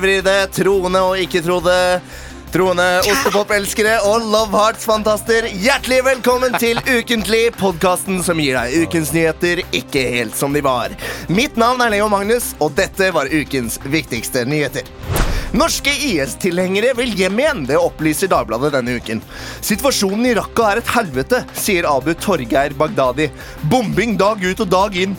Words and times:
venstrevridde, 0.00 0.48
troende 0.54 1.00
og 1.04 1.18
ikke-troende. 1.20 2.00
Troende 2.50 2.84
ostepop-elskere 3.06 4.00
og 4.08 4.24
Love 4.26 4.58
Hearts-fantaster. 4.58 5.46
Hjertelig 5.62 6.00
velkommen 6.04 6.56
til 6.58 6.80
Ukentlig, 6.98 7.52
podkasten 7.54 8.24
som 8.26 8.40
gir 8.42 8.56
deg 8.58 8.88
ukens 8.88 9.12
nyheter 9.14 9.62
ikke 9.70 10.02
helt 10.16 10.34
som 10.34 10.52
de 10.56 10.62
var. 10.64 10.96
Mitt 11.30 11.54
navn 11.60 11.84
er 11.84 11.92
Leo 11.94 12.08
Magnus, 12.10 12.56
og 12.58 12.72
dette 12.74 13.12
var 13.14 13.30
ukens 13.30 13.78
viktigste 13.86 14.42
nyheter. 14.48 14.88
Norske 15.54 15.92
IS-tilhengere 16.08 16.94
vil 16.98 17.14
hjem 17.18 17.38
igjen, 17.42 17.62
det 17.70 17.78
opplyser 17.78 18.30
Dagbladet 18.30 18.72
denne 18.74 18.96
uken. 18.98 19.22
Situasjonen 19.62 20.32
i 20.32 20.34
Raqqa 20.38 20.72
er 20.72 20.82
et 20.82 20.90
helvete, 20.96 21.44
sier 21.54 21.86
Abu 21.90 22.16
Torgeir 22.18 22.74
Bagdadi. 22.78 23.28
Bombing 23.70 24.18
dag 24.18 24.42
ut 24.42 24.66
og 24.66 24.74
dag 24.74 24.98
inn. 24.98 25.14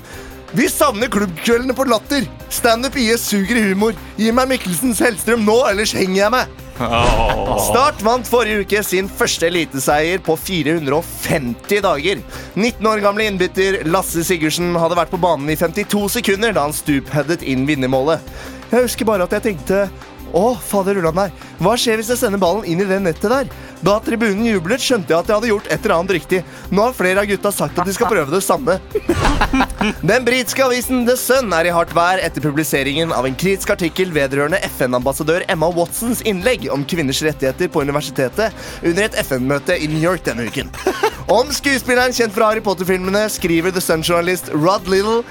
Vi 0.52 0.70
savner 0.70 1.08
klubbkveldene 1.08 1.74
på 1.74 1.86
Latter. 1.88 2.26
Standup 2.52 2.98
IS 3.00 3.24
suger 3.30 3.56
i 3.56 3.62
humor. 3.70 3.96
Gi 4.20 4.34
meg 4.36 4.50
Mikkelsens 4.52 5.00
Hellstrøm 5.00 5.46
nå, 5.48 5.56
ellers 5.70 5.94
henger 5.96 6.18
jeg 6.26 6.34
meg. 6.34 6.58
Start 7.62 8.02
vant 8.04 8.28
forrige 8.28 8.66
uke 8.66 8.82
sin 8.84 9.08
første 9.08 9.48
eliteseier 9.48 10.20
på 10.26 10.36
450 10.36 11.84
dager. 11.86 12.24
19 12.58 12.90
år 12.92 13.04
gamle 13.06 13.30
innbytter 13.30 13.80
Lasse 13.88 14.26
Sigurdsen 14.28 14.76
hadde 14.76 14.98
vært 15.00 15.14
på 15.14 15.22
banen 15.24 15.48
i 15.54 15.56
52 15.60 16.08
sekunder 16.18 16.58
da 16.58 16.66
han 16.68 16.76
stupheadet 16.76 17.46
inn 17.48 17.64
vinnermålet. 17.70 18.20
Jeg 18.74 18.90
husker 18.90 19.08
bare 19.08 19.28
at 19.28 19.38
jeg 19.38 19.48
tenkte 19.52 19.86
å, 20.38 20.56
fader 20.56 21.00
ullan 21.02 21.18
meg. 21.18 21.44
Hva 21.62 21.76
skjer 21.80 22.00
hvis 22.02 22.12
jeg 22.14 22.22
sender 22.22 22.42
ballen 22.42 22.68
inn 22.68 22.82
i 22.84 22.88
det 22.88 23.00
nettet 23.04 23.32
der? 23.32 23.52
Da 23.82 23.96
tribunen 24.06 24.46
jublet, 24.46 24.82
skjønte 24.84 25.10
jeg 25.10 25.18
at 25.24 25.30
jeg 25.30 25.38
hadde 25.40 25.50
gjort 25.50 25.70
et 25.74 25.86
eller 25.86 25.96
annet 25.96 26.14
riktig. 26.20 26.42
Nå 26.70 26.84
har 26.86 26.94
flere 26.94 27.24
av 27.24 27.30
gutta 27.30 27.52
sagt 27.54 27.80
at 27.82 27.90
de 27.90 27.96
skal 27.96 28.12
prøve 28.12 28.30
det 28.34 28.44
samme. 28.46 28.78
Den 30.12 30.28
britiske 30.28 30.66
avisen 30.66 31.02
The 31.08 31.16
Sun 31.18 31.50
er 31.58 31.70
i 31.70 31.74
hardt 31.74 31.96
vær 31.98 32.22
etter 32.22 32.46
publiseringen 32.46 33.14
av 33.16 33.26
en 33.26 33.38
kritisk 33.38 33.74
artikkel 33.74 34.14
vedrørende 34.14 34.62
FN-ambassadør 34.70 35.48
Emma 35.50 35.72
Watsons 35.74 36.22
innlegg 36.30 36.70
om 36.74 36.86
kvinners 36.86 37.24
rettigheter 37.26 37.72
på 37.74 37.82
universitetet 37.82 38.54
under 38.84 39.08
et 39.08 39.18
FN-møte 39.26 39.80
i 39.82 39.90
New 39.90 40.02
York 40.04 40.28
denne 40.30 40.46
uken. 40.46 40.70
Om 41.32 41.50
skuespilleren 41.56 42.14
kjent 42.14 42.34
fra 42.36 42.52
Harry 42.52 42.62
Potter-filmene 42.66 43.26
skriver 43.34 43.74
The 43.74 43.82
Sun-journalist 43.82 44.54
Rod 44.54 44.90
Little 44.92 45.24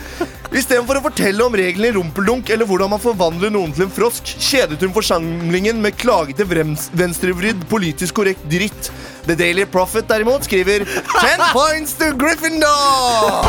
Istedenfor 0.50 0.98
å 0.98 1.02
fortelle 1.04 1.44
om 1.44 1.54
reglene 1.54 1.92
i 1.92 1.94
rumpeldunk 1.94 2.48
eller 2.50 2.66
hvordan 2.66 2.90
man 2.90 3.02
forvandler 3.02 3.52
noen 3.54 3.70
til 3.74 3.84
en 3.86 3.92
frosk, 3.94 4.32
kjedet 4.42 4.80
hun 4.82 4.90
forsamlingen 4.96 5.78
med 5.82 5.94
klagete 6.00 6.42
venstrevridd 6.46 7.62
politisk 7.70 8.18
korrekt 8.18 8.42
dritt. 8.50 8.90
The 9.28 9.36
Daily 9.36 9.66
Prophet 9.68 10.08
derimot 10.08 10.44
skriver 10.48 10.82
'Ten 10.84 11.42
points 11.54 11.92
to 12.00 12.08
Gryffindor! 12.18 13.44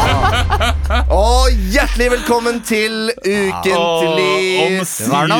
Og 1.09 1.49
hjertelig 1.73 2.11
velkommen 2.11 2.61
til 2.67 3.09
Ukentlig. 3.17 4.77
Vitser. 4.77 5.31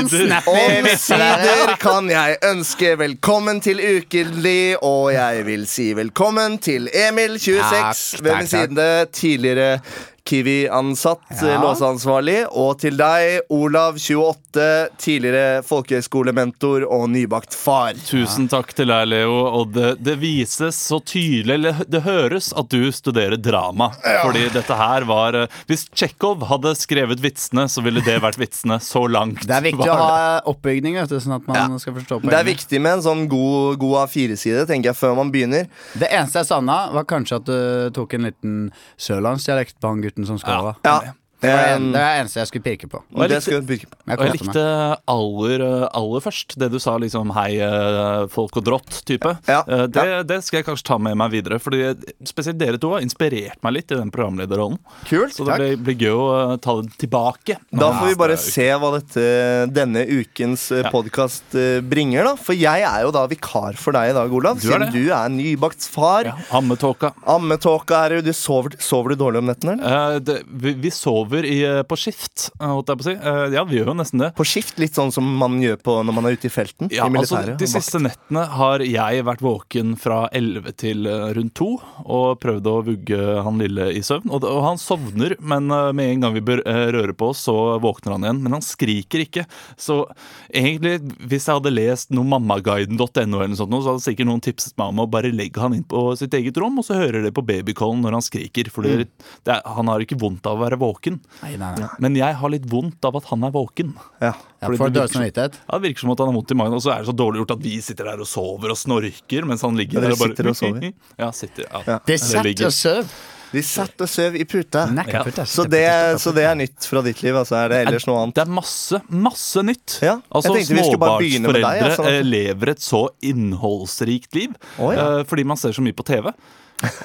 Omsider 0.56 1.76
kan 1.84 2.10
jeg 2.10 2.38
ønske 2.48 2.96
velkommen 2.98 3.62
til 3.62 3.84
Ukentlig, 3.98 4.78
og 4.82 5.14
jeg 5.14 5.46
vil 5.46 5.68
si 5.68 5.92
velkommen 5.94 6.58
til 6.58 6.90
Emil, 6.94 7.38
26, 7.40 8.24
ved 8.24 8.36
min 8.40 8.48
side. 8.48 8.90
Tidligere 9.14 9.80
Kiwi-ansatt, 10.28 11.20
Ja. 11.42 11.62
låseansvarlig. 11.62 12.46
Og 12.52 12.80
til 12.80 12.98
deg, 12.98 13.42
Olav, 13.50 13.98
28, 13.98 14.90
tidligere 15.02 15.64
folkehøyskolementor 15.66 16.86
og 16.92 17.10
nybakt 17.10 17.56
far. 17.58 17.94
Tusen 18.08 18.48
takk 18.52 18.74
til 18.78 18.88
deg, 18.92 19.08
Leo. 19.08 19.34
Og 19.62 19.72
det, 19.74 19.96
det 20.04 20.18
vises 20.22 20.76
så 20.78 21.00
tydelig, 21.02 21.54
eller 21.56 21.82
det 21.88 22.04
høres, 22.06 22.52
at 22.58 22.70
du 22.70 22.92
studerer 22.94 23.38
drama. 23.42 23.92
Fordi 24.22 24.46
dette 24.54 24.78
her 24.78 25.06
var 25.10 25.34
eh, 25.34 25.48
Hvis 25.68 25.88
Tsjekhov 25.90 26.46
hadde 26.50 26.76
skrevet 26.78 27.20
vitsene, 27.24 27.68
så 27.72 27.82
ville 27.84 28.02
det 28.06 28.20
vært 28.22 28.38
vitsene 28.42 28.80
så 28.84 29.06
langt. 29.10 29.46
Det 29.48 29.56
er 29.58 29.66
viktig 29.66 29.90
å 29.90 29.98
ha 29.98 30.42
oppbygning, 30.52 30.96
vet 31.00 31.10
du, 31.10 31.20
sånn 31.22 31.38
at 31.40 31.48
man 31.50 31.80
skal 31.82 31.96
forstå 31.98 32.22
Det 32.28 32.38
er 32.38 32.48
viktig 32.48 32.82
med 32.82 33.00
en 33.00 33.06
sånn 33.06 33.26
god, 33.32 33.78
god 33.82 33.98
A4-side, 34.06 34.66
tenker 34.70 34.92
jeg, 34.92 35.00
før 35.00 35.16
man 35.18 35.32
begynner. 35.34 35.68
Det 35.98 36.10
eneste 36.12 36.42
jeg 36.44 36.50
savna, 36.52 36.80
var 36.94 37.08
kanskje 37.10 37.40
at 37.42 37.48
du 37.50 37.92
tok 37.96 38.14
en 38.18 38.28
liten 38.30 38.58
sørlandsdialekt 39.02 39.80
på 39.82 39.88
han 39.92 40.02
gutten 40.02 40.11
som 40.26 40.40
skåra. 40.40 40.76
Ja. 40.82 41.04
Var 41.06 41.21
det 41.42 41.50
det 41.52 41.60
er 41.66 41.80
det 41.92 42.02
eneste 42.22 42.40
jeg 42.42 42.48
skulle 42.52 42.64
pirke 42.66 42.88
på. 42.92 43.02
Og 43.16 43.24
jeg 43.26 43.42
likte- 43.42 43.62
bruke. 43.66 43.86
Og 44.12 44.22
jeg 44.26 44.34
likte 44.40 44.66
aller, 45.10 45.64
aller 45.94 46.22
først 46.24 46.56
det 46.62 46.70
du 46.72 46.78
sa, 46.80 46.98
liksom 47.02 47.32
hei, 47.36 47.58
eh, 47.60 48.28
folk 48.32 48.58
og 48.58 48.66
drott-type. 48.68 49.32
Ja, 49.50 49.64
Eh, 49.68 49.88
Det, 49.88 50.28
det 50.28 50.44
skal 50.44 50.60
jeg 50.62 50.66
kanskje 50.66 50.84
ta 50.92 50.98
med 50.98 51.16
meg 51.18 51.32
videre, 51.32 51.60
Fordi 51.60 51.96
spesielt 52.26 52.58
dere 52.58 52.78
to 52.78 52.92
har 52.94 53.02
inspirert 53.02 53.58
meg 53.64 53.74
litt 53.74 53.92
i 53.92 53.96
den 53.96 54.12
programlederrollen. 54.12 54.78
Kult. 55.10 55.34
Så 55.34 55.46
det 55.46 55.58
blir, 55.58 55.78
blir 55.78 55.98
gøy 55.98 56.14
å 56.16 56.54
eh, 56.54 56.58
ta 56.58 56.76
det 56.82 56.94
tilbake. 56.98 57.58
Da 57.72 57.92
får 58.00 58.08
vi 58.08 58.16
bare 58.16 58.38
se 58.38 58.68
hva 58.72 58.92
dette, 59.00 59.26
denne 59.74 60.06
ukens 60.08 60.70
ja. 60.72 60.84
Ja. 60.84 60.90
podkast 60.94 61.56
bringer. 61.90 62.24
da 62.24 62.36
For 62.36 62.54
jeg 62.54 62.82
er 62.84 63.02
jo 63.04 63.12
da 63.12 63.26
vikar 63.28 63.76
for 63.78 63.92
deg 63.94 64.12
i 64.12 64.14
dag, 64.14 64.32
Olav. 64.32 64.60
Du 64.62 64.68
er 64.72 64.80
Siden 64.80 64.92
du 64.94 65.12
er 65.12 65.30
nybakt 65.30 65.88
far. 65.90 66.24
Ja, 66.26 66.36
Ammetåka. 66.52 67.14
Ammetåka 67.26 68.06
er 68.06 68.16
jo 68.20 68.22
du 68.22 68.32
sover, 68.34 68.76
sover 68.80 69.10
du 69.16 69.16
dårlig 69.24 69.38
om 69.42 69.46
nettene, 69.50 69.78
eller? 69.80 70.16
Eh, 70.16 70.20
det, 70.20 70.38
vi, 70.48 70.74
vi 70.74 70.90
sover 70.90 71.31
i, 71.40 71.64
eh, 71.64 71.82
på 71.84 71.98
skift, 72.00 72.50
eh, 72.60 72.68
holdt 72.68 72.92
jeg 72.92 73.00
på 73.00 73.06
å 73.06 73.08
si. 73.08 73.16
Eh, 73.16 73.54
ja, 73.56 73.64
vi 73.68 73.78
gjør 73.78 73.92
jo 73.92 73.96
nesten 73.98 74.20
det. 74.20 74.32
På 74.36 74.46
skift, 74.48 74.78
litt 74.82 74.98
sånn 74.98 75.12
som 75.12 75.26
man 75.38 75.60
gjør 75.62 75.78
på 75.82 75.96
når 76.04 76.14
man 76.18 76.26
er 76.26 76.36
ute 76.38 76.50
i 76.50 76.54
felten. 76.54 76.92
Ja, 76.92 77.08
I 77.08 77.22
altså. 77.22 77.42
De 77.58 77.70
siste 77.70 78.02
nettene 78.02 78.46
har 78.52 78.84
jeg 78.84 79.24
vært 79.28 79.42
våken 79.46 79.96
fra 80.00 80.28
11 80.32 80.76
til 80.82 81.08
rundt 81.08 81.54
2 81.56 81.70
og 82.06 82.40
prøvd 82.44 82.68
å 82.68 82.76
vugge 82.86 83.20
han 83.46 83.62
lille 83.62 83.92
i 83.96 84.04
søvn. 84.06 84.30
Og, 84.32 84.44
og 84.44 84.62
han 84.66 84.82
sovner, 84.82 85.36
men 85.40 85.68
med 85.68 86.06
en 86.06 86.26
gang 86.26 86.36
vi 86.36 86.44
bør 86.52 86.64
røre 86.66 87.16
på 87.18 87.32
oss, 87.32 87.46
så 87.48 87.56
våkner 87.82 88.16
han 88.16 88.28
igjen. 88.28 88.44
Men 88.44 88.58
han 88.58 88.66
skriker 88.66 89.24
ikke. 89.26 89.46
Så 89.80 90.04
egentlig, 90.50 91.00
hvis 91.24 91.48
jeg 91.48 91.60
hadde 91.60 91.74
lest 91.74 92.12
noe 92.16 92.28
mammaguiden.no, 92.28 93.06
eller 93.16 93.54
noe 93.54 93.60
sånt, 93.60 93.78
så 93.82 93.94
hadde 93.94 94.06
sikkert 94.06 94.30
noen 94.30 94.44
tipset 94.44 94.78
meg 94.80 94.94
om 94.94 95.04
å 95.06 95.10
bare 95.12 95.34
legge 95.34 95.62
han 95.62 95.76
inn 95.78 95.88
på 95.88 96.12
sitt 96.20 96.36
eget 96.38 96.60
rom, 96.62 96.80
og 96.82 96.88
så 96.88 97.00
hører 97.00 97.26
det 97.26 97.34
på 97.36 97.46
babycallen 97.46 98.04
når 98.06 98.18
han 98.18 98.26
skriker. 98.26 98.72
For 98.74 98.88
er, 98.88 99.06
han 99.48 99.92
har 99.92 100.04
ikke 100.04 100.20
vondt 100.22 100.48
av 100.50 100.60
å 100.60 100.66
være 100.66 100.80
våken. 100.82 101.21
Nei, 101.42 101.56
nei, 101.58 101.72
nei. 101.80 101.90
Men 102.04 102.16
jeg 102.20 102.38
har 102.42 102.54
litt 102.54 102.68
vondt 102.70 103.08
av 103.08 103.18
at 103.20 103.28
han 103.32 103.44
er 103.48 103.54
våken. 103.56 103.94
Ja. 104.22 104.34
Fordi 104.62 104.78
for 104.78 104.90
det 104.90 105.00
dårlig 105.00 105.02
virker 105.02 105.14
som- 105.14 105.22
samvittighet. 105.22 105.60
Ja, 105.66 105.80
Det 105.80 105.88
virker 105.88 106.00
som 106.06 106.12
at 106.12 106.20
han 106.20 106.28
har 106.28 106.36
vondt 106.38 106.52
i 106.52 106.60
magen, 106.62 106.74
og 106.74 106.82
så 106.82 106.94
er 106.94 107.04
det 107.04 107.08
så 107.10 107.18
dårlig 107.18 107.42
gjort 107.42 107.58
at 107.58 107.64
vi 107.66 107.76
sitter 107.82 108.04
der 108.12 108.20
og 108.20 108.28
sover 108.28 108.70
og 108.70 108.78
snorker 108.78 109.46
mens 109.46 109.62
han 109.62 109.76
ligger 109.76 110.02
Ja, 110.02 110.02
der 110.02 110.12
og 110.12 110.20
bare 110.20 110.36
sitter 110.36 110.50
og 110.50 110.56
sover? 110.56 110.94
Ja, 111.20 111.32
sitter, 111.32 111.66
ja. 111.72 111.84
Ja. 111.88 112.00
Det 112.06 112.20
satt 112.20 112.66
og 112.66 112.74
søv. 112.74 113.08
De 113.52 113.62
satt 113.68 114.00
og 114.00 114.08
søv 114.08 114.38
i 114.40 114.46
puta. 114.48 114.86
Ja. 115.12 115.24
Så 115.50 115.66
det, 115.68 115.84
så 116.24 116.32
det 116.36 116.46
er 116.48 116.56
nytt 116.56 116.88
fra 116.88 117.02
ditt 117.04 117.20
liv. 117.24 117.36
Altså 117.36 117.58
er 117.60 117.74
det 117.74 117.80
ellers 117.88 118.08
noe 118.08 118.22
annet? 118.24 118.38
Det 118.38 118.46
er 118.46 118.54
masse, 118.56 119.02
masse 119.12 119.64
nytt. 119.68 119.98
Ja, 120.06 120.16
altså 120.32 120.54
deg, 120.56 120.70
Småbarnsforeldre 120.70 122.14
eh, 122.14 122.22
lever 122.24 122.72
et 122.76 122.84
så 122.84 123.10
innholdsrikt 123.28 124.40
liv 124.40 124.56
oh, 124.80 124.94
ja. 124.96 125.20
eh, 125.20 125.24
fordi 125.28 125.44
man 125.52 125.60
ser 125.60 125.76
så 125.76 125.84
mye 125.84 125.96
på 125.98 126.08
TV. 126.08 126.32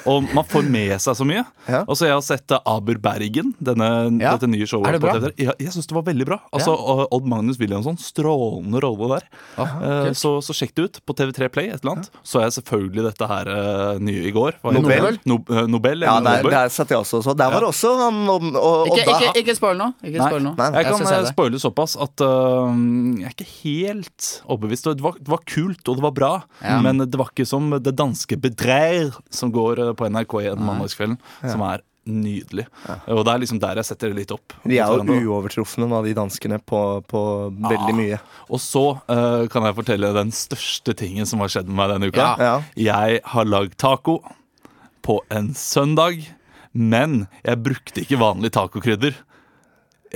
Og 0.07 0.25
man 0.35 0.45
får 0.49 0.65
med 0.71 0.95
seg 1.03 1.17
så 1.19 1.25
mye. 1.27 1.43
Ja. 1.69 1.83
Og 1.89 1.97
så 1.99 2.07
Jeg 2.07 2.15
har 2.15 2.23
sett 2.25 2.51
eh, 2.55 2.61
Aber 2.67 2.99
Bergen, 3.03 3.53
denne, 3.61 3.89
Ja. 4.23 4.37
dette 4.37 4.49
nye 4.49 4.67
showet. 4.69 4.89
Er 4.89 4.93
det 4.97 5.01
på 5.03 5.09
bra? 5.11 5.19
TV. 5.21 5.33
Ja, 5.47 5.53
jeg 5.61 5.73
syns 5.75 5.87
det 5.91 5.97
var 5.97 6.05
veldig 6.07 6.27
bra. 6.29 6.39
Altså, 6.55 6.73
og 6.77 7.09
Odd 7.13 7.27
Magnus 7.29 7.59
Williamson, 7.61 7.97
strålende 8.01 8.81
rolle 8.85 9.09
der. 9.17 9.27
Eh, 9.59 10.13
så, 10.17 10.37
så 10.45 10.55
sjekk 10.57 10.75
det 10.79 10.85
ut 10.87 11.01
på 11.07 11.17
TV3 11.19 11.49
Play. 11.53 11.69
et 11.75 11.83
eller 11.83 11.97
annet 11.97 12.11
Så 12.27 12.41
jeg 12.45 12.55
selvfølgelig 12.61 13.05
dette 13.11 13.29
her 13.31 13.51
eh, 13.53 13.99
nye 14.07 14.23
i 14.31 14.33
går. 14.35 14.61
Nobel? 14.77 15.19
No, 15.27 15.41
Nobel 15.67 16.07
Ja, 16.07 16.17
der, 16.21 16.41
Nobel? 16.41 16.55
der 16.57 16.73
satt 16.73 16.91
jeg 16.95 16.99
også. 17.03 17.23
Så 17.27 17.35
der 17.37 17.51
var 17.53 17.61
det 17.67 17.71
også 17.73 17.93
han 18.01 18.23
og, 18.31 18.47
og, 18.57 18.93
Ikke, 18.95 19.05
ikke, 19.17 19.33
ikke 19.43 19.57
spoil 19.59 19.77
nå. 19.81 19.91
Ikke 20.05 20.21
Nei. 20.23 20.31
spoil 20.31 20.47
nå. 20.47 20.55
Nei, 20.61 20.71
Jeg 20.77 20.93
kan 20.93 21.29
spoile 21.33 21.61
såpass 21.63 21.97
at 22.01 22.23
uh, 22.25 22.71
jeg 23.21 23.27
er 23.29 23.35
ikke 23.35 23.51
helt 23.65 24.31
overbevist. 24.47 24.89
Det 24.97 25.05
var, 25.05 25.17
det 25.21 25.29
var 25.33 25.43
kult, 25.49 25.83
og 25.91 25.99
det 26.01 26.05
var 26.07 26.15
bra, 26.17 26.33
Ja. 26.63 26.79
men 26.85 27.03
det 27.05 27.19
var 27.19 27.31
ikke 27.35 27.47
som 27.49 27.71
det 27.83 27.93
danske 27.99 28.39
Bedreir 28.41 29.13
som 29.35 29.51
går 29.53 29.66
øh, 29.75 29.93
på 29.99 30.09
NRK 30.13 30.41
igjen 30.45 30.63
mandagskvelden, 30.63 31.19
som 31.45 31.65
er 31.67 31.85
nydelig. 32.07 32.67
Og 33.11 33.25
det 33.27 33.33
er 33.33 33.43
liksom 33.43 33.61
der 33.63 33.81
jeg 33.81 33.89
setter 33.89 34.13
det 34.13 34.21
litt 34.21 34.33
opp. 34.35 34.55
De 34.63 34.79
er 34.79 34.95
jo 34.95 35.19
uovertrufne 35.35 35.89
nå, 35.91 36.01
de 36.07 36.15
danskene, 36.17 36.61
på, 36.63 36.81
på 37.11 37.23
veldig 37.51 37.95
mye. 37.99 38.21
Og 38.47 38.63
så 38.63 38.85
uh, 39.11 39.45
kan 39.53 39.67
jeg 39.67 39.79
fortelle 39.81 40.13
den 40.17 40.33
største 40.35 40.95
tingen 40.99 41.29
som 41.29 41.43
har 41.43 41.53
skjedd 41.53 41.71
med 41.71 41.81
meg 41.81 41.95
denne 41.97 42.11
uka. 42.13 42.33
Ja. 42.39 42.57
Jeg 42.79 43.21
har 43.35 43.51
lagd 43.51 43.77
taco 43.83 44.21
på 45.07 45.21
en 45.35 45.53
søndag, 45.59 46.23
men 46.73 47.27
jeg 47.47 47.63
brukte 47.63 48.03
ikke 48.03 48.21
vanlig 48.23 48.55
tacokrydder. 48.55 49.19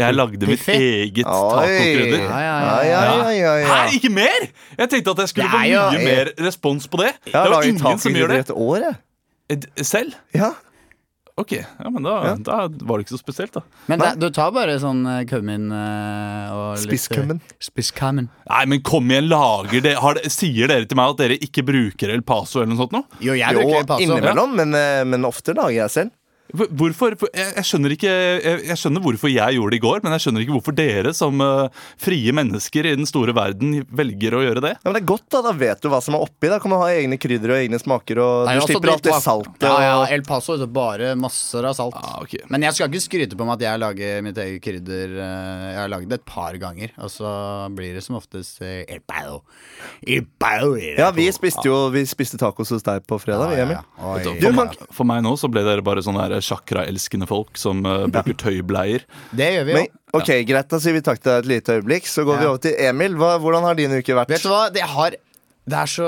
Jeg 0.01 0.15
lagde 0.15 0.47
mitt 0.47 0.69
eget 0.71 1.27
tacokrydder. 1.27 2.23
Ja, 2.23 2.41
ja, 2.41 2.57
Ja, 2.61 2.81
ja. 2.87 3.01
ja, 3.03 3.31
ja, 3.35 3.55
ja, 3.59 3.69
Hæ, 3.69 3.95
ikke 3.99 4.11
mer?! 4.15 4.47
Jeg 4.79 4.91
tenkte 4.93 5.11
at 5.17 5.23
jeg 5.25 5.33
skulle 5.35 5.51
få 5.51 5.63
mye 5.67 6.03
mer 6.07 6.35
respons 6.39 6.87
på 6.89 7.03
det. 7.03 7.15
Det 7.27 7.35
var 7.35 7.55
laget 7.57 7.75
ingen 7.75 7.99
som 7.99 8.15
gjør 8.15 8.35
det 8.35 8.45
et 8.47 8.53
år, 8.55 8.77
jeg. 8.87 8.99
Selv. 9.83 10.15
Ja. 10.37 10.53
Ok, 11.41 11.53
ja, 11.57 11.89
men 11.91 12.03
da, 12.05 12.15
Ja. 12.27 12.35
da 12.37 12.57
var 12.85 12.99
det 13.01 13.07
ikke 13.07 13.15
så 13.17 13.21
spesielt, 13.23 13.55
da. 13.55 13.63
Men 13.89 13.99
da, 14.03 14.11
du 14.19 14.27
tar 14.35 14.51
bare 14.53 14.75
sånn 14.83 14.99
eh, 15.09 15.23
kummin 15.31 15.71
eh, 15.73 16.51
og 16.53 16.75
litt, 16.77 16.83
eh, 16.83 16.91
Spisskummin. 16.91 17.41
Spisskummin. 17.65 18.29
Nei, 18.51 18.65
men 18.69 18.83
kom 18.85 19.09
igjen, 19.09 19.31
lager 19.31 19.81
det, 19.87 19.95
har 20.03 20.19
det 20.19 20.29
Sier 20.35 20.69
dere 20.69 20.85
til 20.91 20.99
meg 21.01 21.15
at 21.15 21.23
dere 21.23 21.39
ikke 21.41 21.65
bruker 21.65 22.13
El 22.13 22.21
Paso 22.29 22.61
eller 22.61 22.75
noe 22.75 22.83
sånt 22.83 22.93
nå? 22.99 23.01
Jo, 23.25 23.33
jeg 23.39 23.57
bruker 23.57 23.71
bruker 23.71 23.89
Paso. 23.95 24.05
innimellom, 24.05 24.55
men, 24.61 24.75
eh, 24.77 25.05
men 25.09 25.25
ofte 25.25 25.55
lager 25.57 25.79
jeg 25.87 25.91
selv. 25.97 26.11
Hvor- 26.55 26.71
Hvorfor? 26.81 27.15
Jeg, 27.35 27.65
skjønner 27.67 27.93
ikke, 27.95 28.11
jeg, 28.11 28.77
skjønner 28.81 29.03
hvorfor 29.05 29.31
jeg 29.33 29.57
gjorde 29.57 29.71
det 29.75 29.79
i 29.81 29.85
går, 29.85 30.01
men 30.05 30.13
jeg 30.17 30.25
skjønner 30.25 30.45
ikke 30.45 30.55
hvorfor 30.57 30.75
dere 30.77 31.13
som 31.17 31.41
eh, 31.45 31.69
frie 32.01 32.33
mennesker 32.37 32.89
i 32.91 32.95
den 32.99 33.07
store 33.09 33.35
verden 33.37 33.85
velger 33.91 34.37
å 34.39 34.43
gjøre 34.45 34.63
det. 34.65 34.73
Ja, 34.79 34.87
men 34.91 34.97
det 34.99 35.03
er 35.03 35.09
godt, 35.13 35.27
da. 35.31 35.43
Da 35.47 35.53
vet 35.57 35.81
du 35.85 35.89
hva 35.93 36.01
som 36.05 36.17
er 36.19 36.25
oppi. 36.27 36.51
Da 36.51 36.59
kan 36.63 36.73
man 36.73 36.83
ha 36.85 36.89
egne 36.95 37.19
krydder 37.21 37.55
og 37.55 37.61
egne 37.61 37.81
smaker. 37.83 38.21
Og 38.25 38.47
Nei, 38.49 38.57
du 38.59 38.65
slipper 38.67 38.93
alt 38.95 39.07
det 39.07 39.17
saltet. 39.23 39.67
Ja, 39.67 39.77
ja, 39.85 39.97
El 40.15 40.23
Paso 40.27 40.57
er 40.59 40.67
bare 40.71 41.13
masser 41.19 41.65
av 41.71 41.77
salt. 41.79 41.95
Ah, 42.01 42.19
okay. 42.25 42.41
Men 42.51 42.63
jeg 42.67 42.75
skal 42.79 42.91
ikke 42.91 43.05
skryte 43.07 43.39
på 43.39 43.47
meg 43.49 43.59
at 43.61 43.67
jeg 43.69 43.83
lager 43.85 44.23
mitt 44.27 44.39
eget 44.43 44.63
krydder. 44.65 45.17
eh, 45.21 45.67
Jeg 45.71 45.79
har 45.85 45.89
lagd 45.93 46.09
det 46.11 46.21
et 46.21 46.27
par 46.27 46.57
ganger, 46.61 46.91
og 46.99 47.11
så 47.13 47.31
blir 47.77 47.95
det 47.95 48.03
som 48.05 48.17
oftest 48.19 48.61
eh, 48.63 48.85
El 48.89 49.01
Paso. 49.07 49.43
El 50.07 50.27
Paso 50.41 50.75
Ja, 50.81 51.11
vi 51.15 51.29
spiste 51.33 51.65
jo 51.69 51.89
Vi 51.95 52.03
spiste 52.09 52.39
tacos 52.41 52.71
hos 52.75 52.83
deg 52.87 53.07
på 53.07 53.19
fredag. 53.21 53.51
vi, 53.55 53.61
Ja, 53.61 53.67
Emil. 53.67 54.41
Du, 54.41 54.87
for 54.95 55.05
meg 55.09 55.23
nå 55.25 55.37
så 55.39 55.49
ble 55.51 55.63
dere 55.67 55.83
bare 55.85 56.03
sånn 56.05 56.19
her 56.21 56.40
chakra-elskende 56.45 57.29
folk 57.31 57.59
som 57.61 57.83
eh, 57.87 58.07
bruker 58.11 58.37
tøybleier. 58.45 59.07
Det 59.37 59.49
gjør 59.55 59.67
vi 59.69 59.75
jo. 59.75 59.81
Men, 59.81 59.97
ok, 60.21 60.31
Greit, 60.49 60.71
da 60.73 60.81
sier 60.83 60.97
vi 60.97 61.03
takk 61.07 61.23
til 61.23 61.33
deg 61.33 61.43
et 61.43 61.51
lite 61.55 61.81
øyeblikk. 61.81 62.09
Så 62.11 62.27
går 62.29 62.41
vi 62.41 62.49
over 62.51 62.63
til 62.67 62.79
Emil. 62.91 63.19
Hva, 63.21 63.35
hvordan 63.43 63.67
har 63.69 63.79
din 63.79 63.97
uke 63.97 64.17
vært? 64.17 64.33
Vet 64.33 64.47
du 64.47 64.53
hva, 64.53 64.69
det 64.75 64.87
har 64.95 65.19
det 65.71 65.77
er 65.77 65.91
så 65.93 66.07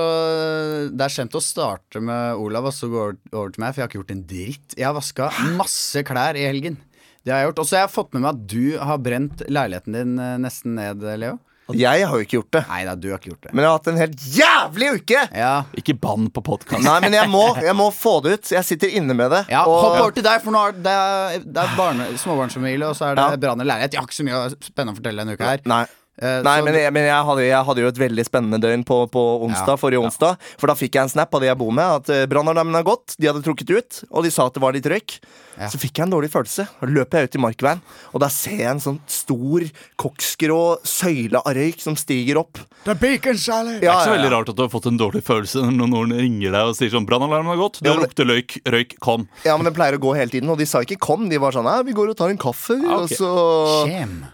Det 0.90 1.04
er 1.04 1.12
kjent 1.12 1.36
å 1.38 1.42
starte 1.44 2.00
med 2.02 2.40
Olav 2.40 2.70
og 2.70 2.74
så 2.74 2.88
gå 2.90 2.98
over, 2.98 3.18
over 3.30 3.52
til 3.52 3.62
meg, 3.62 3.74
for 3.74 3.78
jeg 3.78 3.84
har 3.84 3.90
ikke 3.90 4.00
gjort 4.00 4.14
en 4.14 4.24
dritt. 4.32 4.74
Jeg 4.78 4.88
har 4.88 4.96
vaska 4.96 5.28
masse 5.60 6.02
klær 6.08 6.38
i 6.40 6.48
helgen. 6.48 6.80
Det 7.22 7.30
har 7.30 7.42
jeg 7.42 7.50
gjort. 7.52 7.62
Og 7.62 7.68
så 7.68 7.78
har 7.78 7.84
jeg 7.86 7.94
fått 7.94 8.12
med 8.16 8.24
meg 8.24 8.32
at 8.32 8.44
du 8.50 8.64
har 8.90 9.02
brent 9.02 9.44
leiligheten 9.46 9.98
din 9.98 10.14
eh, 10.18 10.38
nesten 10.42 10.74
ned, 10.78 11.04
Leo. 11.22 11.38
Jeg 11.72 12.06
har 12.06 12.18
jo 12.18 12.24
ikke 12.26 12.36
gjort 12.40 12.50
det. 12.52 12.62
Nei 12.68 12.80
da, 12.84 12.94
du 12.98 13.06
har 13.12 13.18
ikke 13.20 13.30
gjort 13.30 13.46
det. 13.46 13.52
Men 13.54 13.62
jeg 13.62 13.70
har 13.70 13.78
hatt 13.78 13.86
en 13.92 14.00
helt 14.02 14.24
jævlig 14.36 14.88
uke! 14.98 15.20
Ja, 15.38 15.52
Ikke 15.78 15.94
bann 15.98 16.26
på 16.34 16.42
podkast. 16.44 16.82
Nei, 16.84 16.98
men 17.00 17.12
jeg 17.16 17.30
må, 17.30 17.44
jeg 17.62 17.76
må 17.78 17.86
få 17.94 18.16
det 18.24 18.32
ut. 18.34 18.50
Jeg 18.52 18.64
sitter 18.68 18.88
inne 18.98 19.14
med 19.14 19.30
det. 19.30 19.44
ja 19.48 19.62
og- 19.64 19.80
Hopp 19.86 20.00
over 20.02 20.10
til 20.12 20.22
deg, 20.26 20.42
for 20.42 20.50
nå 20.52 20.66
er 20.68 20.72
det, 20.72 21.44
det 21.54 21.62
er 21.62 21.76
barne, 21.78 22.10
småbarnsfamilie, 22.18 22.88
og 22.90 22.96
så 22.98 23.12
er 23.12 23.14
det 23.14 23.28
Ja. 23.30 23.36
brann 23.46 23.60
i 23.60 23.64
leilighet. 23.64 23.92
Jeg 23.94 24.00
har 24.02 24.06
ikke 24.10 24.20
så 24.20 24.24
mye 24.28 24.42
spennende 24.60 24.92
å 24.92 25.00
fortelle 25.00 25.22
denne 25.24 25.34
uka 25.38 25.44
her. 25.54 25.60
Nei. 25.64 25.84
Eh, 26.20 26.42
Nei, 26.44 26.58
så 26.60 26.64
men, 26.66 26.76
jeg, 26.76 26.92
men 26.92 27.06
jeg, 27.08 27.24
hadde, 27.24 27.44
jeg 27.46 27.66
hadde 27.68 27.82
jo 27.84 27.88
et 27.88 28.00
veldig 28.02 28.24
spennende 28.28 28.60
døgn 28.60 28.82
på, 28.84 28.98
på 29.12 29.22
onsdag, 29.46 29.74
Ja, 29.74 29.80
forrige 29.80 30.02
onsdag. 30.04 30.42
For 30.60 30.68
da 30.68 30.76
fikk 30.76 30.98
jeg 30.98 31.06
en 31.08 31.12
snap 31.14 31.32
av 31.34 31.40
de 31.40 31.48
jeg 31.48 31.58
bor 31.62 31.72
med, 31.72 32.02
at 32.02 32.12
eh, 32.12 32.26
brannalarmen 32.28 32.76
har 32.76 32.84
gått. 32.84 33.16
De 33.16 33.30
hadde 33.30 33.40
trukket 33.46 33.72
ut, 33.72 34.02
og 34.10 34.26
de 34.26 34.32
sa 34.34 34.46
at 34.50 34.58
det 34.58 34.62
var 34.64 34.76
litt 34.76 34.88
røyk. 34.92 35.16
Ja. 35.56 35.68
Så 35.72 35.80
fikk 35.80 35.98
jeg 36.00 36.06
en 36.06 36.12
dårlig 36.14 36.30
følelse. 36.32 36.66
Og 36.84 36.92
løper 36.92 37.22
jeg 37.22 37.30
ut 37.30 37.38
i 37.38 37.42
markveien, 37.46 37.80
og 38.12 38.22
da 38.24 38.28
ser 38.32 38.60
jeg 38.60 38.70
en 38.70 38.82
sånn 38.84 39.00
stor, 39.10 39.64
koksgrå 40.00 40.60
søyle 40.88 41.40
av 41.40 41.56
røyk 41.56 41.80
som 41.82 41.96
stiger 41.98 42.40
opp. 42.42 42.60
The 42.84 42.96
bacon 42.98 43.38
salad! 43.40 43.80
Det 43.80 43.88
er 43.88 43.94
ikke 43.94 44.10
så 44.10 44.16
veldig 44.16 44.32
rart 44.32 44.52
at 44.52 44.58
du 44.58 44.62
har 44.64 44.70
fått 44.72 44.88
en 44.90 45.00
dårlig 45.00 45.22
følelse 45.24 45.64
når 45.68 45.90
noen 45.92 46.14
ringer 46.18 46.52
deg 46.54 46.70
og 46.72 46.76
sier 46.76 46.92
sånn 46.92 47.06
'Brannalarmen 47.08 47.54
har 47.54 47.60
gått. 47.60 47.80
Det 47.80 47.88
Ja, 47.92 47.96
lukter 47.98 48.28
løyk. 48.28 48.58
Røyk. 48.68 48.96
Kom'. 49.02 49.28
Ja, 49.46 49.56
men 49.56 49.68
den 49.68 49.76
pleier 49.76 49.96
å 49.96 50.02
gå 50.02 50.14
hele 50.16 50.32
tiden, 50.32 50.50
og 50.52 50.58
de 50.60 50.66
sa 50.68 50.82
ikke 50.84 50.98
'kom'. 51.00 51.28
De 51.30 51.40
var 51.40 51.52
sånn 51.56 51.68
vi 51.86 51.94
går 51.96 52.10
og 52.10 52.16
tar 52.16 52.28
en 52.28 52.38
kaffe', 52.38 52.76
vi», 52.80 52.88
Ah, 52.92 53.02
og 53.02 53.08
så 53.08 53.30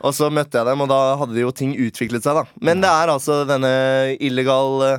Og 0.01 0.13
så 0.15 0.31
møtte 0.33 0.59
jeg 0.59 0.67
dem, 0.67 0.81
og 0.81 0.89
da 0.89 1.17
hadde 1.21 1.39
jo 1.39 1.51
ting 1.53 1.68
utviklet 1.77 2.25
seg, 2.25 2.39
da. 2.41 2.45
Men 2.65 2.81
det 2.85 2.89
er 2.91 3.13
altså 3.13 3.43
denne 3.49 3.73
illegal 4.21 4.83
eh, 4.87 4.99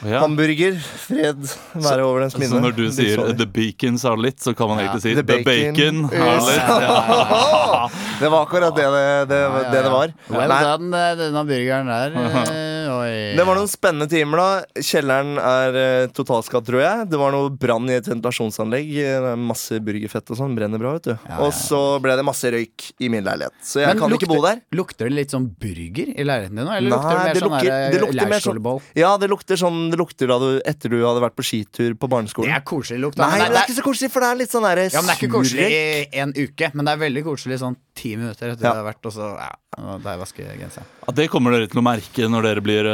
Ja. 0.00 0.22
hamburger. 0.22 0.78
Fred 0.80 1.42
være 1.76 2.04
over 2.06 2.22
dens 2.24 2.36
minne. 2.38 2.48
Så 2.54 2.60
når 2.64 2.72
du 2.76 2.86
sier 2.90 3.20
'The 3.36 3.46
Beacons 3.46 4.02
har 4.08 4.16
litt', 4.16 4.40
så 4.40 4.54
kan 4.56 4.68
man 4.70 4.78
egentlig 4.80 5.02
si 5.02 5.14
The 5.14 5.22
'The 5.22 5.44
Bacon, 5.44 5.74
Bacon 5.76 6.04
har 6.08 6.40
litt'. 6.40 6.80
Ja. 6.86 7.88
Det 8.20 8.28
var 8.32 8.46
akkurat 8.46 8.74
det 8.76 8.84
det, 8.84 9.28
det, 9.28 9.40
Ja, 9.40 9.50
ja, 9.60 9.70
det, 9.70 9.82
det 9.84 9.90
var. 9.92 10.12
Well 10.28 10.48
Nei, 10.48 10.62
done, 10.64 10.96
eh, 10.96 11.16
denne 11.20 11.44
burgeren 11.44 11.86
der. 11.92 12.10
eh, 13.04 13.30
Oi. 13.32 13.36
det 13.36 13.44
var 13.46 13.56
noen 13.58 13.68
spennende 13.70 14.08
timer, 14.10 14.40
da. 14.40 14.82
Kjelleren 14.84 15.36
er 15.40 15.78
eh, 15.80 16.06
totalskadd, 16.16 16.64
tror 16.68 16.80
jeg. 16.82 17.08
Det 17.10 17.18
var 17.20 17.32
noe 17.34 17.50
brann 17.50 17.88
i 17.90 17.96
et 17.98 18.08
ventilasjonsanlegg. 18.10 18.92
Eh, 19.04 19.28
Masse 19.40 19.80
burgerfett 19.84 20.30
og 20.34 20.38
sånn. 20.40 20.54
Brenner 20.58 20.78
bra, 20.82 20.92
vet 20.98 21.08
du. 21.10 21.14
Ja, 21.28 21.38
Og 21.46 21.52
så 21.56 21.80
ble 22.02 22.16
det 22.18 22.24
masse 22.26 22.50
røyk 22.52 22.90
i 23.00 23.08
min 23.12 23.24
leilighet. 23.26 23.54
Så 23.64 23.80
jeg 23.82 23.90
Men 23.94 23.98
kan 24.02 24.16
ikke 24.16 24.28
bo 24.30 24.40
der. 24.44 24.60
Lukter 24.76 25.08
det 25.08 25.16
litt 25.16 25.34
sånn 25.34 25.48
burger 25.60 26.12
i 26.14 26.24
leiligheten 26.26 26.56
din 26.60 26.66
nå? 26.68 26.74
Eller 26.76 26.90
Nei, 26.90 26.96
lukter 26.96 27.10
det 27.10 27.24
mer 27.24 27.34
det 27.34 27.42
sånn 27.42 27.50
lukter- 27.50 27.70
der, 27.70 28.00
lukter 28.00 28.14
mer 28.14 28.20
sånn- 28.20 28.30
leirskåleboll? 28.36 28.80
Ja, 29.00 29.16
det 29.16 29.30
lukter 29.30 29.56
sånn 29.60 29.78
Det 29.90 29.98
lukter 29.98 30.26
da 30.28 30.38
du, 30.38 30.48
etter 30.64 30.88
du 30.90 30.98
hadde 31.04 31.20
vært 31.24 31.36
på 31.38 31.46
skitur 31.46 31.94
på 31.98 32.08
barneskolen. 32.10 32.50
Det 32.50 32.56
er 32.60 32.66
koselig 32.66 33.00
lukt. 33.00 33.16
da, 33.16 33.28
Nei, 33.30 33.38
men 33.44 33.52
det 33.52 33.58
er 33.62 33.66
ikke 33.70 33.78
så 33.80 33.86
koselig, 33.86 34.10
for 34.10 34.20
det 34.20 34.28
er 34.30 34.36
litt 34.42 34.50
sånn 34.52 34.66
derre 34.66 34.86
Ja, 34.90 35.00
men 35.00 35.08
Det 35.10 35.16
er 35.16 35.20
ikke 35.22 35.34
koselig 35.38 35.70
i 35.70 36.18
en 36.24 36.32
uke, 36.36 36.70
men 36.74 36.84
det 36.84 36.92
er 36.92 37.00
veldig 37.06 37.24
koselig 37.24 37.58
sånn 37.62 37.76
ti 37.94 38.16
minutter 38.16 38.50
etter 38.54 38.64
Ja. 38.64 38.72
det 38.74 38.80
har 38.80 38.86
vært, 38.92 39.04
og 39.06 39.12
så 39.12 39.26
ja, 39.36 39.50
og 39.78 40.02
der 40.02 40.16
vasker 40.18 40.44
genseren. 40.58 40.86
Ja, 41.06 41.12
det 41.12 41.26
kommer 41.30 41.52
dere 41.52 41.66
til 41.68 41.80
å 41.80 41.84
merke 41.84 42.28
når 42.30 42.42
dere 42.48 42.60
blir 42.64 42.86
eh, 42.88 42.89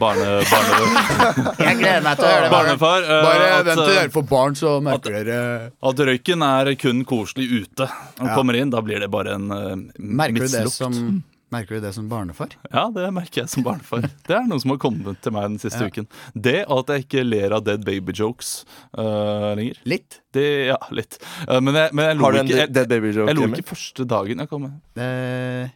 barne, 0.00 0.30
barne, 0.50 0.78
Jeg 1.66 1.76
gleder 1.80 2.02
meg 2.06 2.16
til 2.20 2.26
å 2.26 2.30
høre 2.32 2.46
det. 2.46 2.50
barnefar. 2.54 3.04
eh, 3.08 3.20
Bare 3.26 3.50
at, 3.58 3.66
vent 3.68 3.80
til 3.82 3.90
eh, 3.92 3.98
dere 4.00 4.14
får 4.14 4.26
barn, 4.30 4.56
så 4.58 4.72
merker 4.84 5.18
dere 5.20 5.38
At 5.90 6.02
røyken 6.08 6.46
er 6.48 6.72
kun 6.80 7.04
koselig 7.08 7.46
ute. 7.62 7.88
Når 8.20 8.30
Ja. 8.32 8.34
kommer 8.38 8.58
inn, 8.60 8.70
da 8.74 8.80
blir 8.84 9.00
det 9.04 9.10
bare 9.12 9.36
en 9.38 9.46
uh, 9.52 9.76
Merker 9.98 10.44
du 10.46 10.52
det 10.58 10.66
som 10.72 11.22
Merker 11.54 11.76
du 11.78 11.84
det 11.84 11.92
som 11.94 12.08
barnefar? 12.10 12.48
Ja, 12.72 12.88
det 12.90 13.04
merker 13.14 13.44
jeg 13.44 13.50
som 13.52 13.62
barnefar. 13.62 14.02
Det 14.26 14.34
er 14.34 14.46
noe 14.50 14.58
som 14.58 14.72
har 14.72 14.78
kommet 14.82 15.20
til 15.22 15.34
meg 15.36 15.44
den 15.52 15.60
siste 15.62 15.84
Ja. 15.84 15.90
uken. 15.92 16.08
Det 16.34 16.56
og 16.66 16.80
at 16.82 16.90
jeg 16.96 17.04
ikke 17.04 17.22
ler 17.28 17.54
av 17.54 17.62
dead 17.68 17.84
baby 17.86 18.10
jokes 18.16 18.64
uh, 18.98 19.52
lenger. 19.54 19.78
Litt. 19.86 20.16
Det, 20.34 20.46
ja, 20.72 20.78
litt. 20.90 21.20
Uh, 21.46 21.60
men 21.62 21.78
jeg, 21.78 21.94
men 21.94 22.08
jeg 22.10 22.18
lo 22.18 22.32
du 22.34 22.40
en 22.40 22.50
ikke 22.50 22.58
jeg, 22.64 22.72
dead 22.74 22.90
baby 22.90 23.12
joke 23.14 23.30
jeg 23.30 23.38
lo 23.38 23.46
ikke 23.52 23.68
første 23.70 24.08
dagen 24.16 24.42
jeg 24.42 24.50
kom 24.50 24.66
med. 24.66 24.74
Eh, 24.98 25.70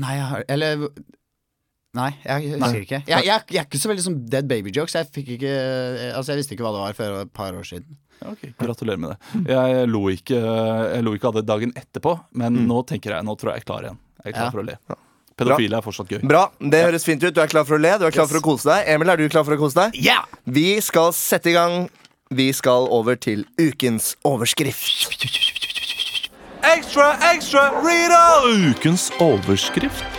nei, 0.00 0.14
jeg 0.16 0.26
har 0.32 0.44
Eller 0.52 0.86
Nei, 1.96 2.10
jeg 2.26 2.50
husker 2.60 2.82
ikke. 2.84 2.98
Jeg, 3.08 3.24
jeg, 3.26 3.44
jeg 3.54 3.60
er 3.62 3.66
ikke 3.68 3.80
så 3.80 3.88
veldig 3.90 4.04
som 4.04 4.16
dead 4.32 4.48
baby 4.50 4.72
jokes. 4.74 4.94
Jeg 4.98 5.08
fikk 5.14 5.30
ikke 5.38 5.52
Altså, 6.12 6.32
jeg 6.34 6.42
visste 6.42 6.56
ikke 6.56 6.66
hva 6.66 6.74
det 6.76 6.82
var 6.82 6.98
før 6.98 7.14
et 7.22 7.32
par 7.36 7.56
år 7.56 7.64
siden. 7.66 7.96
Ok, 8.26 8.46
Gratulerer 8.60 9.00
med 9.00 9.12
det. 9.14 9.42
Jeg 9.52 9.88
lo 9.92 10.02
ikke, 10.12 10.38
jeg 10.40 11.04
lo 11.04 11.12
ikke 11.16 11.28
av 11.30 11.34
det 11.38 11.44
dagen 11.48 11.72
etterpå, 11.76 12.14
men 12.40 12.62
nå 12.68 12.78
tenker 12.88 13.12
jeg, 13.16 13.26
nå 13.28 13.34
tror 13.40 13.52
jeg 13.52 13.60
jeg 13.60 13.66
er 13.66 13.68
klar 13.70 13.88
igjen. 13.88 13.98
Jeg 14.24 14.32
er 14.32 14.36
klar 14.38 14.48
Ja. 14.48 14.54
for 14.54 14.62
å 14.62 14.66
le. 14.70 14.76
Pedofile 15.36 15.76
er 15.76 15.84
fortsatt 15.84 16.08
gøy. 16.14 16.22
Bra, 16.24 16.46
det 16.72 16.78
høres 16.86 17.04
fint 17.04 17.20
ut. 17.26 17.34
Du 17.36 17.42
er 17.44 17.50
klar 17.52 17.66
for 17.68 17.76
å 17.76 17.80
le, 17.82 17.90
du 18.00 18.06
er 18.08 18.14
klar 18.14 18.24
for 18.30 18.40
å 18.40 18.44
kose 18.46 18.70
deg. 18.70 18.88
Emil, 18.94 19.10
er 19.12 19.20
du 19.20 19.26
klar 19.28 19.44
for 19.44 19.52
å 19.52 19.60
kose 19.60 19.76
deg? 19.82 19.98
Ja! 20.00 20.22
Vi 20.48 20.80
skal 20.80 21.12
sette 21.16 21.52
i 21.52 21.56
gang. 21.56 21.90
Vi 22.32 22.48
skal 22.56 22.88
over 22.90 23.20
til 23.20 23.44
ukens 23.60 24.14
overskrift. 24.24 25.12
Ekstra, 26.66 27.12
ekstra, 27.34 27.68
Rita! 27.84 28.24
Ukens 28.72 29.10
overskrift. 29.22 30.15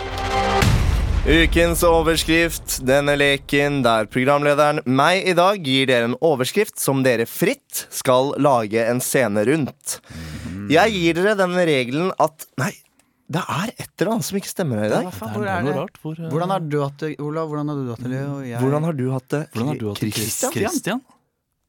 Ukens 1.28 1.82
overskrift, 1.84 2.78
denne 2.88 3.12
leken 3.20 3.82
der 3.84 4.06
programlederen, 4.08 4.78
meg 4.88 5.26
i 5.28 5.34
dag, 5.36 5.58
gir 5.60 5.84
dere 5.90 6.06
en 6.08 6.14
overskrift 6.24 6.80
som 6.80 7.02
dere 7.04 7.26
fritt 7.28 7.82
skal 7.92 8.30
lage 8.40 8.80
en 8.88 9.02
scene 9.04 9.42
rundt. 9.44 9.98
Jeg 10.72 10.94
gir 10.94 11.18
dere 11.18 11.34
den 11.36 11.52
regelen 11.68 12.14
at 12.16 12.46
Nei, 12.62 12.70
det 13.28 13.42
er 13.44 13.74
et 13.74 13.90
eller 14.00 14.14
annet 14.14 14.28
som 14.30 14.38
ikke 14.40 14.52
stemmer 14.54 14.80
her 14.80 14.88
i 14.88 14.94
dag. 14.94 15.10
hvor 15.34 15.44
er 15.52 15.68
det? 15.68 15.74
Hvor, 16.00 16.16
eh, 16.16 16.30
Hvordan 16.32 16.54
har 16.54 16.64
du 16.64 16.78
hatt 16.80 17.04
det, 17.04 17.12
Olav? 17.20 17.52
Hvordan 17.52 17.68
har 17.74 17.82
du 17.82 17.90
hatt 17.92 18.06
det, 18.06 18.12
Leo? 18.14 18.40
Hvordan 18.64 18.88
har 18.88 18.98
du 19.02 19.04
hatt 19.12 19.28
det? 19.28 19.42
hvordan 19.52 19.68
har 19.68 19.82
du 19.82 19.86
hatt 19.90 20.00
det, 20.00 20.10
Christian? 20.16 20.56
Christian? 20.56 21.04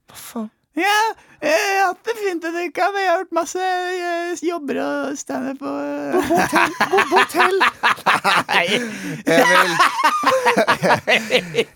Hva 0.07 0.21
faen? 0.23 0.49
Ja, 0.77 0.97
jeg 1.41 1.55
har 1.55 1.87
hatt 1.89 2.05
det 2.05 2.13
fint 2.19 2.43
denne 2.43 2.65
uka, 2.69 2.85
men 2.93 3.01
jeg 3.01 3.09
har 3.09 3.21
gjort 3.23 3.33
masse 3.35 3.63
eh, 3.63 4.43
jobber 4.45 4.79
og 4.83 5.17
standup 5.17 5.63
På 5.63 5.71
Hotell! 7.09 7.57
Emil. 8.59 9.73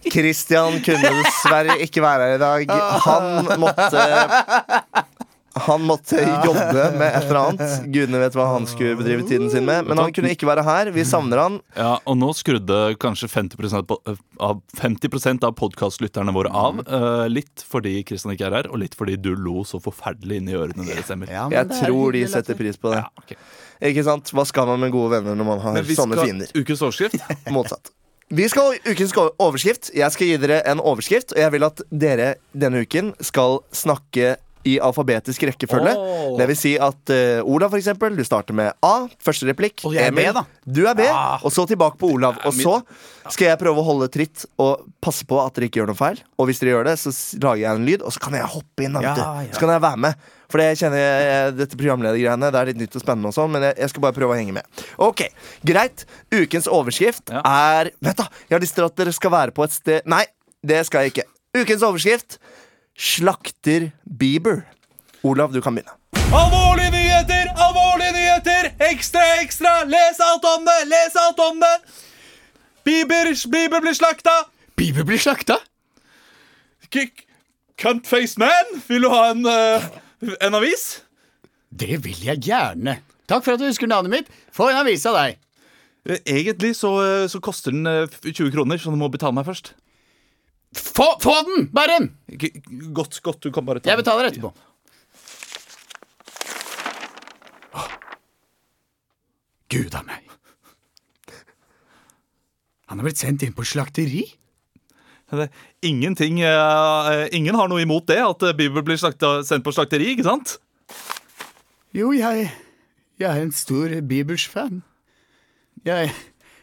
Christian 0.14 0.78
kunne 0.86 1.14
dessverre 1.24 1.80
ikke 1.88 2.04
være 2.06 2.30
her 2.30 2.38
i 2.38 2.44
dag. 2.44 2.76
Han 3.08 3.52
måtte 3.64 4.06
Han 5.54 5.84
måtte 5.86 6.18
jobbe 6.18 6.86
med 6.98 7.14
et 7.14 7.24
eller 7.28 7.40
annet. 7.44 7.84
Gudene 7.94 8.20
vet 8.24 8.34
hva 8.34 8.48
han 8.56 8.66
skulle 8.66 8.96
bedrive 8.98 9.22
tiden 9.30 9.52
sin 9.54 9.66
med. 9.68 9.86
Men 9.86 10.00
han 10.02 10.12
kunne 10.16 10.32
ikke 10.34 10.48
være 10.50 10.64
her. 10.66 10.90
Vi 10.96 11.04
savner 11.06 11.38
han. 11.44 11.60
Ja, 11.78 12.00
og 12.10 12.18
nå 12.18 12.32
skrudde 12.34 12.96
kanskje 12.98 13.30
50 13.30 13.86
på- 13.86 14.00
av, 14.42 14.62
50 14.82 15.44
av 15.46 15.54
podkastlytterne 15.54 16.34
våre 16.34 16.50
av. 16.50 16.80
eh, 16.88 17.28
litt 17.30 17.64
fordi 17.70 18.04
Kristian 18.04 18.34
ikke 18.34 18.48
er 18.50 18.52
her, 18.64 18.72
og 18.72 18.80
litt 18.82 18.96
fordi 18.98 19.16
du 19.22 19.36
lo 19.36 19.64
så 19.64 19.80
forferdelig 19.80 20.38
inn 20.42 20.50
i 20.50 20.54
ørene 20.58 20.86
deres, 20.90 21.10
Emil. 21.12 21.30
Ja, 21.30 21.48
Jeg 21.50 21.70
tror 21.70 22.12
de 22.14 22.26
setter 22.28 22.56
pris 22.56 22.76
på 22.78 22.90
det. 22.92 23.04
Ja. 23.04 23.36
Ikke 23.90 24.04
sant? 24.04 24.32
Hva 24.34 24.46
skal 24.48 24.66
man 24.66 24.80
med 24.80 24.92
gode 24.92 25.12
venner 25.20 25.36
når 25.36 25.46
man 25.46 25.60
har 25.60 25.74
Men 25.74 25.84
vi 25.86 25.96
sånne 25.96 26.16
skal 26.18 26.26
fiender? 26.26 26.48
ukens 26.56 26.82
overskrift. 26.82 27.20
Motsatt. 27.52 27.92
Vi 28.32 28.48
skal 28.50 28.72
ha 28.72 28.92
ukens 28.94 29.14
overskrift. 29.38 29.92
Jeg 29.94 30.10
skal 30.12 30.28
gi 30.28 30.38
dere 30.38 30.62
en 30.66 30.80
overskrift, 30.80 31.34
og 31.34 31.38
jeg 31.38 31.52
vil 31.52 31.64
at 31.68 31.82
dere 31.92 32.36
denne 32.58 32.82
uken 32.82 33.14
skal 33.22 33.60
snakke 33.72 34.38
i 34.66 34.78
alfabetisk 34.80 35.44
rekkefølge. 35.50 35.94
Oh. 35.98 36.36
Det 36.40 36.48
vil 36.50 36.58
si 36.58 36.74
at 36.80 37.12
uh, 37.12 37.42
Olav, 37.50 37.70
for 37.74 37.80
eksempel, 37.82 38.16
du 38.16 38.24
starter 38.28 38.56
med 38.56 38.72
A. 38.86 38.94
Første 39.24 39.48
replikk. 39.50 39.82
Og 39.88 39.96
jeg 39.98 40.08
er 40.12 40.16
B, 40.16 40.24
da. 40.36 40.46
Du 40.66 40.84
er 40.88 40.96
B, 40.96 41.08
Ah. 41.10 41.40
og 41.44 41.52
så 41.52 41.66
tilbake 41.68 42.00
på 42.00 42.12
Olav. 42.16 42.38
Og 42.48 42.54
så 42.56 42.78
skal 43.32 43.50
jeg 43.52 43.60
prøve 43.62 43.82
å 43.82 43.88
holde 43.88 44.08
tritt 44.14 44.46
og 44.62 44.86
passe 45.04 45.26
på 45.28 45.40
at 45.44 45.54
dere 45.58 45.68
ikke 45.70 45.82
gjør 45.82 45.92
noe 45.92 46.00
feil. 46.00 46.22
Og 46.40 46.48
hvis 46.50 46.62
dere 46.64 46.78
gjør 46.78 46.88
det, 46.92 46.96
så 47.04 47.12
lager 47.44 47.62
jeg 47.66 47.72
en 47.80 47.86
lyd, 47.90 48.02
og 48.08 48.16
så 48.16 48.24
kan 48.24 48.38
jeg 48.40 48.50
hoppe 48.56 48.88
inn. 48.88 48.96
Da, 48.96 49.04
Ja, 49.04 49.14
ja. 49.44 49.52
Så 49.52 49.60
kan 49.64 49.74
jeg 49.76 49.84
være 49.84 50.02
med. 50.08 50.30
For 50.54 50.62
jeg 50.62 50.78
kjenner 50.78 51.00
jeg, 51.02 51.54
dette 51.58 51.78
programledergreiene 51.80 52.50
Det 52.54 52.60
er 52.60 52.68
litt 52.70 52.78
nytt 52.84 52.96
og 53.00 53.02
spennende, 53.02 53.32
og 53.32 53.34
sånn 53.34 53.50
men 53.56 53.64
jeg, 53.66 53.78
jeg 53.82 53.90
skal 53.90 54.04
bare 54.06 54.14
prøve 54.14 54.36
å 54.36 54.38
henge 54.38 54.54
med. 54.54 54.84
Ok, 55.02 55.24
Greit. 55.66 56.04
Ukens 56.32 56.68
overskrift 56.70 57.32
Ja. 57.34 57.42
er 57.42 57.90
Vent, 58.04 58.20
da! 58.22 58.28
Jeg 58.50 58.56
har 58.60 58.62
lyst 58.62 58.76
til 58.78 58.86
at 58.86 58.96
dere 59.00 59.14
skal 59.16 59.32
være 59.34 59.52
på 59.56 59.64
et 59.66 59.74
sted 59.74 60.06
Nei, 60.06 60.24
det 60.64 60.84
skal 60.86 61.08
jeg 61.08 61.16
ikke. 61.16 61.26
Ukens 61.58 61.82
overskrift 61.86 62.38
Slakter 62.98 63.92
Bieber. 64.06 64.62
Olav, 65.24 65.54
du 65.54 65.62
kan 65.62 65.76
begynne. 65.76 65.94
Alvorlige 66.34 66.92
nyheter! 66.92 67.50
Alvorlige 67.58 68.14
nyheter! 68.14 68.72
Ekstra, 68.92 69.22
ekstra! 69.42 69.84
Les 69.86 70.20
alt 70.20 70.46
om 70.46 70.66
det! 70.66 70.80
Les 70.90 71.16
alt 71.16 71.40
om 71.40 71.62
det! 71.62 71.76
Bieber, 72.84 73.32
Bieber 73.52 73.82
blir 73.82 73.94
slakta! 73.94 74.34
Bieber 74.78 75.04
blir 75.04 75.18
slakta! 75.22 75.60
Cuntface 77.78 78.38
man! 78.40 78.82
Vil 78.88 79.06
du 79.06 79.10
ha 79.10 79.32
en, 79.32 79.46
uh, 79.46 80.36
en 80.42 80.58
avis? 80.58 81.02
Det 81.74 81.98
vil 82.04 82.20
jeg 82.26 82.44
gjerne. 82.50 83.00
Takk 83.30 83.46
for 83.46 83.56
at 83.56 83.62
du 83.62 83.66
husker 83.66 83.90
navnet 83.90 84.14
mitt. 84.14 84.34
Få 84.54 84.70
en 84.70 84.82
avis 84.84 85.06
av 85.10 85.18
deg. 85.18 85.40
Eh, 86.06 86.20
Egentlig 86.26 86.76
så, 86.76 86.92
eh, 87.02 87.28
så 87.32 87.40
koster 87.42 87.72
den 87.74 87.88
eh, 87.88 88.08
20 88.26 88.52
kroner, 88.54 88.78
så 88.78 88.92
du 88.92 89.00
må 89.00 89.10
betale 89.10 89.34
meg 89.34 89.48
først. 89.48 89.74
Få, 90.74 91.08
få 91.22 91.36
den! 91.48 91.68
Bare! 91.74 92.00
Godt, 92.94 93.20
godt, 93.22 93.42
du 93.44 93.52
kan 93.54 93.66
bare 93.66 93.80
ta 93.80 93.90
den. 93.90 93.94
Jeg 93.94 94.04
betaler 94.04 94.30
etterpå. 94.30 94.54
Gud 99.74 99.96
a 99.98 100.04
meg. 100.06 100.30
Han 102.92 103.00
har 103.02 103.08
blitt 103.08 103.22
sendt 103.22 103.46
inn 103.46 103.56
på 103.58 103.66
slakteri? 103.66 104.28
Det, 105.34 105.48
ingenting, 105.82 106.44
uh, 106.46 107.24
ingen 107.34 107.58
har 107.58 107.70
noe 107.72 107.82
imot 107.82 108.06
det, 108.12 108.20
at 108.22 108.44
Bibel 108.58 108.84
blir 108.86 109.00
slakta, 109.02 109.40
sendt 109.48 109.66
på 109.66 109.74
slakteri, 109.74 110.12
ikke 110.14 110.28
sant? 110.28 110.60
Jo, 111.94 112.12
jeg, 112.14 112.52
jeg 113.18 113.30
er 113.30 113.42
en 113.42 113.54
stor 113.56 113.96
Bibers-fan. 114.06 114.84
Jeg, 115.88 116.12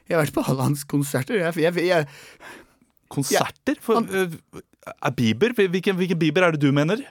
jeg 0.06 0.14
har 0.14 0.22
vært 0.22 0.36
på 0.36 0.44
alle 0.46 0.68
hans 0.68 0.86
konserter. 0.86 1.40
Jeg, 1.40 1.58
jeg, 1.66 1.86
jeg, 1.88 2.06
Konserter? 3.10 3.80
For, 3.82 4.04
eh, 4.06 4.36
er 4.90 5.16
Bieber? 5.16 5.54
Hvilken, 5.56 5.98
hvilken 5.98 6.20
Bieber 6.20 6.46
er 6.46 6.56
det 6.56 6.62
du 6.62 6.70
mener? 6.74 7.02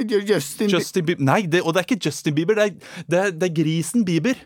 Justin, 0.00 0.72
Justin 0.72 1.06
Bieber 1.06 1.22
Nei, 1.22 1.44
det, 1.46 1.60
og 1.62 1.74
det 1.74 1.84
er 1.84 1.86
ikke 1.86 2.08
Justin 2.08 2.34
Bieber, 2.34 2.56
det 2.58 2.64
er, 2.64 3.04
det 3.06 3.18
er, 3.20 3.30
det 3.30 3.46
er 3.50 3.54
grisen 3.54 4.02
Bieber. 4.04 4.40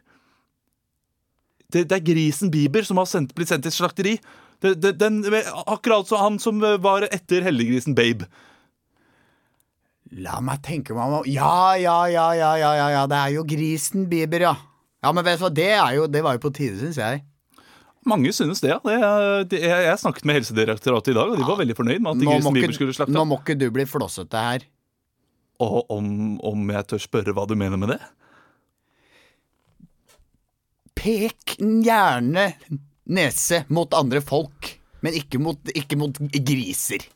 Det, 1.73 1.87
det 1.89 1.97
er 1.97 2.05
grisen 2.05 2.51
Bieber 2.53 2.85
som 2.85 3.01
har 3.01 3.09
sendt, 3.09 3.33
blitt 3.37 3.49
sendt 3.49 3.65
til 3.65 3.73
slakteri. 3.73 4.19
Den, 4.61 5.23
akkurat 5.71 6.09
som 6.09 6.21
han 6.21 6.39
som 6.43 6.61
var 6.83 7.07
etter 7.13 7.45
heldiggrisen 7.47 7.95
Babe. 7.95 8.27
La 10.19 10.41
meg 10.41 10.63
tenke 10.65 10.97
meg 10.97 11.13
om 11.21 11.27
Ja, 11.29 11.77
ja, 11.77 11.99
ja, 12.09 12.31
ja, 12.35 12.53
ja, 12.57 12.71
ja, 12.75 12.87
ja. 12.97 13.03
Det 13.11 13.19
er 13.19 13.35
jo 13.37 13.45
grisen 13.49 14.09
Bieber, 14.11 14.49
ja. 14.49 14.55
Ja, 15.05 15.13
men 15.15 15.25
vet 15.25 15.39
du 15.39 15.45
hva, 15.45 15.53
det, 15.55 15.71
er 15.77 15.93
jo, 15.95 16.07
det 16.11 16.25
var 16.25 16.37
jo 16.37 16.43
på 16.43 16.53
tide, 16.57 16.79
syns 16.81 16.99
jeg. 16.99 17.23
Mange 18.09 18.33
synes 18.37 18.63
det, 18.65 18.73
ja. 18.73 18.79
Det, 19.49 19.61
jeg, 19.63 19.85
jeg 19.89 20.01
snakket 20.01 20.27
med 20.29 20.39
Helsedirektoratet 20.39 21.13
i 21.13 21.17
dag, 21.19 21.33
og 21.33 21.41
de 21.41 21.47
var 21.49 21.61
veldig 21.61 21.77
fornøyd 21.77 22.03
med 22.05 22.11
at 22.15 22.23
Nå 22.23 22.35
grisen 22.35 22.57
Bieber 22.57 22.77
skulle 22.77 22.97
slakte. 22.97 23.15
nå 23.15 23.25
må 23.29 23.41
ikke 23.43 23.59
du 23.61 23.69
bli 23.75 23.87
flåsete 23.89 24.45
her. 24.49 24.67
Og 25.65 25.91
om, 25.91 26.09
om 26.47 26.71
jeg 26.71 26.87
tør 26.93 27.03
spørre 27.03 27.35
hva 27.35 27.45
du 27.51 27.57
mener 27.59 27.81
med 27.81 27.97
det? 27.97 28.01
Pek 30.99 31.59
gjerne 31.59 32.53
nese 33.09 33.63
mot 33.73 33.95
andre 33.97 34.23
folk, 34.25 34.73
men 35.05 35.17
ikke 35.19 35.41
mot, 35.43 35.71
ikke 35.75 35.99
mot 35.99 36.19
griser. 36.19 37.07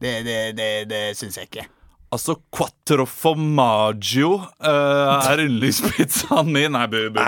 Det, 0.00 0.20
det, 0.26 0.40
det, 0.58 0.70
det 0.90 1.02
syns 1.16 1.38
jeg 1.40 1.48
ikke. 1.48 1.66
Altså, 2.14 2.36
quattro 2.54 3.06
formaggio 3.08 4.36
uh, 4.38 5.26
er 5.26 5.42
yndlingspizzaen 5.46 6.52
min. 6.52 6.72
Nei, 6.76 6.84
bu, 6.92 7.08
bu, 7.12 7.24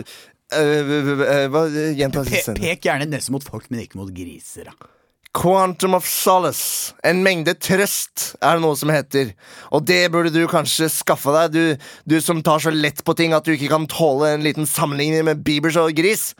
bu. 0.00 0.06
Eh, 0.52 0.60
eh, 0.60 1.08
eh, 1.44 2.54
pek 2.58 2.84
gjerne 2.84 3.08
nese 3.08 3.32
mot 3.32 3.44
folk, 3.44 3.70
men 3.70 3.80
ikke 3.84 3.98
mot 3.98 4.10
griser. 4.14 4.68
Da. 4.68 4.90
Quantum 5.34 5.96
of 5.96 6.06
solace. 6.06 6.94
En 7.02 7.24
mengde 7.26 7.56
trøst 7.58 8.36
er 8.38 8.54
det 8.54 8.62
noe 8.62 8.76
som 8.78 8.92
heter. 8.92 9.32
Og 9.74 9.82
det 9.88 10.12
burde 10.14 10.30
du 10.34 10.46
kanskje 10.50 10.86
skaffe 10.92 11.32
deg, 11.34 11.56
du, 11.56 11.76
du 12.06 12.20
som 12.22 12.42
tar 12.44 12.62
så 12.62 12.70
lett 12.70 13.02
på 13.04 13.16
ting 13.18 13.34
at 13.34 13.44
du 13.46 13.54
ikke 13.56 13.72
kan 13.72 13.88
tåle 13.90 14.34
en 14.34 14.44
liten 14.46 14.68
sammenligning 14.68 15.26
med 15.26 15.42
Biebers 15.46 15.80
og 15.80 15.94
gris. 15.96 16.34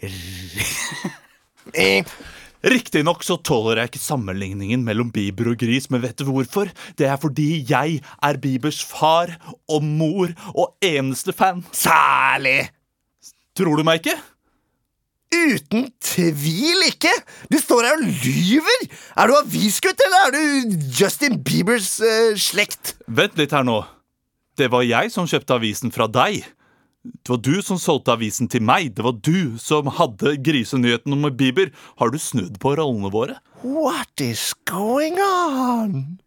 Riktignok 2.64 3.24
så 3.26 3.36
tåler 3.44 3.82
jeg 3.82 3.92
ikke 3.92 4.00
sammenligningen 4.00 4.84
mellom 4.86 5.10
Bieber 5.12 5.50
og 5.52 5.58
gris, 5.60 5.90
men 5.92 6.00
vet 6.00 6.16
du 6.16 6.24
hvorfor? 6.30 6.70
Det 6.96 7.08
er 7.10 7.18
fordi 7.20 7.64
jeg 7.68 7.98
er 8.00 8.40
Biebers 8.40 8.80
far 8.88 9.34
og 9.68 9.84
mor 9.84 10.32
og 10.54 10.72
eneste 10.84 11.34
fan. 11.36 11.60
Særlig! 11.76 12.70
Tror 13.54 13.76
du 13.78 13.84
meg 13.86 14.00
ikke? 14.00 14.16
Uten 15.34 15.90
tvil 16.02 16.88
ikke! 16.88 17.12
Du 17.52 17.58
står 17.60 17.84
her 17.84 17.98
og 17.98 18.08
lyver! 18.24 18.88
Er 19.18 19.28
du 19.28 19.36
avisgutt, 19.42 20.00
eller 20.06 20.28
er 20.28 20.34
du 20.34 20.78
Justin 20.96 21.40
Biebers 21.44 21.98
uh, 22.00 22.32
slekt? 22.38 22.96
Vent 23.06 23.36
litt 23.40 23.52
her 23.52 23.66
nå. 23.66 23.82
Det 24.56 24.70
var 24.70 24.86
jeg 24.86 25.10
som 25.12 25.28
kjøpte 25.28 25.58
avisen 25.58 25.92
fra 25.92 26.06
deg. 26.08 26.46
Det 27.04 27.28
var 27.28 27.40
du 27.44 27.60
som 27.62 27.78
solgte 27.80 28.14
avisen 28.16 28.48
til 28.48 28.64
meg. 28.64 28.94
Det 28.96 29.04
var 29.04 29.18
du 29.20 29.58
som 29.60 29.90
hadde 29.92 30.38
grisenyheten 30.44 31.12
om 31.12 31.28
Bieber. 31.36 31.72
Har 32.00 32.12
du 32.12 32.18
snudd 32.18 32.56
på 32.62 32.76
rollene 32.80 33.12
våre? 33.12 33.38
What 33.60 34.24
is 34.24 34.54
going 34.64 35.20
on? 35.20 36.18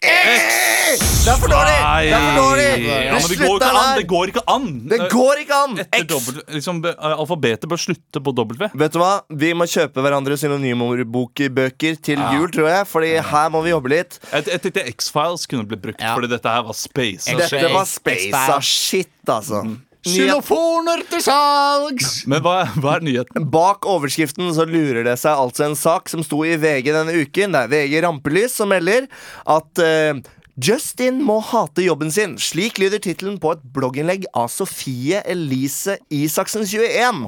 Eh, 0.00 0.96
Det 0.96 1.28
er 1.28 1.36
for 1.36 1.50
dårlig! 1.52 1.74
Det 1.76 2.14
er 2.16 2.22
for 2.24 2.38
dårlig! 2.40 2.68
Ja, 2.88 3.18
men 3.20 3.28
det 3.28 3.36
går 3.36 3.50
ikke 3.60 3.68
an! 3.68 3.98
Det 3.98 4.06
går 4.08 4.30
ikke 4.32 4.42
an! 4.48 4.68
Det 4.88 4.98
går 5.12 5.42
ikke 5.42 5.58
an! 5.66 5.74
Etter 5.82 6.00
X. 6.00 6.08
dobbelt, 6.14 6.38
liksom, 6.56 6.78
alfabetet 6.96 7.68
bør 7.68 7.82
slutte 7.82 8.22
på 8.24 8.32
W. 8.38 8.70
Vet 8.80 8.96
du 8.96 8.98
hva? 9.02 9.10
Vi 9.42 9.50
må 9.60 9.66
kjøpe 9.68 10.00
hverandre 10.06 10.38
synonymbøker 10.40 12.00
til 12.00 12.24
jul, 12.32 12.48
tror 12.54 12.70
jeg. 12.72 12.88
Fordi 12.88 13.12
her 13.28 13.52
må 13.52 13.60
vi 13.66 13.74
jobbe 13.74 13.92
litt. 13.92 14.16
Et, 14.32 14.48
et 14.56 14.70
lite 14.70 14.86
X-Files 14.94 15.44
kunne 15.50 15.68
blitt 15.68 15.84
brukt, 15.84 16.00
Ja. 16.00 16.14
fordi 16.16 16.32
dette 16.32 16.48
her 16.56 16.64
var 16.70 16.78
space. 16.80 17.28
Dette 17.36 17.62
var 17.68 17.84
X-Files. 17.84 18.64
shit, 18.72 19.12
altså. 19.28 19.62
Nyhet. 19.68 19.86
Xylofoner 20.06 21.02
til 21.10 21.20
salgs! 21.24 22.22
Men 22.30 22.40
hva, 22.44 22.62
hva 22.80 22.96
er 22.96 23.04
nyheten? 23.04 23.46
Bak 23.52 23.84
overskriften 23.88 24.48
så 24.56 24.64
lurer 24.68 25.04
det 25.04 25.18
seg 25.20 25.36
altså 25.36 25.66
en 25.68 25.76
sak 25.76 26.08
som 26.12 26.24
sto 26.24 26.40
i 26.46 26.56
VG 26.60 26.88
denne 26.94 27.16
uken. 27.20 27.56
Det 27.56 27.64
er 27.66 27.72
VG 27.74 27.96
Rampelys 28.06 28.56
som 28.56 28.72
melder 28.72 29.10
at 29.44 29.82
uh, 29.84 30.20
Justin 30.60 31.20
må 31.24 31.38
hate 31.44 31.84
jobben 31.84 32.10
sin. 32.12 32.34
Slik 32.40 32.80
lyder 32.80 33.00
tittelen 33.00 33.38
på 33.40 33.54
et 33.54 33.62
blogginnlegg 33.74 34.26
av 34.36 34.50
Sofie 34.52 35.22
Elise 35.28 35.96
Isaksen 36.12 36.66
21. 36.68 37.22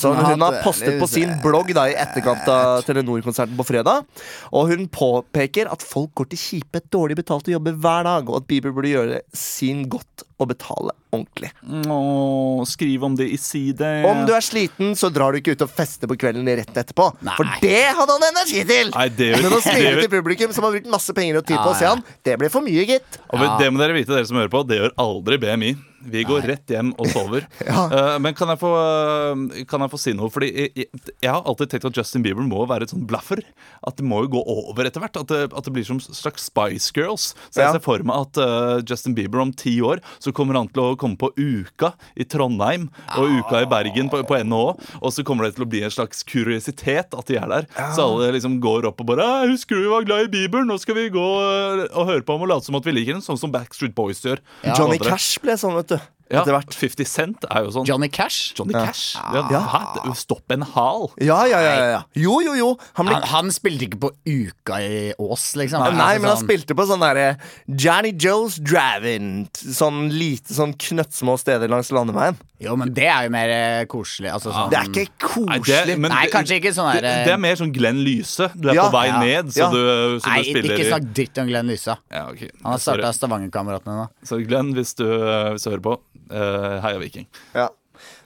Som 0.00 0.18
hun 0.18 0.42
har 0.42 0.58
postet 0.64 0.98
på 0.98 1.08
sin 1.10 1.34
blogg 1.44 1.70
da 1.76 1.88
i 1.90 1.96
etterkant 1.98 2.48
av 2.50 2.82
Telenor-konserten 2.86 3.58
på 3.58 3.66
fredag. 3.68 4.06
Og 4.50 4.72
hun 4.72 4.88
påpeker 4.90 5.70
at 5.70 5.84
folk 5.86 6.14
går 6.18 6.32
til 6.32 6.42
kjipe, 6.42 6.82
dårlig 6.90 7.20
betalte 7.20 7.54
jobber 7.54 7.76
hver 7.76 8.08
dag, 8.08 8.30
og 8.30 8.40
at 8.40 8.50
Bieber 8.50 8.74
burde 8.74 8.94
gjøre 8.94 9.22
sin 9.36 9.86
godt 9.92 10.26
og 10.42 10.50
betale 10.50 10.94
ordentlig. 11.12 11.50
Åh, 11.92 12.62
skriv 12.68 13.04
om 13.04 13.16
det 13.18 13.28
i 13.32 13.38
side. 13.40 13.90
Om 14.08 14.24
du 14.28 14.32
er 14.36 14.44
sliten, 14.44 14.94
så 14.98 15.10
drar 15.12 15.32
du 15.32 15.40
ikke 15.40 15.54
ut 15.56 15.64
og 15.66 15.70
fester 15.72 16.10
på 16.10 16.16
kvelden 16.20 16.48
rett 16.48 16.72
etterpå. 16.82 17.10
Nei. 17.22 17.36
For 17.38 17.48
det 17.62 17.82
hadde 17.98 18.16
han 18.16 18.26
energi 18.32 18.64
til! 18.68 18.92
Nei, 18.96 19.08
det 19.12 19.30
gjør- 19.32 19.42
Men 19.46 19.58
å 19.58 19.62
smile 19.62 19.94
til 20.00 20.12
publikum 20.12 20.52
som 20.56 20.66
har 20.66 20.76
brukt 20.76 20.90
masse 20.92 21.14
penger 21.16 21.40
og 21.42 21.46
tid 21.46 21.60
på 21.60 21.70
å 21.72 21.78
se 21.78 21.86
ja. 21.86 21.94
han, 21.94 22.04
det 22.24 22.38
blir 22.40 22.52
for 22.52 22.64
mye, 22.64 22.86
gitt. 22.88 23.20
Og 23.30 23.46
det 23.60 23.70
må 23.72 23.82
dere 23.82 23.96
vite, 23.96 24.14
dere 24.14 24.26
som 24.28 24.40
hører 24.40 24.52
på, 24.52 24.64
det 24.68 24.80
gjør 24.80 24.94
aldri 25.04 25.38
BMI. 25.42 25.72
Vi 26.04 26.22
går 26.26 26.42
rett 26.48 26.70
hjem 26.72 26.92
og 26.98 27.08
sover. 27.12 27.46
Eh, 27.92 28.16
men 28.22 28.34
kan 28.36 28.48
jeg, 28.52 28.58
få, 28.60 28.70
eh, 28.78 29.62
kan 29.68 29.82
jeg 29.84 29.90
få 29.92 29.98
si 30.00 30.12
noe? 30.16 30.30
Fordi 30.32 30.48
jeg, 30.50 30.86
jeg, 31.20 31.28
har 31.28 31.42
alltid 31.48 31.70
tenkt 31.72 31.86
at 31.90 31.96
Justin 31.98 32.22
Bieber 32.24 32.44
må 32.46 32.62
være 32.68 32.86
et 32.86 32.92
sånn 32.92 33.04
blaffer. 33.08 33.42
At 33.86 33.98
det 33.98 34.06
må 34.06 34.22
jo 34.24 34.30
gå 34.36 34.42
over 34.48 34.86
etter 34.88 35.02
hvert. 35.02 35.18
At 35.20 35.28
det, 35.30 35.40
at 35.50 35.66
det 35.66 35.72
blir 35.74 35.86
som 35.86 36.00
slags 36.02 36.46
Spice 36.48 36.92
Girls. 36.96 37.32
Så 37.50 37.60
jeg 37.60 37.66
Ja. 37.68 37.72
ser 37.76 37.82
for 37.84 38.02
meg 38.06 38.16
at 38.26 38.40
uh, 38.40 38.80
Justin 38.88 39.14
Bieber 39.18 39.42
om 39.42 39.52
ti 39.52 39.74
år 39.84 40.00
så 40.22 40.32
kommer 40.34 40.58
han 40.58 40.68
til 40.72 40.82
å 40.84 40.96
komme 41.00 41.18
på 41.20 41.30
Uka 41.36 41.92
i 42.16 42.24
Trondheim 42.28 42.88
og 43.18 43.36
Uka 43.42 43.62
i 43.64 43.68
Bergen 43.70 44.10
på, 44.12 44.22
på 44.28 44.40
NHO. 44.46 44.76
Og 45.02 45.12
så 45.14 45.24
kommer 45.26 45.48
det 45.48 45.56
til 45.58 45.66
å 45.66 45.70
bli 45.72 45.82
en 45.86 45.92
slags 45.94 46.22
kuriositet 46.28 47.14
at 47.18 47.28
de 47.28 47.38
er 47.40 47.48
der. 47.50 47.68
Så 47.96 48.06
alle 48.06 48.32
liksom 48.36 48.58
går 48.62 48.88
opp 48.92 49.00
og 49.04 49.10
bare 49.12 49.26
«Ah, 49.26 49.44
'Husker 49.48 49.76
du 49.76 49.84
vi 49.86 49.92
var 49.92 50.06
glad 50.08 50.28
i 50.28 50.32
Bieber? 50.32 50.64
Nå 50.66 50.78
skal 50.80 50.96
vi 50.98 51.08
gå 51.12 51.22
og 51.22 52.06
høre 52.08 52.22
på 52.24 52.36
ham 52.36 52.46
og 52.46 52.52
late 52.54 52.68
som 52.68 52.78
at 52.78 52.86
vi 52.88 52.94
liker 52.96 53.16
den', 53.18 53.24
sånn 53.24 53.40
som 53.40 53.52
Backstreet 53.52 53.94
Boys 53.96 54.22
gjør. 54.24 54.40
Johnny 54.76 54.98
Cash 55.02 55.38
ble 55.42 55.56
sånn, 55.58 55.74
vet 55.78 55.91
du. 55.91 55.91
Ja, 56.32 56.40
Etter 56.40 56.54
hvert. 56.56 56.72
50 56.72 57.06
Cent 57.06 57.44
er 57.50 57.66
jo 57.66 57.70
sånn. 57.74 57.86
Johnny 57.86 58.08
Cash? 58.08 58.54
Johnny 58.56 58.72
Cash. 58.72 59.16
Ja. 59.20 59.42
Ja. 59.52 59.60
Hæ? 59.68 60.14
Stopp 60.16 60.50
en 60.54 60.62
hal. 60.62 61.10
Ja, 61.20 61.42
ja, 61.46 61.60
ja, 61.60 61.74
ja, 61.76 61.88
ja. 61.92 62.02
Jo, 62.16 62.38
jo, 62.40 62.54
jo. 62.56 62.70
Han 62.96 63.06
ble 63.10 63.14
Han, 63.20 63.28
han 63.28 63.50
spilte 63.52 63.84
ikke 63.86 64.00
på 64.06 64.10
Uka 64.26 64.78
i 64.80 65.12
Ås, 65.20 65.50
liksom. 65.60 65.84
Nei, 65.84 65.92
nei 65.98 66.14
men 66.18 66.30
han 66.30 66.38
sånn- 66.38 66.46
spilte 66.48 66.74
på 66.78 66.86
sånn 66.88 67.04
derre 67.04 67.36
Johnny 67.68 68.12
Joe's 68.16 68.56
Drive-In. 68.62 69.46
Sånn 69.52 70.08
lite, 70.12 70.54
sånn 70.56 70.72
knøttsmå 70.74 71.36
steder 71.38 71.68
langs 71.68 71.92
landeveien. 71.92 72.36
Jo, 72.62 72.76
men 72.78 72.92
det 72.94 73.08
er 73.10 73.24
jo 73.26 73.30
mer 73.34 73.50
eh, 73.50 73.84
koselig. 73.90 74.30
Altså, 74.30 74.52
sånn, 74.54 74.70
Det 74.70 74.78
er 74.78 74.84
ikke 74.86 75.02
Nei, 75.46 75.58
koselig. 75.58 75.86
det- 75.86 75.98
men 75.98 76.10
Nei, 76.14 76.26
kanskje 76.30 76.60
ikke 76.60 76.72
sånn 76.72 76.92
det, 76.94 77.02
der, 77.02 77.24
det 77.26 77.32
er 77.34 77.38
mer 77.42 77.56
sånn 77.58 77.72
Glenn 77.74 77.98
Lyse. 78.06 78.48
Du 78.54 78.68
er 78.70 78.74
Ja, 78.78 78.84
på 78.88 78.92
vei 78.94 79.06
ja, 79.08 79.18
ned, 79.20 79.46
så 79.52 79.64
ja. 79.66 79.70
du, 79.70 80.20
så 80.22 80.26
Nei, 80.30 80.42
du 80.42 80.50
spiller 80.52 80.76
ikke 80.76 80.86
i 80.86 80.90
snakk 80.92 81.08
dritt 81.12 81.38
om 81.42 81.46
Glenn 81.48 81.66
Lyse. 81.66 81.96
ja, 82.12 82.22
ok. 82.30 82.44
Han 82.62 82.72
har 82.72 82.78
starta 82.78 83.10
Stavangerkameratene 83.12 83.96
nå. 83.98 84.08
Så 84.24 84.38
Glenn, 84.46 84.72
hvis 84.74 84.94
du, 84.94 85.04
hvis 85.04 85.64
du 85.66 85.70
hører 85.74 85.82
på, 85.82 85.98
uh, 86.32 86.82
heia 86.82 86.98
Viking. 87.00 87.26
Ja. 87.54 87.70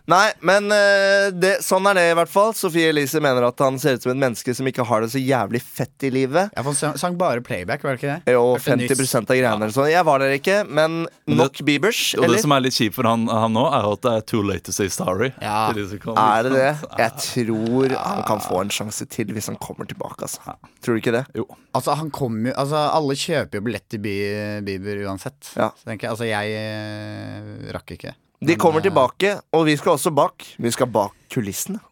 Nei, 0.07 0.31
men 0.47 0.69
eh, 0.71 1.33
det, 1.35 1.57
sånn 1.67 1.87
er 1.91 1.97
det 1.99 2.05
i 2.13 2.15
hvert 2.15 2.31
fall. 2.31 2.53
Sofie 2.55 2.93
Elise 2.93 3.19
mener 3.23 3.43
at 3.49 3.59
han 3.65 3.75
ser 3.83 3.97
ut 3.99 4.05
som 4.05 4.13
et 4.13 4.21
menneske 4.23 4.55
som 4.55 4.69
ikke 4.71 4.85
har 4.87 5.03
det 5.03 5.09
så 5.11 5.19
jævlig 5.19 5.59
fett 5.67 6.07
i 6.07 6.11
livet. 6.15 6.53
Ja, 6.55 6.63
for 6.63 6.77
Han 6.87 6.99
sang 7.01 7.17
bare 7.19 7.43
playback, 7.43 7.83
var 7.83 7.97
det 7.97 8.01
ikke 8.05 8.13
det? 8.23 8.35
Jo, 8.37 8.45
50 8.63 8.93
nyss. 9.03 9.15
av 9.19 9.27
greiene 9.33 9.57
eller 9.57 9.75
sånn. 9.75 9.89
Jeg 9.91 10.07
var 10.07 10.23
der 10.23 10.35
ikke, 10.37 10.61
men 10.69 11.09
nok 11.27 11.59
Biebers, 11.67 12.03
Og 12.21 12.29
det 12.31 12.39
som 12.45 12.55
er 12.55 12.63
litt 12.69 12.77
kjipt 12.79 12.95
for 13.01 13.09
han, 13.11 13.27
han 13.27 13.53
nå, 13.57 13.65
er 13.67 13.89
at 13.91 14.05
det 14.07 14.13
er 14.21 14.27
too 14.31 14.45
late 14.47 14.63
to 14.69 14.75
say 14.77 14.87
sorry. 14.95 15.33
Ja. 15.43 15.57
Til 15.73 15.83
de 15.83 15.89
som 15.97 16.03
kan- 16.05 16.21
Er 16.23 16.47
det 16.47 16.53
det? 16.55 16.69
Jeg 17.03 17.17
tror 17.27 17.97
han 17.99 18.23
kan 18.31 18.45
få 18.47 18.61
en 18.63 18.71
sjanse 18.71 19.09
til 19.11 19.33
hvis 19.35 19.51
han 19.51 19.59
kommer 19.59 19.89
tilbake. 19.91 20.23
Altså. 20.29 20.55
Tror 20.85 20.95
du 20.95 21.03
ikke 21.03 21.17
det? 21.19 21.25
Jo. 21.35 21.49
Altså, 21.75 21.97
han 21.99 22.11
kommer 22.15 22.53
jo 22.53 22.55
Altså, 22.63 22.79
alle 22.95 23.19
kjøper 23.19 23.59
jo 23.59 23.65
billett 23.67 23.89
til 23.91 24.01
Bi- 24.07 24.63
Bieber 24.65 25.03
uansett. 25.11 25.51
Ja. 25.59 25.73
Så 25.75 25.91
tenker 25.91 26.07
jeg, 26.07 26.15
altså, 26.15 26.31
jeg 26.31 26.55
eh, 26.63 27.75
rakk 27.75 27.91
ikke. 27.99 28.15
De 28.47 28.55
kommer 28.57 28.79
eh, 28.79 28.83
tilbake, 28.87 29.33
og 29.53 29.65
vi 29.67 29.75
skal 29.77 29.97
også 29.97 30.13
bak. 30.15 30.45
Vi 30.63 30.71
skal 30.71 30.87
bak 30.87 31.15
kulissene. 31.35 31.81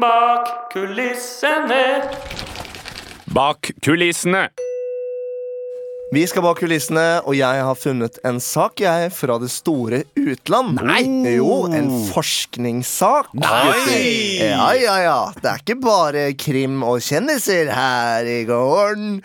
Bak 0.00 0.46
kulissene. 0.72 1.82
Bak 3.36 3.68
kulissene. 3.84 4.46
Vi 6.10 6.22
skal 6.26 6.42
bak 6.42 6.58
kulissene, 6.58 7.20
og 7.20 7.36
jeg 7.36 7.60
har 7.68 7.76
funnet 7.78 8.16
en 8.26 8.40
sak 8.40 8.80
jeg 8.80 9.12
fra 9.12 9.36
det 9.42 9.52
store 9.52 10.00
utland. 10.16 10.80
Nei! 10.80 11.04
Jo, 11.36 11.68
en 11.68 11.92
forskningssak. 12.08 13.28
Nei! 13.36 14.40
Ja, 14.40 14.72
ja, 14.74 14.96
ja. 15.04 15.20
Det 15.36 15.52
er 15.52 15.62
ikke 15.62 15.78
bare 15.84 16.26
krim 16.32 16.80
og 16.82 17.04
kjendiser 17.04 17.70
her 17.76 18.26
i 18.26 18.40
gården. 18.48 19.20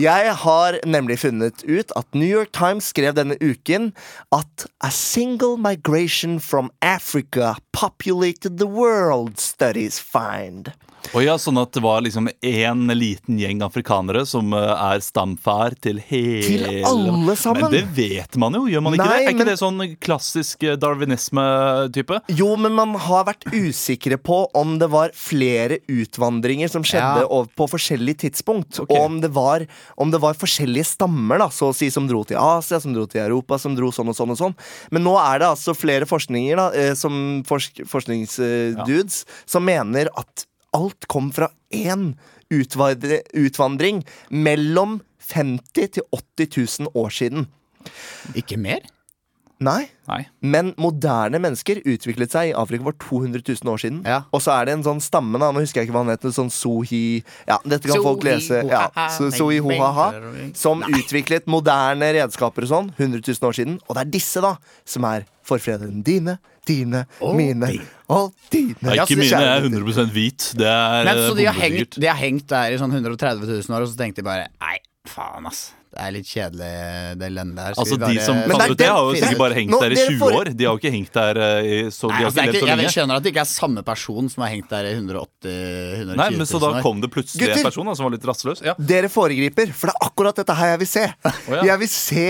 Jeg 0.00 0.34
har 0.40 0.78
nemlig 0.88 1.18
funnet 1.20 1.64
ut 1.68 1.92
at 1.96 2.14
New 2.16 2.28
York 2.28 2.52
Times 2.56 2.88
skrev 2.92 3.12
denne 3.16 3.36
uken 3.44 3.90
at 4.32 4.66
A 4.80 4.90
single 4.90 5.58
migration 5.60 6.40
from 6.40 6.70
Africa 6.80 7.56
populated 7.72 8.56
the 8.58 8.66
world, 8.66 9.38
studies 9.38 10.00
find. 10.00 10.72
Og 11.12 11.24
ja, 11.24 11.34
Sånn 11.42 11.58
at 11.60 11.72
det 11.74 11.82
var 11.82 12.00
liksom 12.04 12.28
én 12.46 12.84
liten 12.94 13.38
gjeng 13.40 13.60
afrikanere 13.66 14.22
som 14.28 14.52
eh, 14.54 14.62
er 14.70 15.02
stamfar 15.02 15.74
til 15.82 15.98
hele 16.06 16.42
Til 16.46 16.64
alle 16.88 17.34
sammen. 17.36 17.64
Men 17.66 17.74
det 17.74 17.82
vet 17.96 18.36
man 18.40 18.54
jo, 18.56 18.64
gjør 18.70 18.84
man 18.86 18.94
ikke 18.96 19.06
Nei, 19.08 19.16
det? 19.18 19.24
Er 19.26 19.34
ikke 19.34 19.42
men- 19.42 19.50
det 19.50 19.56
sånn 19.60 19.96
klassisk 20.02 20.62
eh, 20.68 20.76
darwinisme-type? 20.80 22.20
Jo, 22.38 22.52
men 22.60 22.76
man 22.78 22.94
har 23.02 23.26
vært 23.28 23.46
usikre 23.50 24.18
på 24.22 24.44
om 24.58 24.76
det 24.80 24.88
var 24.92 25.10
flere 25.18 25.80
utvandringer 25.90 26.70
som 26.70 26.86
skjedde 26.86 27.26
Ja. 27.26 27.42
på 27.58 27.68
forskjellig 27.70 28.16
tidspunkt. 28.22 28.78
Okay. 28.80 28.96
Og 28.96 29.04
om 29.10 29.20
det, 29.20 29.32
var, 29.34 29.66
om 29.96 30.10
det 30.14 30.20
var 30.22 30.38
forskjellige 30.38 30.86
stammer, 30.94 31.38
da, 31.42 31.48
så 31.52 31.70
å 31.72 31.76
si, 31.76 31.90
som 31.90 32.06
dro 32.10 32.22
til 32.28 32.38
Asia, 32.40 32.80
som 32.80 32.94
dro 32.94 33.06
til 33.10 33.20
Europa, 33.24 33.58
som 33.58 33.74
dro 33.76 33.90
sånn 33.94 34.08
og 34.12 34.16
sånn 34.18 34.30
og 34.34 34.38
sånn. 34.38 34.56
Men 34.94 35.04
nå 35.06 35.16
er 35.18 35.42
det 35.42 35.50
altså 35.50 35.74
flere 35.76 36.06
forskninger, 36.08 36.56
da, 36.56 36.70
eh, 36.78 36.94
som 36.98 37.42
forsk 37.48 37.82
forskningsdudes, 37.90 39.24
som 39.46 39.64
mener 39.66 40.08
at 40.16 40.46
alt 40.76 41.06
kom 41.10 41.30
fra 41.34 41.50
én 41.72 42.12
utvandring 42.52 44.02
mellom 44.28 45.00
50 45.32 45.94
til 45.98 46.02
80 46.12 46.80
000 46.80 46.92
år 46.98 47.14
siden. 47.14 47.46
Ikke 48.38 48.58
mer? 48.60 48.84
Nei. 49.62 49.86
Nei. 50.10 50.20
Men 50.42 50.72
moderne 50.80 51.38
mennesker 51.42 51.80
utviklet 51.88 52.34
seg 52.34 52.50
i 52.50 52.54
Afrika 52.58 52.88
for 52.88 52.98
200 53.04 53.44
000 53.46 53.70
år 53.72 53.82
siden. 53.82 54.00
Ja. 54.08 54.22
Og 54.34 54.42
så 54.44 54.54
er 54.56 54.68
det 54.68 54.76
en 54.76 54.84
sånn 54.86 55.02
stamme, 55.04 55.38
da, 55.40 55.52
nå 55.54 55.62
husker 55.62 55.80
jeg 55.80 55.88
ikke 55.88 55.96
hva 55.96 56.04
han 56.04 56.12
heter, 56.12 56.34
sånn 56.34 56.50
Sohi 56.52 57.22
Ja, 57.48 57.58
dette 57.64 57.90
kan 57.90 58.02
folk 58.04 58.24
lese. 58.26 58.62
Ja, 58.68 58.86
so, 59.14 59.30
Sohi 59.34 59.60
Hohaha. 59.62 60.08
Som 60.58 60.82
utviklet 60.88 61.46
moderne 61.50 62.12
redskaper 62.18 62.66
og 62.66 62.72
sånn 62.72 62.90
100 62.98 63.22
000 63.22 63.50
år 63.50 63.58
siden. 63.58 63.78
Og 63.86 63.98
det 63.98 64.06
er 64.06 64.14
disse, 64.18 64.42
da, 64.44 64.56
som 64.88 65.06
er 65.08 65.28
forfrederen 65.46 66.02
dine, 66.06 66.38
dine, 66.68 67.04
mine 67.34 67.70
og 68.12 68.32
dine. 68.52 68.78
Nei, 68.84 68.96
ikke 69.02 69.18
mine 69.18 69.30
jeg 69.30 69.52
er 69.52 69.66
100% 69.66 70.14
hvit. 70.14 70.48
Det 70.58 70.68
er 70.70 71.06
Men 71.08 71.22
så 71.26 71.36
de 71.38 71.46
har, 71.48 71.58
hengt, 71.58 71.98
de 71.98 72.10
har 72.10 72.18
hengt 72.20 72.48
der 72.52 72.74
i 72.74 72.80
sånn 72.80 72.94
130 72.94 73.46
000 73.46 73.76
år, 73.76 73.86
og 73.86 73.90
så 73.90 73.98
tenkte 73.98 74.22
de 74.22 74.28
bare 74.28 74.50
Nei, 74.62 74.76
faen, 75.10 75.48
ass. 75.50 75.70
Det 75.92 76.00
er 76.00 76.12
litt 76.14 76.24
kjedelig, 76.24 76.68
det 77.20 77.28
landet 77.36 77.58
her. 77.60 77.74
Altså, 77.76 77.96
De 78.00 78.06
bare- 78.06 78.22
som 78.24 78.38
fant 78.48 78.70
ut 78.72 78.78
det, 78.80 78.86
har 78.88 79.02
jo 79.04 79.12
sikkert 79.20 79.40
bare 79.42 79.56
hengt 79.58 79.74
der 79.82 79.92
i 79.92 79.98
20 80.00 80.18
får- 80.22 80.36
år. 80.38 80.50
De 80.56 80.64
har 80.64 80.72
jo 80.72 80.80
ikke 80.80 80.92
hengt 80.94 81.12
der 81.12 81.40
eh, 81.46 81.68
i 81.68 81.80
så, 81.92 82.08
Nei, 82.08 82.16
de 82.16 82.22
har 82.22 82.30
altså, 82.30 82.46
ikke 82.48 82.62
så 82.62 82.70
jeg 82.80 82.92
skjønner 82.96 83.16
at 83.20 83.22
det 83.26 83.32
ikke 83.34 83.42
er 83.44 83.50
samme 83.52 83.82
person 83.84 84.30
som 84.32 84.42
har 84.46 84.50
hengt 84.54 84.70
der 84.72 84.88
i 84.88 84.94
180 84.96 85.52
120 85.52 86.16
Nei, 86.16 86.30
men 86.38 86.46
Så 86.48 86.60
da 86.64 86.70
kom 86.80 87.00
det 87.04 87.10
plutselig 87.12 87.44
Gutter! 87.44 87.60
en 87.60 87.68
person 87.68 87.86
da, 87.92 87.94
som 87.94 88.08
var 88.08 88.16
litt 88.16 88.24
rastløs? 88.24 88.62
Ja. 88.64 88.74
Dere 88.80 89.08
foregriper, 89.12 89.68
for 89.76 89.92
det 89.92 89.96
er 90.00 90.06
akkurat 90.08 90.40
dette 90.40 90.56
her 90.62 90.72
jeg 90.74 90.78
vil 90.86 90.92
se. 90.94 91.04
ja. 91.52 91.62
Jeg 91.72 91.78
vil 91.84 91.88
se 91.92 92.26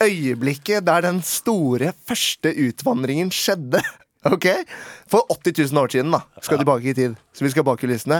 øyeblikket 0.00 0.84
der 0.86 1.02
den 1.04 1.18
store 1.26 1.92
første 2.08 2.54
utvandringen 2.68 3.32
skjedde. 3.34 3.82
Ok? 4.28 4.44
For 5.08 5.24
80 5.32 5.70
000 5.72 5.80
år 5.80 5.88
siden, 5.94 6.10
da. 6.12 6.18
Skal 6.44 6.58
tilbake 6.60 6.90
i 6.90 6.92
tid. 6.92 7.14
Så 7.32 7.40
vi 7.40 7.48
skal 7.54 7.64
bak 7.64 7.78
kulissene. 7.80 8.18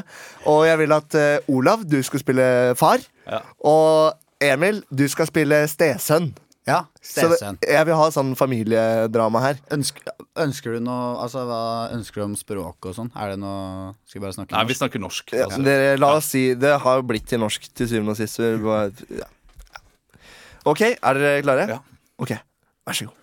Og 0.48 0.62
jeg 0.64 0.79
vil 0.81 0.94
at 0.96 1.12
uh, 1.20 1.53
Olav, 1.53 1.83
du 1.85 1.98
skal 2.03 2.22
spille 2.22 2.46
far. 2.81 3.05
Ja. 3.29 3.42
Og 3.68 4.16
Emil, 4.40 4.83
du 4.90 5.05
skal 5.09 5.29
spille 5.29 5.64
stesønn. 5.68 6.31
Ja, 6.68 6.85
Så 7.03 7.24
jeg 7.64 7.87
vil 7.88 7.96
ha 7.96 8.07
sånn 8.12 8.35
familiedrama 8.37 9.40
her. 9.42 9.57
Ønsker, 9.72 10.05
ønsker 10.38 10.74
du 10.76 10.83
noe 10.85 11.14
Altså, 11.24 11.40
hva 11.48 11.61
ønsker 11.96 12.20
du 12.20 12.24
om 12.26 12.35
språk 12.37 12.85
og 12.90 12.94
sånn? 12.94 13.09
Er 13.16 13.33
det 13.33 13.38
noe 13.40 13.94
Skal 14.07 14.20
vi 14.20 14.24
bare 14.26 14.37
snakke 14.37 14.53
norsk? 14.53 14.59
Nei, 14.59 14.68
vi 14.68 14.76
snakker 14.76 15.03
norsk. 15.03 15.33
Ja, 15.35 15.46
Altså. 15.48 15.62
dere, 15.64 15.94
la 15.98 16.11
oss 16.18 16.29
si 16.35 16.42
Det 16.55 16.74
har 16.85 17.00
jo 17.00 17.07
blitt 17.09 17.26
til 17.33 17.40
norsk 17.40 17.64
til 17.74 17.88
syvende 17.88 18.12
og 18.12 18.20
sist. 18.20 18.38
Ja. 18.38 19.31
Ok, 20.68 20.83
er 20.85 21.14
dere 21.18 21.42
klare? 21.42 21.66
Ja. 21.72 21.81
Ok, 22.20 22.37
vær 22.87 22.92
så 23.00 23.09
god. 23.09 23.16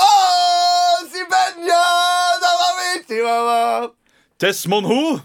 Åh, 0.00 1.04
Sibenya! 1.12 1.84
Da 2.40 2.50
var 2.60 2.72
vi 2.80 3.92
Desmond 4.40 4.86
Ho! 4.86 5.20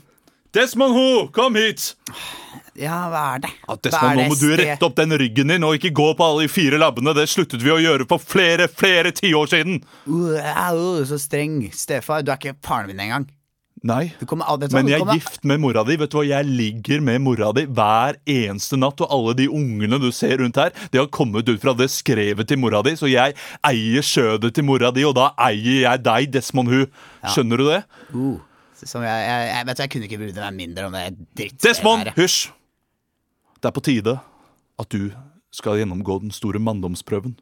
Desmond 0.53 0.93
Ho, 0.93 1.27
kom 1.31 1.55
hit! 1.55 1.95
Ja, 2.79 2.99
hva 3.11 3.23
er 3.35 3.41
det? 3.43 3.49
Ja, 3.67 3.75
Hva 3.75 4.11
er 4.11 4.19
nå 4.21 4.27
må 4.31 4.37
du 4.39 4.47
rette 4.55 4.87
opp 4.87 4.95
den 4.99 5.15
ryggen 5.19 5.51
din 5.51 5.65
og 5.67 5.75
ikke 5.75 5.91
gå 5.95 6.11
på 6.15 6.27
alle 6.29 6.45
de 6.45 6.51
fire 6.51 6.79
labbene. 6.79 7.15
Det 7.17 7.27
sluttet 7.27 7.63
vi 7.63 7.73
å 7.73 7.81
gjøre 7.81 8.07
for 8.09 8.23
flere, 8.23 8.69
flere 8.71 9.11
tiår 9.15 9.51
siden. 9.51 9.81
Uh, 10.07 10.37
uh, 10.39 11.01
så 11.07 11.19
streng. 11.19 11.65
Stefar, 11.75 12.23
du 12.23 12.31
er 12.31 12.39
ikke 12.39 12.55
faren 12.65 12.91
min 12.91 13.03
engang. 13.03 13.27
Nei, 13.79 14.09
Du 14.19 14.25
kommer 14.27 14.43
til 14.59 14.73
å 14.73 14.75
men 14.75 14.89
jeg 14.91 14.99
er 14.99 15.13
gift 15.15 15.45
med 15.47 15.61
mora 15.63 15.85
di. 15.87 15.95
Vet 15.99 16.11
du 16.11 16.17
hva, 16.17 16.25
Jeg 16.27 16.47
ligger 16.47 16.99
med 17.03 17.21
mora 17.23 17.53
di 17.55 17.63
hver 17.63 18.17
eneste 18.27 18.75
natt, 18.79 18.99
og 18.99 19.13
alle 19.15 19.35
de 19.39 19.47
ungene 19.47 20.01
du 20.03 20.09
ser 20.11 20.41
rundt 20.43 20.59
her, 20.59 20.73
de 20.91 20.99
har 20.99 21.07
kommet 21.07 21.47
ut 21.47 21.61
fra 21.63 21.71
det 21.79 21.87
skrevet 21.93 22.49
til 22.49 22.59
mora 22.59 22.83
di, 22.83 22.97
så 22.99 23.07
jeg 23.07 23.37
eier 23.63 24.03
skjødet 24.03 24.51
til 24.57 24.67
mora 24.67 24.91
di, 24.91 25.07
og 25.07 25.15
da 25.15 25.31
eier 25.47 25.85
jeg 25.85 26.03
deg, 26.03 26.29
Desmond 26.35 26.71
Hu. 26.73 26.85
Skjønner 27.23 27.63
du 27.63 27.67
det? 27.69 27.81
Uh, 28.11 28.37
som 28.83 29.03
jeg, 29.03 29.27
jeg, 29.31 29.49
jeg, 29.53 29.67
vet 29.71 29.83
jeg 29.83 29.95
kunne 29.95 30.11
ikke 30.11 30.23
brydd 30.25 30.43
meg 30.43 30.59
mindre 30.59 30.87
om 30.87 30.95
det 30.99 31.09
drittstedet 31.15 31.69
Desmond, 31.69 32.15
hysj! 32.19 32.39
Det 33.59 33.67
er 33.69 33.75
på 33.75 33.83
tide 33.83 34.19
at 34.79 34.89
du 34.89 35.11
skal 35.51 35.79
gjennomgå 35.81 36.19
den 36.21 36.31
store 36.31 36.59
manndomsprøven. 36.59 37.37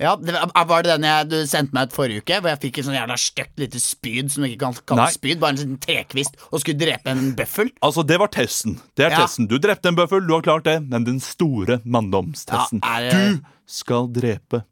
Ja, 0.00 0.16
det, 0.16 0.32
var- 0.34 0.64
Var 0.66 0.82
det 0.82 0.90
den 0.96 1.04
jeg, 1.06 1.28
du 1.30 1.36
sendte 1.46 1.72
meg 1.76 1.86
ut 1.86 1.92
forrige 1.94 2.22
uke? 2.24 2.40
Hvor 2.40 2.50
jeg 2.50 2.60
fikk 2.64 2.78
en 2.80 2.84
sånn 2.88 2.96
jævla 2.96 3.16
stygt 3.20 3.58
lite 3.62 3.78
spyd 3.78 4.30
som 4.32 4.42
du 4.42 4.48
ikke 4.48 4.64
kan 4.64 4.74
kalle 4.90 5.04
spyd, 5.14 5.38
bare 5.38 5.54
en 5.54 5.60
sånn 5.60 5.76
trekvist, 5.84 6.34
og 6.50 6.60
skulle 6.64 6.80
drepe 6.80 7.12
en 7.12 7.34
bøffel? 7.38 7.70
Altså, 7.80 8.02
Det 8.06 8.18
var 8.18 8.26
testen. 8.34 8.80
Det 8.96 9.04
er 9.06 9.10
Ja. 9.10 9.20
testen. 9.26 9.46
Du 9.46 9.58
drepte 9.58 9.86
en 9.88 9.94
bøffel, 9.94 10.26
du 10.26 10.32
har 10.34 10.42
klart 10.42 10.64
det. 10.64 10.82
Men 10.88 11.04
den 11.04 11.20
store 11.20 11.78
manndomstesten 11.84 12.80
Ja, 12.82 12.98
er 12.98 13.10
det- 13.10 13.36
Du 13.38 13.44
skal 13.66 14.08
drepe 14.08 14.64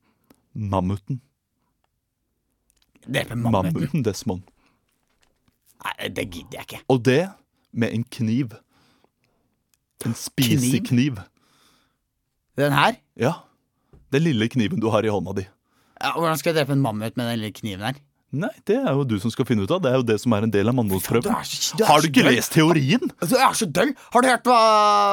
mammuten. 0.57 1.21
Drepe 3.07 3.35
mammuten? 3.37 3.73
Mammuten, 3.75 4.03
Desmond. 4.03 4.43
Nei, 5.85 6.09
det 6.09 6.31
gidder 6.31 6.59
jeg 6.59 6.67
ikke. 6.67 6.81
Og 6.89 7.03
det 7.03 7.31
med 7.73 7.93
en 7.95 8.05
kniv. 8.05 8.53
En 10.09 10.15
spisekniv. 10.19 11.21
Den 12.59 12.75
her? 12.77 12.97
Ja. 13.19 13.35
Den 14.13 14.27
lille 14.27 14.49
kniven 14.53 14.81
du 14.83 14.89
har 14.93 15.05
i 15.07 15.13
hånda 15.13 15.35
di. 15.39 15.45
Ja, 16.03 16.15
hvordan 16.17 16.41
skal 16.41 16.53
jeg 16.53 16.63
drepe 16.63 16.75
en 16.77 16.83
mammut 16.85 17.17
med 17.17 17.29
den 17.29 17.39
lille 17.41 17.55
kniven 17.57 17.87
her? 17.87 18.01
Nei, 18.33 18.49
det 18.65 18.79
er 18.81 18.95
jo 18.97 19.03
du 19.05 19.19
som 19.21 19.29
skal 19.33 19.45
finne 19.45 19.67
ut 19.67 19.73
av. 19.75 19.83
Det 19.85 19.91
er 19.91 19.99
jo 20.01 20.05
det 20.09 20.17
som 20.23 20.33
er 20.33 20.47
en 20.47 20.53
del 20.53 20.71
av 20.71 20.77
mannholdsprøven 20.79 21.29
manndomsprøven. 21.29 21.85
Har 21.91 22.01
du 22.01 22.09
ikke 22.09 22.25
lest 22.31 22.55
teorien? 22.57 23.11
Du 23.21 23.35
er 23.37 23.59
så 23.59 23.69
døll! 23.69 23.93
Har 24.15 24.25
du 24.25 24.29
hørt 24.31 24.49
hva, 24.49 24.61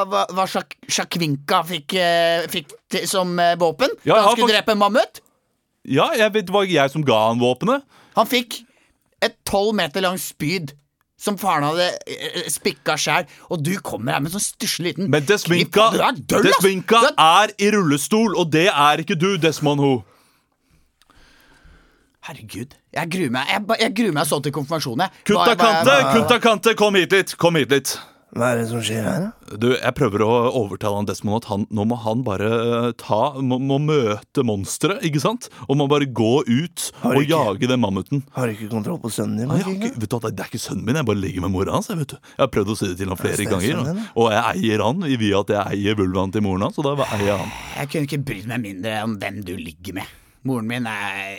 hva, 0.08 0.22
hva 0.32 0.46
Shak 0.48 0.78
Shakvinka 0.88 1.60
fikk, 1.68 1.98
eh, 2.00 2.46
fikk 2.48 2.72
til, 2.88 3.04
som 3.10 3.34
eh, 3.36 3.58
våpen 3.60 3.92
Ja, 4.08 4.16
da 4.16 4.30
han 4.30 4.38
skulle 4.38 4.54
drepe 4.54 4.72
en 4.72 4.80
mammut? 4.80 5.20
Ja, 5.84 6.08
jeg 6.16 6.32
vet 6.32 6.48
det 6.48 6.54
var 6.54 6.68
jeg 6.68 6.92
som 6.94 7.04
ga 7.04 7.18
han 7.26 7.40
våpenet. 7.42 7.84
Han 8.16 8.28
fikk 8.28 8.62
et 9.20 9.36
tolv 9.48 9.76
meter 9.76 10.04
langt 10.04 10.24
spyd 10.24 10.72
som 11.20 11.36
faren 11.36 11.66
hadde 11.68 11.86
eh, 12.08 12.46
spikka 12.48 12.94
sjæl, 12.96 13.26
og 13.52 13.60
du 13.66 13.74
kommer 13.84 14.16
her 14.16 14.22
med 14.24 14.32
sånn 14.32 14.40
stusslig 14.40 14.94
liten 14.94 15.10
Men. 15.12 15.58
Du 15.92 16.00
er 16.00 16.12
døll, 16.16 16.46
Du 16.46 16.48
er- 17.10 17.18
er 17.44 17.52
i 17.60 17.70
rullestol, 17.74 18.36
og 18.40 18.50
det 18.54 18.68
er 18.72 19.02
ikke 19.04 19.18
du, 19.20 19.36
Desmond 19.36 19.80
Ho. 19.84 19.92
Herregud. 22.28 22.74
Jeg 22.92 23.08
gruer 23.10 23.30
meg 23.32 23.48
Jeg, 23.48 23.62
jeg 23.80 23.94
gruer 23.96 24.12
meg 24.12 24.26
så 24.28 24.40
til 24.44 24.52
konfirmasjonen. 24.52 25.08
hva- 25.56 25.56
Kante, 25.56 25.94
Kutta 26.14 26.38
Kante, 26.40 26.74
kom 26.76 26.94
hit 26.94 27.12
litt. 27.12 27.36
Kom 27.40 27.54
hit 27.56 27.70
litt. 27.70 27.98
Hva 28.30 28.52
er 28.52 28.60
det 28.60 28.66
som 28.70 28.82
skjer 28.84 29.02
her, 29.02 29.24
da? 29.24 29.56
Du, 29.58 29.66
Jeg 29.74 29.94
prøver 29.98 30.22
å 30.22 30.30
overtale 30.60 31.00
han 31.00 31.08
Desmond 31.08 31.40
at 31.40 31.48
han, 31.50 31.64
nå 31.74 31.82
må 31.90 31.96
han 32.04 32.20
bare 32.26 32.50
eh, 32.50 32.90
ta 33.00 33.18
Må, 33.42 33.58
må 33.58 33.80
møte 33.82 34.44
monsteret, 34.46 35.02
ikke 35.06 35.22
sant? 35.22 35.48
Og 35.66 35.78
må 35.80 35.88
bare 35.90 36.06
gå 36.06 36.44
ut 36.46 36.84
og 37.02 37.16
ikke- 37.18 37.26
jage 37.32 37.70
den 37.72 37.82
mammuten. 37.82 38.22
Har 38.36 38.46
du 38.46 38.54
ikke 38.54 38.70
kontroll 38.70 39.00
på 39.02 39.10
sønnen 39.10 39.40
din? 39.42 39.50
Nei, 39.50 39.58
jeg 39.58 39.74
ikke, 39.80 39.92
vet 40.04 40.14
du, 40.14 40.30
Det 40.30 40.44
er 40.46 40.52
ikke 40.52 40.62
sønnen 40.62 40.86
min, 40.86 41.00
jeg 41.00 41.08
bare 41.10 41.22
ligger 41.24 41.46
med 41.46 41.54
mora 41.56 41.74
hans. 41.74 41.90
Jeg, 41.90 41.98
vet 41.98 42.14
du. 42.14 42.16
jeg 42.22 42.44
har 42.44 42.52
prøvd 42.54 42.70
å 42.70 42.78
si 42.78 42.86
det 42.92 42.98
til 43.02 43.08
han 43.10 43.20
flere 43.20 43.42
er 43.42 43.50
ganger. 43.50 43.82
sønnen 43.82 44.00
Og, 44.14 44.24
og 44.24 44.32
jeg 44.36 44.62
eier 44.70 44.86
han 44.86 45.04
i 45.10 45.16
via 45.16 45.42
at 45.42 45.54
jeg 45.56 45.74
eier 45.74 45.98
vulvaen 45.98 46.32
til 46.32 46.46
moren 46.46 46.68
hans. 46.68 46.78
Og 46.78 46.86
da 46.86 46.94
eier 47.10 47.26
jeg 47.32 47.38
han. 47.42 47.52
Jeg 47.80 47.90
kunne 47.92 48.06
ikke 48.10 48.22
brydd 48.30 48.50
meg 48.54 48.62
mindre 48.68 48.96
om 49.04 49.18
hvem 49.18 49.42
du 49.44 49.56
ligger 49.58 49.98
med. 50.00 50.16
Moren 50.46 50.66
min 50.70 50.86
er 50.88 51.36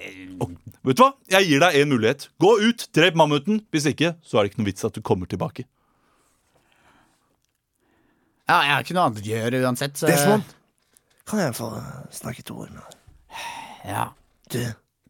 Vet 0.85 0.97
du 0.97 1.03
hva? 1.03 1.13
Jeg 1.29 1.47
gir 1.47 1.61
deg 1.63 1.75
en 1.79 1.89
mulighet. 1.93 2.27
Gå 2.41 2.51
ut, 2.67 2.87
drep 2.93 3.15
mammuten. 3.15 3.61
Hvis 3.73 3.87
ikke, 3.89 4.15
så 4.25 4.37
er 4.39 4.43
det 4.43 4.51
ikke 4.51 4.61
noe 4.61 4.69
vits 4.73 4.85
at 4.85 4.97
du 4.97 5.01
kommer 5.05 5.29
tilbake. 5.29 5.65
Ja, 8.51 8.57
jeg 8.67 8.73
har 8.75 8.83
ikke 8.83 8.95
noe 8.97 9.07
annet 9.07 9.21
å 9.21 9.29
gjøre 9.31 9.59
uansett. 9.63 9.95
Så, 9.99 10.09
Desmond, 10.11 10.55
kan 11.29 11.39
jeg 11.39 11.55
få 11.55 11.69
snakke 12.11 12.43
to 12.43 12.57
ord 12.65 12.73
med 12.75 12.83
deg? 12.83 13.43
Ja. 13.87 14.05
Du, 14.51 14.59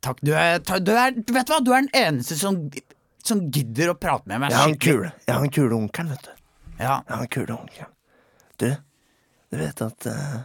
Takk. 0.02 0.22
Du 0.26 0.32
er, 0.34 0.60
du 0.62 0.92
er 0.94 1.14
Vet 1.14 1.50
du 1.50 1.54
hva, 1.54 1.60
du 1.62 1.74
er 1.74 1.86
den 1.86 1.92
eneste 1.98 2.38
som, 2.40 2.58
som 3.26 3.44
gidder 3.54 3.94
å 3.94 3.98
prate 3.98 4.30
med 4.30 4.42
meg. 4.42 4.54
jeg 4.54 4.62
har 4.62 4.72
en 4.72 4.80
kule. 4.82 5.12
Jeg 5.28 5.36
har 5.36 5.46
en 5.46 5.54
kule 5.54 5.78
onkel, 5.78 6.10
vet 6.16 6.26
du. 6.26 6.32
Ja. 6.80 6.96
Jeg 6.96 7.14
har 7.14 7.26
en 7.28 7.32
kule 7.36 7.58
onkel. 7.58 7.92
Du, 8.62 8.68
du 9.54 9.60
vet 9.62 9.86
at 9.86 10.10
uh, 10.10 10.40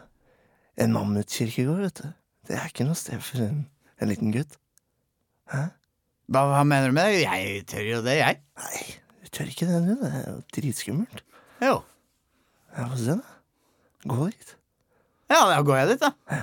en 0.85 0.93
mammutkirkegård, 0.93 1.83
vet 1.87 2.03
du, 2.05 2.13
det 2.49 2.61
er 2.61 2.69
ikke 2.69 2.87
noe 2.89 2.99
sted 2.99 3.21
for 3.25 3.45
en, 3.47 3.65
en 4.01 4.13
liten 4.13 4.33
gutt. 4.35 4.59
Hva, 5.49 6.43
hva 6.53 6.63
mener 6.69 6.93
du 6.93 6.97
med 6.97 7.13
det? 7.15 7.25
Jeg 7.25 7.65
tør 7.71 7.89
jo 7.89 8.05
det, 8.05 8.19
jeg. 8.21 8.41
Nei, 8.61 8.85
du 9.23 9.33
tør 9.33 9.53
ikke 9.53 9.69
det, 9.71 9.83
du. 9.87 9.93
Det 10.03 10.13
er 10.13 10.27
jo 10.27 10.39
dritskummelt. 10.59 11.23
Jo. 11.65 11.77
Ja, 12.77 12.87
få 12.91 12.99
se, 13.01 13.17
da. 13.17 14.11
Gå 14.12 14.27
dit. 14.31 14.53
Ja, 15.33 15.41
da 15.51 15.61
går 15.67 15.79
jeg 15.81 15.89
dit, 15.95 16.05
da. 16.05 16.43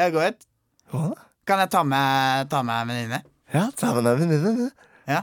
Jeg 0.00 0.14
går 0.14 0.30
dit. 0.30 0.46
Hva 0.92 1.02
da. 1.12 1.26
Kan 1.46 1.58
jeg 1.62 1.70
ta 1.74 1.82
med, 1.86 2.48
ta 2.52 2.62
med 2.66 2.82
en 2.84 2.90
venninne? 2.92 3.18
Ja, 3.52 3.66
ta 3.76 3.90
med 3.96 4.06
deg 4.06 4.20
venninnen, 4.22 4.60
du. 4.62 4.86
Ja. 5.10 5.22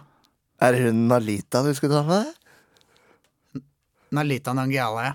Er 0.60 0.76
det 0.76 0.82
hun 0.90 1.06
Nalita 1.08 1.62
du 1.66 1.72
skulle 1.78 1.96
ta 1.96 2.04
med 2.08 2.28
deg? 2.28 3.64
Nalita 4.18 4.54
Nangiala, 4.58 5.06
ja. 5.10 5.14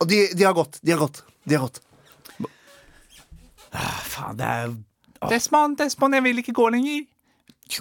Og 0.00 0.08
de, 0.10 0.22
de 0.36 0.44
har 0.46 0.54
gått. 0.56 0.78
De 0.82 0.92
har 0.94 1.00
gått. 1.02 1.22
De 1.46 1.56
har 1.56 1.66
gått. 1.68 1.82
Ah, 3.76 4.00
Faen, 4.06 4.36
det 4.38 4.46
er 4.48 4.74
Desmond, 5.30 5.76
Desmond, 5.80 6.14
jeg 6.16 6.24
vil 6.24 6.40
ikke 6.42 6.54
gå 6.56 6.68
lenger. 6.72 7.04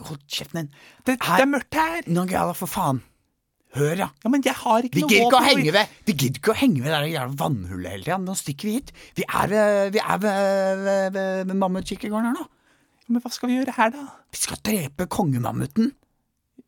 Hold 0.08 0.22
kjeften 0.32 0.64
din. 0.66 0.70
Det, 1.06 1.18
det 1.22 1.44
er 1.44 1.50
mørkt 1.50 1.78
her. 1.78 2.08
Nangiala, 2.10 2.56
for 2.58 2.72
faen. 2.72 3.02
Hør, 3.76 3.96
ja. 4.06 4.08
Ja, 4.24 4.30
Men 4.32 4.42
jeg 4.46 4.56
har 4.56 4.86
ikke 4.88 4.96
Vi 4.96 5.04
noe 5.04 5.26
våpen. 5.26 5.48
henge 5.50 5.74
ved 5.76 5.96
Vi 6.08 6.14
gidder 6.16 6.40
ikke 6.40 6.54
å 6.54 6.60
henge 6.62 6.80
ved 6.84 6.92
det 6.92 7.00
der 7.02 7.10
jævla 7.12 7.36
vannhullet 7.42 7.92
hele 7.92 8.04
tida. 8.06 8.18
Nå 8.24 8.36
stikker 8.40 8.70
vi 8.70 8.78
hit. 8.80 8.94
Vi 9.20 9.26
er 9.28 9.52
ved, 9.52 9.92
vi 9.98 10.00
er 10.00 10.18
ved, 10.24 10.86
ved, 10.86 11.20
ved, 11.50 11.56
mammutkikkergården 11.60 12.30
her 12.32 12.40
nå. 12.40 12.48
Men 13.10 13.22
hva 13.22 13.30
skal 13.36 13.52
vi 13.52 13.60
gjøre 13.60 13.76
her, 13.76 13.92
da? 13.94 14.08
Vi 14.34 14.40
skal 14.42 14.62
drepe 14.66 15.06
kongemammuten. 15.12 15.92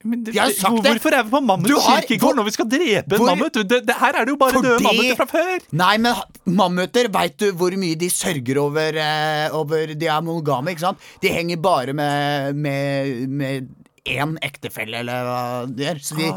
Men 0.05 0.21
det, 0.23 0.35
har 0.37 0.51
jo 0.51 0.53
sagt 0.59 0.83
det. 0.85 0.91
Hvorfor 0.93 1.15
er 1.17 1.23
vi 1.25 1.31
på 1.33 1.39
Mammut 1.41 1.71
Du 1.71 1.73
har- 1.79 2.03
kirkegård 2.05 2.35
når 2.37 2.45
vi 2.45 2.51
skal 2.53 2.67
drepe 2.69 3.15
en 3.17 3.25
mammut? 3.25 3.53
Det, 3.65 3.79
det, 3.87 3.95
her 3.97 4.13
er 4.19 4.27
det 4.27 4.29
jo 4.35 4.37
bare 4.37 4.61
døde 4.61 4.83
mammuter 4.85 5.15
fra 5.17 5.25
før. 5.31 5.63
Nei, 5.73 5.95
men 5.97 6.13
mammuter, 6.45 7.09
veit 7.09 7.37
du 7.41 7.47
hvor 7.57 7.73
mye 7.81 7.97
de 7.97 8.09
sørger 8.13 8.59
over, 8.61 8.99
uh, 9.01 9.57
over 9.57 9.95
De 9.97 10.05
er 10.05 10.21
monogame, 10.21 10.75
ikke 10.75 10.85
sant? 10.85 11.01
De 11.23 11.31
henger 11.33 11.57
bare 11.57 11.93
med, 11.97 12.53
med, 12.55 13.27
med 13.27 13.69
én 14.07 14.37
ektefelle, 14.45 15.01
eller 15.03 15.23
hva 15.27 15.39
de 15.69 15.83
gjør. 15.87 16.01
Så 16.03 16.15
de 16.19 16.29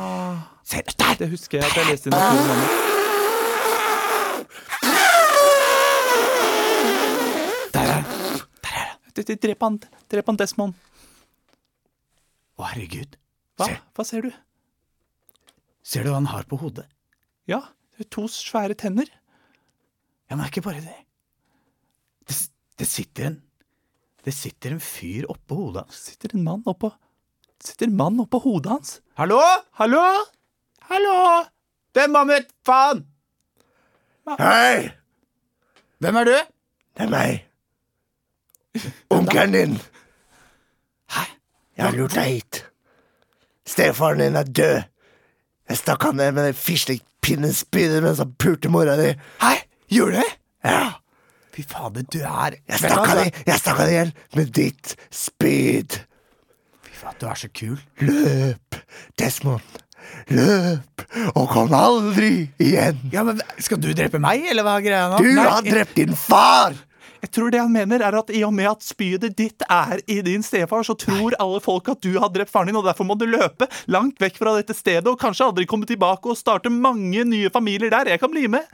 ser 0.71 0.83
der! 0.99 1.15
Det 1.21 1.31
husker 1.33 1.59
jeg 1.61 1.71
at 1.71 1.77
jeg 1.81 1.91
leste 1.93 2.11
i 2.11 2.15
Natur 2.15 2.41
og 2.41 2.47
Mammut. 2.51 2.87
Der 7.75 7.87
er 7.87 8.05
Det- 9.15 9.41
Drep 9.43 9.61
han, 9.63 9.79
drep 10.09 10.27
han 10.27 10.37
Desmond. 10.39 10.75
Å, 12.59 12.63
herregud. 12.71 13.17
Hva? 13.59 13.67
Se, 13.67 13.81
Hva 13.95 14.05
ser 14.07 14.23
du? 14.23 14.31
ser 15.83 16.05
du 16.05 16.11
hva 16.11 16.15
han 16.21 16.27
har 16.31 16.45
på 16.45 16.57
hodet? 16.61 16.87
Ja, 17.51 17.61
det 17.99 18.07
er 18.07 18.11
to 18.11 18.23
svære 18.29 18.75
tenner. 18.79 19.09
Ja, 20.31 20.37
men 20.37 20.39
det 20.39 20.47
er 20.47 20.53
ikke 20.55 20.65
bare 20.69 20.81
det. 20.85 20.97
Det, 22.29 22.37
det 22.79 22.87
sitter 22.89 23.25
en 23.27 23.43
Det 24.25 24.35
sitter 24.35 24.73
en 24.73 24.81
fyr 24.81 25.25
oppå 25.33 25.57
hodet 25.57 25.87
hans. 25.87 25.97
Sitter 26.13 26.35
en 26.37 26.45
mann 26.45 26.63
oppå 26.67 26.91
Sitter 27.65 27.87
en 27.87 27.97
mann 27.97 28.21
oppå 28.21 28.39
hodet 28.41 28.71
hans. 28.73 29.01
Hallo? 29.21 29.41
Hallo? 29.77 30.05
Hallo? 30.89 31.45
Det 31.95 32.03
er 32.07 32.25
mitt 32.25 32.49
Faen! 32.67 33.05
Hei! 34.39 34.91
Hvem 36.01 36.17
er 36.21 36.25
du? 36.29 36.37
Det 36.97 37.05
er 37.07 37.11
meg. 37.13 37.41
Onkelen 39.17 39.53
din. 39.57 39.75
Hæ? 41.11 41.25
Jeg 41.77 41.85
har 41.89 41.97
lurt 41.99 42.15
deg 42.15 42.31
hit. 42.37 42.61
Stefaren 43.69 44.23
din 44.23 44.39
er 44.39 44.47
død. 44.49 44.83
Jeg 45.71 45.79
stakk 45.83 46.03
han 46.09 46.17
ned 46.19 46.33
med 46.35 46.49
det 46.49 46.57
fislepinnespydet 46.59 48.03
mens 48.05 48.23
han 48.23 48.33
pulte 48.41 48.71
mora 48.73 48.97
di. 48.99 49.13
Hæ? 49.43 49.53
Gjorde 49.91 50.23
du? 50.23 50.37
Ja, 50.65 50.93
Fy 51.51 51.65
fader, 51.67 52.05
du 52.07 52.21
er 52.23 52.55
i- 52.55 52.61
jeg 52.71 52.79
stakk 53.59 53.77
han 53.81 53.89
i 53.89 53.93
hjel 53.97 54.13
med 54.39 54.53
ditt 54.55 54.95
spyd. 55.11 55.99
Fy 57.01 57.09
at 57.09 57.21
du 57.23 57.29
er 57.31 57.39
så 57.41 57.49
kul. 57.49 57.79
Løp, 58.05 58.77
Desmond. 59.21 59.79
Løp, 60.33 61.03
og 61.37 61.47
kom 61.53 61.73
aldri 61.77 62.49
igjen. 62.61 62.99
Ja, 63.13 63.23
men 63.25 63.41
Skal 63.63 63.81
du 63.81 63.91
drepe 63.97 64.21
meg, 64.23 64.45
eller 64.51 64.67
hva 64.67 64.79
er 64.79 64.85
greia 64.85 65.09
nå? 65.13 65.21
Du 65.23 65.29
Nei, 65.33 65.45
har 65.49 65.65
drept 65.65 65.97
din 65.97 66.17
far! 66.17 66.77
Jeg 67.21 67.33
tror 67.37 67.53
det 67.53 67.61
han 67.61 67.73
mener 67.73 68.01
er 68.01 68.17
at 68.17 68.31
I 68.33 68.41
og 68.47 68.53
med 68.57 68.69
at 68.71 68.85
spydet 68.85 69.35
ditt 69.37 69.65
er 69.69 70.01
i 70.09 70.21
din 70.25 70.45
stefar, 70.45 70.85
så 70.89 70.97
tror 70.97 71.37
alle 71.41 71.61
folk 71.61 71.91
at 71.93 72.01
du 72.05 72.15
har 72.17 72.33
drept 72.33 72.53
faren 72.53 72.71
din, 72.71 72.79
og 72.81 72.87
derfor 72.89 73.05
må 73.09 73.17
du 73.21 73.27
løpe 73.29 73.69
langt 73.93 74.21
vekk 74.23 74.41
fra 74.41 74.55
dette 74.57 74.77
stedet 74.77 75.09
og 75.11 75.19
kanskje 75.21 75.51
aldri 75.51 75.67
komme 75.69 75.89
tilbake 75.89 76.33
og 76.33 76.39
starte 76.41 76.73
mange 76.73 77.27
nye 77.29 77.53
familier 77.53 77.93
der. 77.93 78.15
Jeg 78.15 78.23
kan 78.23 78.33
bli 78.33 78.47
med. 78.49 78.65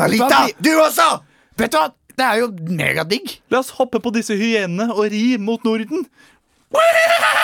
Nalita, 0.00 0.46
du 0.56 0.72
også! 0.80 1.10
Vet 1.60 1.74
du 1.74 1.80
hva? 1.82 1.90
Det 2.12 2.24
er 2.24 2.40
jo 2.42 2.48
megadigg. 2.76 3.38
La 3.52 3.60
oss 3.60 3.72
hoppe 3.76 4.00
på 4.04 4.12
disse 4.12 4.36
hyenene 4.36 4.88
og 4.92 5.08
ri 5.12 5.36
mot 5.40 5.64
Norden. 5.68 6.04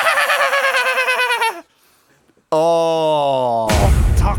Åh, 2.50 3.68
takk. 4.16 4.38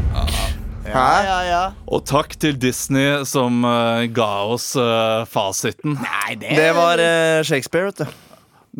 Hæ? 0.90 1.10
Ja, 1.28 1.36
ja. 1.46 1.60
Og 1.94 2.02
takk 2.10 2.32
til 2.42 2.56
Disney 2.58 3.20
som 3.30 3.60
uh, 3.62 4.02
ga 4.10 4.30
oss 4.50 4.72
uh, 4.80 5.28
fasiten. 5.30 5.94
Nei, 6.02 6.34
det, 6.42 6.56
Det 6.58 6.72
var 6.74 6.98
uh, 6.98 7.44
Shakespeare, 7.46 7.92
vet 7.92 8.02
du. 8.02 8.16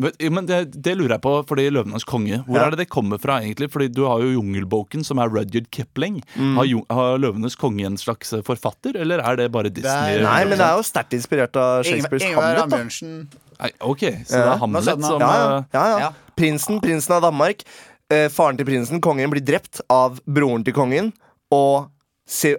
Men, 0.00 0.14
men 0.34 0.46
det, 0.48 0.58
det 0.82 0.96
lurer 0.98 1.14
jeg 1.16 1.22
på, 1.22 1.32
fordi 1.46 1.64
Løvenes 1.74 2.04
konge 2.06 2.40
Hvor 2.46 2.58
Ja. 2.58 2.64
er 2.68 2.74
det 2.74 2.78
det 2.84 2.88
kommer 2.90 3.18
fra, 3.22 3.40
egentlig? 3.42 3.68
Fordi 3.74 3.88
Du 3.94 4.04
har 4.06 4.22
jo 4.22 4.32
Jungelboken, 4.36 5.04
som 5.06 5.18
er 5.22 5.30
Rudyard 5.30 5.66
Kipling. 5.74 6.18
Har, 6.56 6.66
Jung- 6.66 6.86
har 6.90 7.18
Løvenes 7.22 7.54
konge 7.58 7.86
en 7.86 7.98
slags 7.98 8.34
forfatter, 8.46 8.96
eller 9.02 9.22
er 9.22 9.36
det 9.36 9.48
bare 9.54 9.70
Disney? 9.70 10.16
er- 10.18 10.26
Nei, 10.26 10.40
men 10.46 10.58
det 10.58 10.66
er 10.66 10.74
jo 10.78 10.82
sterkt 10.86 11.14
inspirert 11.18 11.54
av 11.58 11.84
Shakespeares 11.86 12.26
Ingvar 12.26 12.48
Hamlet. 12.48 12.64
Ambjørnsen. 12.66 13.14
Nei, 13.60 13.70
ok, 13.84 14.02
så 14.24 14.40
det 14.40 14.42
er 14.48 14.58
Hamlet 14.64 14.90
som 14.90 15.20
Ja, 15.20 15.30
ja. 15.30 15.62
ja, 15.74 15.86
ja. 15.86 15.98
Ja. 16.06 16.10
Prinsen, 16.40 16.80
prinsen 16.80 17.12
av 17.18 17.22
Danmark. 17.26 17.62
Eh, 18.10 18.26
faren 18.32 18.58
til 18.58 18.66
prinsen, 18.66 19.00
kongen, 19.04 19.30
blir 19.30 19.44
drept 19.46 19.80
av 19.92 20.18
broren 20.26 20.64
til 20.66 20.74
kongen. 20.74 21.12
Og, 21.54 21.86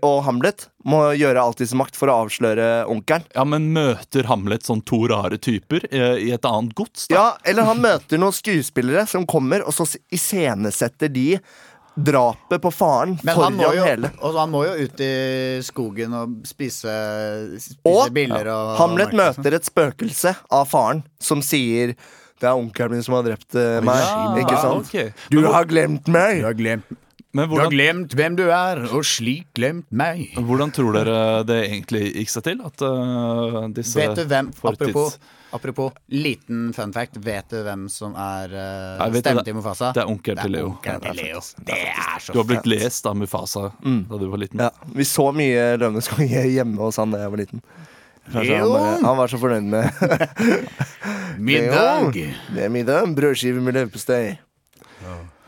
og 0.04 0.18
Hamlet 0.26 0.66
må 0.88 1.02
gjøre 1.16 1.44
alt 1.44 1.62
i 1.64 1.68
sin 1.68 1.80
makt 1.80 1.96
for 2.00 2.12
å 2.12 2.22
avsløre 2.26 2.70
onkelen. 2.92 3.26
Ja, 3.36 3.44
men 3.48 3.70
møter 3.76 4.28
Hamlet 4.32 4.64
sånn 4.68 4.84
to 4.88 5.02
rare 5.12 5.38
typer 5.40 5.86
eh, 5.92 6.18
i 6.28 6.32
et 6.36 6.48
annet 6.48 6.76
gods? 6.76 7.08
da? 7.12 7.16
Ja, 7.16 7.26
eller 7.52 7.68
han 7.68 7.84
møter 7.84 8.20
noen 8.22 8.36
skuespillere 8.36 9.04
som 9.12 9.28
kommer, 9.28 9.64
og 9.68 9.76
så 9.76 9.88
iscenesetter 10.12 11.12
de 11.12 11.28
drapet 11.92 12.62
på 12.64 12.70
faren 12.72 13.18
Men 13.20 13.36
han 13.36 13.58
foran 13.60 13.76
jo, 13.76 13.84
hele. 13.84 14.10
og 14.24 14.38
han 14.40 14.52
må 14.54 14.62
jo 14.64 14.86
ut 14.88 15.02
i 15.04 15.10
skogen 15.68 16.14
og 16.16 16.38
spise, 16.48 16.88
spise 17.60 17.76
Og 17.92 18.14
biller 18.16 18.48
og 18.48 18.78
Hamlet 18.80 19.12
og- 19.12 19.20
møter 19.20 19.58
et 19.58 19.68
spøkelse 19.68 20.32
av 20.56 20.70
faren 20.72 21.04
som 21.20 21.44
sier 21.44 21.92
det 22.42 22.50
er 22.50 22.58
onkelen 22.58 22.96
min 22.98 23.04
som 23.06 23.16
har 23.20 23.24
drept 23.30 23.56
eh, 23.56 23.78
meg. 23.86 24.02
Ja, 24.02 24.36
ikke 24.42 24.60
sant? 24.62 24.90
ok. 24.90 25.30
Du 25.32 25.40
hvor- 25.44 25.54
har 25.60 25.70
glemt 25.70 26.08
meg! 26.12 26.42
Du 26.42 26.50
har 26.50 26.58
glemt 26.58 26.98
Men 27.34 27.48
Du 27.48 27.54
har 27.56 27.62
hvordan, 27.70 27.72
glemt 27.72 28.14
hvem 28.20 28.34
du 28.36 28.44
er, 28.52 28.82
og 28.92 29.06
slik 29.08 29.46
glemt 29.56 29.86
meg. 29.96 30.34
hvordan 30.36 30.74
tror 30.76 30.98
dere 30.98 31.20
det 31.48 31.62
egentlig 31.70 32.10
gikk 32.18 32.30
seg 32.34 32.44
til? 32.50 32.58
At 32.68 32.82
eh, 32.84 33.68
disse 33.78 33.96
Vet 34.02 34.18
du 34.20 34.26
hvem, 34.28 34.50
fortids- 34.52 34.90
apropos, 34.92 35.16
apropos 35.56 35.94
liten 36.12 36.74
fun 36.76 36.92
fact, 36.92 37.16
vet 37.24 37.48
du 37.54 37.62
hvem 37.64 37.86
som 37.92 38.18
er 38.20 38.52
uh, 38.52 39.06
Jeg 39.06 39.14
vet 39.16 39.24
stemmen 39.24 39.40
det. 39.40 39.46
til 39.48 39.56
Mufasa? 39.62 39.94
Det 39.96 40.04
er 40.04 40.12
onkelen 40.12 40.42
til 40.44 40.52
Leo. 40.58 40.68
onkelen 40.74 41.02
til 41.08 41.16
Leo. 41.22 41.40
Det 41.72 41.80
er 41.94 42.20
så 42.20 42.34
Du 42.36 42.40
har 42.42 42.50
blitt 42.52 42.66
fett. 42.66 42.72
lest 42.74 43.08
av 43.08 43.16
Mufasa 43.22 43.64
da 43.80 44.18
du 44.20 44.28
var 44.34 44.38
liten. 44.44 44.60
Ja, 44.68 44.70
Vi 44.92 45.04
så 45.08 45.30
mye 45.32 45.78
Løvenes 45.80 46.12
konge 46.12 46.44
hjemme 46.52 46.84
hos 46.84 47.00
han 47.00 47.12
da 47.16 47.24
jeg 47.24 47.32
var 47.32 47.44
liten. 47.46 47.64
Kanskje 48.32 48.58
han, 48.62 49.04
han 49.06 49.18
var 49.20 49.28
så 49.32 49.40
fornøyd 49.42 49.68
med 49.72 49.90
Middag. 51.50 52.14
Det 52.56 52.64
er 52.66 52.70
middag. 52.74 53.10
Brødskive 53.16 53.62
med 53.64 53.74
leverpostei. 53.78 54.38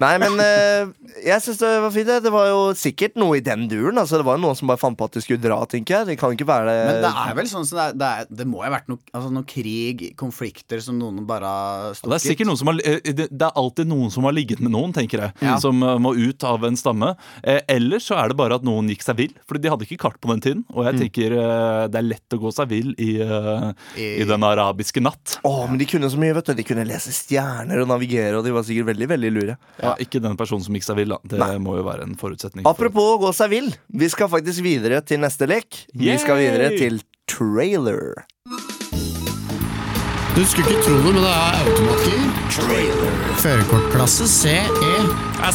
Nei, 0.03 0.13
men 0.21 0.35
uh, 0.39 0.91
jeg 1.23 1.39
syns 1.45 1.59
det 1.61 1.71
var 1.85 1.93
fint. 1.95 2.09
det. 2.09 2.17
Det 2.25 2.31
var 2.33 2.47
jo 2.51 2.59
sikkert 2.77 3.15
noe 3.21 3.37
i 3.39 3.43
den 3.45 3.65
duren. 3.71 3.97
Altså, 4.01 4.19
det 4.19 4.25
var 4.27 4.37
jo 4.37 4.43
noen 4.45 4.57
som 4.59 4.69
bare 4.71 4.81
fant 4.81 4.97
på 4.99 5.07
at 5.07 5.15
de 5.17 5.23
skulle 5.23 5.41
dra, 5.43 5.57
tenker 5.69 5.95
jeg. 6.01 6.09
Det 6.11 6.17
kan 6.19 6.33
ikke 6.35 6.47
være 6.49 6.67
det. 6.69 6.77
Men 6.89 6.99
det 7.05 7.11
er 7.23 7.37
vel 7.39 7.49
sånn 7.51 7.67
som 7.69 7.79
det, 7.79 7.85
er, 7.87 7.97
det, 8.01 8.09
er, 8.23 8.29
det 8.41 8.47
må 8.49 8.59
jo 8.61 8.67
ha 8.67 8.73
vært 8.75 8.89
noe, 8.91 8.99
altså 9.15 9.31
noe 9.33 9.47
krig, 9.49 10.03
konflikter 10.19 10.81
som 10.83 10.97
noen 10.99 11.23
bare 11.29 11.47
har 11.53 11.95
stukket. 11.97 12.11
Det 12.13 12.19
er 12.19 12.25
sikkert 12.27 12.49
noen 12.51 12.59
som 12.61 12.71
har, 12.73 12.81
eh, 12.83 13.13
det 13.15 13.29
er 13.47 13.59
alltid 13.63 13.89
noen 13.91 14.11
som 14.13 14.27
har 14.27 14.35
ligget 14.35 14.59
med 14.63 14.73
noen, 14.75 14.93
tenker 14.95 15.23
jeg. 15.27 15.35
Ja. 15.45 15.55
Som 15.63 15.81
eh, 15.85 15.95
må 16.03 16.13
ut 16.17 16.43
av 16.49 16.65
en 16.67 16.77
stamme. 16.79 17.13
Eh, 17.43 17.61
Eller 17.71 18.03
så 18.03 18.17
er 18.19 18.33
det 18.33 18.37
bare 18.39 18.59
at 18.59 18.65
noen 18.67 18.89
gikk 18.91 19.05
seg 19.05 19.17
vill. 19.21 19.33
Fordi 19.47 19.63
de 19.63 19.71
hadde 19.71 19.87
ikke 19.87 20.01
kart 20.03 20.19
på 20.23 20.31
den 20.33 20.43
tiden. 20.43 20.65
Og 20.73 20.87
jeg 20.89 20.99
tenker 21.05 21.37
eh, 21.39 21.85
det 21.93 22.01
er 22.01 22.09
lett 22.09 22.35
å 22.35 22.41
gå 22.43 22.51
seg 22.55 22.69
vill 22.73 22.91
i, 22.99 23.11
eh, 23.23 23.69
i 23.99 24.09
I- 24.23 24.27
den 24.33 24.43
arabiske 24.45 25.01
natt. 25.03 25.37
Å, 25.47 25.53
men 25.69 25.79
de 25.79 25.87
kunne 25.89 26.09
så 26.11 26.19
mye, 26.19 26.33
vet 26.35 26.49
du. 26.51 26.53
De 26.59 26.65
kunne 26.67 26.85
lese 26.89 27.13
stjerner 27.15 27.81
og 27.83 27.89
navigere, 27.93 28.37
og 28.39 28.45
de 28.47 28.53
var 28.55 28.65
sikkert 28.67 28.89
veldig, 28.91 29.07
veldig 29.13 29.31
lure. 29.35 29.57
Ja, 29.81 29.92
ikke 29.99 30.21
den 30.21 30.35
personen 30.37 30.63
som 30.63 30.73
gikk 30.73 30.83
seg 30.87 30.95
vill, 30.97 31.09
da. 31.09 31.17
Det 31.23 31.39
Nei. 31.39 31.57
må 31.57 31.77
jo 31.77 31.83
være 31.83 32.03
en 32.03 32.15
forutsetning. 32.15 32.63
for- 32.63 32.71
Apropos 32.73 33.17
å 33.17 33.19
gå 33.21 33.33
seg 33.33 33.49
vill. 33.49 33.73
Vi 33.93 34.09
skal 34.09 34.27
faktisk 34.29 34.61
videre 34.63 35.01
til 35.05 35.19
neste 35.19 35.47
lek. 35.47 35.85
Vi 35.95 36.17
skal 36.17 36.37
videre 36.37 36.69
til 36.77 37.01
trailer. 37.27 38.25
Du 40.35 40.41
skulle 40.49 40.65
ikke 40.65 40.81
tro 40.81 40.95
det, 40.97 41.13
men 41.13 41.21
det 41.21 41.29
er 41.29 41.53
automatgir. 41.61 42.21
Førerkortklasse 43.43 44.27
CE. 44.27 44.63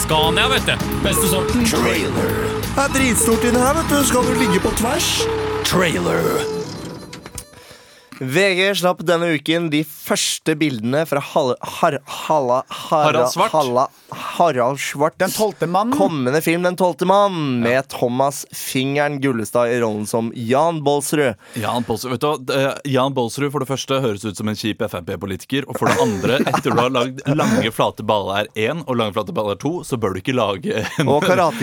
Scania, 0.05 0.49
vet 0.49 0.67
du. 0.67 0.75
Beste 1.03 1.27
sorten. 1.33 1.65
Det 1.65 2.85
er 2.85 2.89
dritstort 2.95 3.43
inni 3.49 3.59
her, 3.59 3.75
vet 3.75 3.89
du. 3.91 4.05
Skal 4.07 4.23
du 4.23 4.35
ligge 4.39 4.61
på 4.63 4.71
tvers? 4.79 5.11
Trailer. 5.65 6.58
VG 8.21 8.73
slapp 8.81 9.03
denne 9.07 9.29
uken 9.37 9.69
de 9.71 9.85
første 9.87 10.55
bildene 10.59 11.05
fra 11.07 11.21
Hal 11.23 11.53
Har 11.79 11.99
Halla 12.05 12.63
Hara- 12.67 13.05
Harald 13.07 13.31
Svart. 13.33 13.53
Halla 13.53 13.85
Harald 14.11 14.81
Svart. 14.83 15.15
Den 15.21 15.31
tolvte 15.31 15.69
mannen. 15.71 15.95
Kommende 15.99 16.41
film 16.43 16.63
Den 16.67 16.77
tolvte 16.77 17.07
mann, 17.07 17.61
med 17.63 17.87
Thomas 17.89 18.45
Fingeren 18.55 19.21
Gullestad 19.23 19.71
i 19.73 19.79
rollen 19.81 20.07
som 20.07 20.33
Jan 20.35 20.83
Bolsrud. 20.85 21.35
Jan 21.55 21.85
Bolsrud, 21.87 22.13
vet 22.17 22.21
du? 22.47 22.55
Eh, 22.55 22.73
Jan 22.91 23.15
Bolsrud 23.15 23.53
for 23.55 23.63
det 23.63 23.69
første 23.71 24.01
høres 24.03 24.25
ut 24.27 24.37
som 24.37 24.49
en 24.51 24.59
kjip 24.59 24.83
Frp-politiker. 24.89 25.69
Og 25.69 25.79
for 25.79 25.87
det 25.91 25.99
andre, 26.03 26.41
etter 26.43 26.71
du 26.75 26.81
har 26.81 26.91
lagd 26.95 27.23
Lange 27.39 27.71
flate 27.75 28.03
baller 28.07 28.49
1 28.59 28.83
og 28.89 28.97
Lange 28.99 29.15
flate 29.15 29.35
baller 29.37 29.59
2, 29.63 29.73
så 29.87 29.99
bør 30.01 30.17
du 30.17 30.23
ikke 30.23 30.35
lage 30.37 30.83
en, 30.99 31.13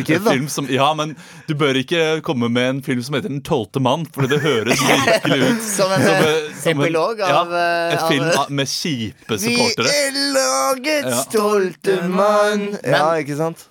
Kid, 0.05 0.21
en 0.21 0.29
film 0.31 0.47
som 0.51 0.67
Ja, 0.71 0.93
men 0.97 1.15
du 1.49 1.55
bør 1.57 1.75
ikke 1.81 2.21
komme 2.25 2.47
med 2.51 2.69
en 2.69 2.81
film 2.85 3.03
som 3.03 3.15
heter 3.17 3.29
Den 3.33 3.41
tolvte 3.45 3.81
mann, 3.83 4.05
for 4.15 4.27
det 4.31 4.39
høres 4.43 4.79
virkelig 4.91 5.51
ut 5.51 5.63
Som 5.67 5.91
en, 5.95 6.05
som, 6.05 6.23
eh, 6.29 6.44
epilog 6.71 7.21
av, 7.21 7.29
ja, 7.29 7.43
eh, 7.59 7.93
Et 7.95 8.01
av- 8.01 8.09
film 8.11 8.25
av- 8.39 8.49
med 8.51 8.67
kjipe 8.67 9.37
supportere. 9.39 9.87
Vi 9.89 9.95
er 10.07 10.19
lagets 10.35 11.09
Ja. 11.11 11.23
stolte 11.23 11.97
mann. 12.09 12.67
Ja, 12.83 13.13
ikke 13.21 13.37
sant? 13.37 13.65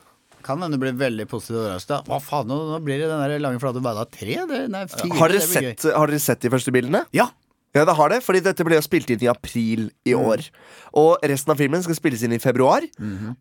Kan 0.44 0.60
hende 0.60 0.76
du 0.76 0.82
blir 0.84 0.92
veldig 0.92 1.24
positivt 1.26 1.56
overrasket. 1.62 2.04
Hva 2.06 2.20
faen, 2.20 2.46
nå, 2.46 2.58
nå 2.74 2.82
blir 2.84 2.98
det 3.00 3.08
den 3.08 3.18
der 3.22 3.38
lange 3.40 3.58
flate 3.62 3.80
balla 3.82 4.04
tre? 4.04 4.34
Det, 4.46 4.68
nei, 4.68 4.84
fire, 4.86 5.16
Har 5.16 5.28
dere, 5.32 5.38
det 5.40 5.48
sett, 5.48 5.82
har 5.94 6.06
dere 6.06 6.20
sett 6.20 6.40
de 6.40 6.50
første 6.50 6.70
bildene? 6.74 7.06
Ja. 7.12 7.30
Ja, 7.74 7.82
det 7.84 7.96
har 7.96 8.08
det, 8.08 8.20
fordi 8.22 8.38
dette 8.44 8.62
ble 8.62 8.76
jo 8.76 8.82
spilt 8.82 9.08
inn 9.10 9.18
i 9.24 9.26
april 9.26 9.90
i 10.06 10.12
år. 10.14 10.44
Og 10.94 11.18
resten 11.26 11.50
av 11.50 11.56
filmen 11.58 11.82
skal 11.82 11.96
spilles 11.96 12.22
inn 12.22 12.30
i 12.30 12.38
februar. 12.38 12.84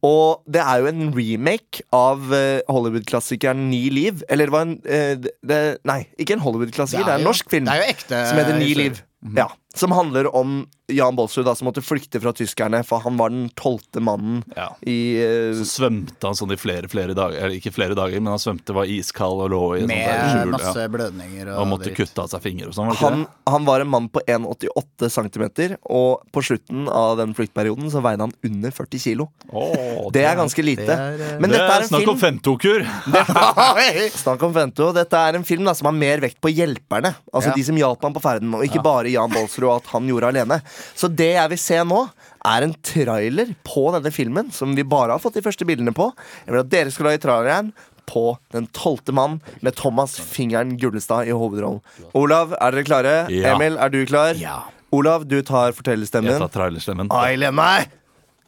Og 0.01 0.41
det 0.49 0.61
er 0.63 0.79
jo 0.81 0.87
en 0.89 1.11
remake 1.13 1.83
av 1.93 2.33
eh, 2.33 2.61
Hollywood-klassikeren 2.67 3.69
Ni 3.69 3.89
liv. 3.93 4.23
Eller 4.29 4.47
det 4.49 4.51
var 4.55 4.61
en 4.65 4.81
eh, 4.89 5.15
det, 5.45 5.59
Nei, 5.85 6.07
ikke 6.17 6.33
en 6.33 6.39
Hollywood-klassiker, 6.39 7.05
det 7.05 7.13
er, 7.13 7.19
en 7.21 7.27
norsk 7.29 7.47
film. 7.53 7.65
Det 7.69 7.75
er 7.75 7.83
jo 7.83 7.93
ekte 7.93 8.23
som 8.31 8.41
heter 8.41 8.57
Ni 8.57 8.73
historie. 9.23 9.33
liv. 9.33 9.37
Ja, 9.37 9.51
Som 9.75 9.89
handler 9.91 10.27
om 10.35 10.67
Jan 10.91 11.15
Baalsrud 11.15 11.47
som 11.57 11.65
måtte 11.65 11.81
flykte 11.81 12.19
fra 12.21 12.29
tyskerne, 12.35 12.83
for 12.85 12.99
han 13.01 13.15
var 13.17 13.31
den 13.33 13.47
tolvte 13.57 14.01
mannen 14.03 14.43
Ja. 14.55 14.67
i 14.85 15.15
uh, 15.17 15.55
Så 15.57 15.65
svømte 15.65 16.27
han 16.27 16.35
sånn 16.37 16.51
i 16.53 16.57
flere 16.59 16.89
flere 16.91 17.15
dager 17.17 17.39
Eller 17.39 17.55
ikke 17.57 17.71
flere 17.73 17.95
dager, 17.97 18.19
men 18.21 18.29
han 18.35 18.41
svømte, 18.43 18.75
var 18.75 18.85
iskald 18.91 19.39
og 19.41 19.49
lå 19.49 19.61
i 19.77 19.79
sånn 19.81 19.87
Med 19.87 20.19
skjul. 20.33 20.51
masse 20.51 20.83
Ja. 20.83 20.87
blødninger 20.93 21.47
og, 21.55 21.61
Og 21.63 21.67
måtte 21.71 21.87
dritt. 21.89 21.95
kutte 22.03 22.21
av 22.21 22.29
seg 22.29 22.43
fingre 22.43 22.67
og 22.67 22.75
sånn. 22.77 22.91
var 22.91 22.99
han, 23.01 23.25
han 23.49 23.65
var 23.65 23.79
en 23.81 23.89
mann 23.95 24.09
på 24.13 24.21
1,88 24.27 25.09
cm, 25.09 25.77
og 25.89 26.21
på 26.35 26.43
slutten 26.45 26.85
av 26.91 27.17
den 27.17 27.33
fluktperioden 27.33 27.89
så 27.89 28.03
veide 28.03 28.27
han 28.27 28.33
under 28.43 28.69
40 28.75 28.99
kilo. 29.07 29.29
det? 29.49 30.13
Det 30.19 30.25
er 30.27 30.35
ganske 30.37 30.63
lite. 30.67 30.85
det 30.85 30.99
er, 30.99 31.23
eh, 31.33 31.39
Men 31.39 31.49
det 31.49 31.57
dette 31.57 31.71
er 31.71 31.79
er 31.79 31.81
en 31.81 31.89
snakk 31.89 32.03
film 32.03 32.13
om 32.13 32.21
femtokur! 32.21 32.85
Snakk 34.23 34.43
om 34.43 34.53
Fento. 34.53 34.91
Dette 34.95 35.13
er 35.17 35.35
en 35.39 35.43
film 35.47 35.63
da, 35.65 35.73
som 35.73 35.85
har 35.89 35.95
mer 35.97 36.21
vekt 36.23 36.39
på 36.43 36.51
hjelperne. 36.53 37.15
Altså 37.33 37.49
Ja. 37.49 37.55
de 37.55 37.63
som 37.63 37.75
hjalp 37.75 38.01
ham 38.01 38.13
på 38.13 38.21
ferden, 38.21 38.53
og 38.53 38.63
ikke 38.67 38.83
bare 38.83 39.09
Jan 39.09 39.29
Bolsrud 39.31 39.62
og 39.67 39.79
at 39.79 39.89
han 39.93 40.09
gjorde 40.09 40.29
alene. 40.33 40.59
Så 40.95 41.09
det 41.11 41.33
jeg 41.35 41.53
vil 41.53 41.61
se 41.61 41.79
nå, 41.87 42.03
er 42.43 42.65
en 42.65 42.75
trailer 42.83 43.53
på 43.63 43.85
denne 43.95 44.11
filmen, 44.11 44.51
som 44.51 44.75
vi 44.75 44.83
bare 44.83 45.15
har 45.15 45.23
fått 45.23 45.37
de 45.39 45.43
første 45.45 45.67
bildene 45.67 45.93
på. 45.95 46.09
Jeg 46.43 46.51
vil 46.55 46.63
at 46.63 46.71
dere 46.73 46.91
skal 46.93 47.11
lage 47.11 47.23
traileren 47.23 47.73
på 48.03 48.33
Den 48.51 48.65
tolvte 48.75 49.13
mann 49.15 49.37
med 49.63 49.77
Thomas 49.79 50.17
Fingeren 50.19 50.73
Gullestad 50.77 51.29
i 51.31 51.31
hovedrollen. 51.31 51.79
Olav, 52.11 52.51
er 52.59 52.75
dere 52.75 52.83
klare? 52.83 53.13
Ja. 53.31 53.53
Emil, 53.55 53.77
er 53.79 53.93
du 53.93 54.01
klar? 54.05 54.35
Ja. 54.35 54.57
Olav, 54.93 55.23
du 55.25 55.39
tar 55.41 55.71
Jeg 55.71 56.09
tar 56.11 56.51
trailerstemmen. 56.51 57.07
Ailen, 57.09 57.55
nei! 57.55 57.87
meg. 57.87 57.95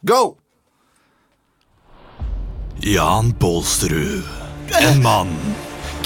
Go! 0.04 0.36
Jan 2.84 3.32
Baalsrud. 3.40 4.28
En 4.76 5.02
mann 5.02 5.32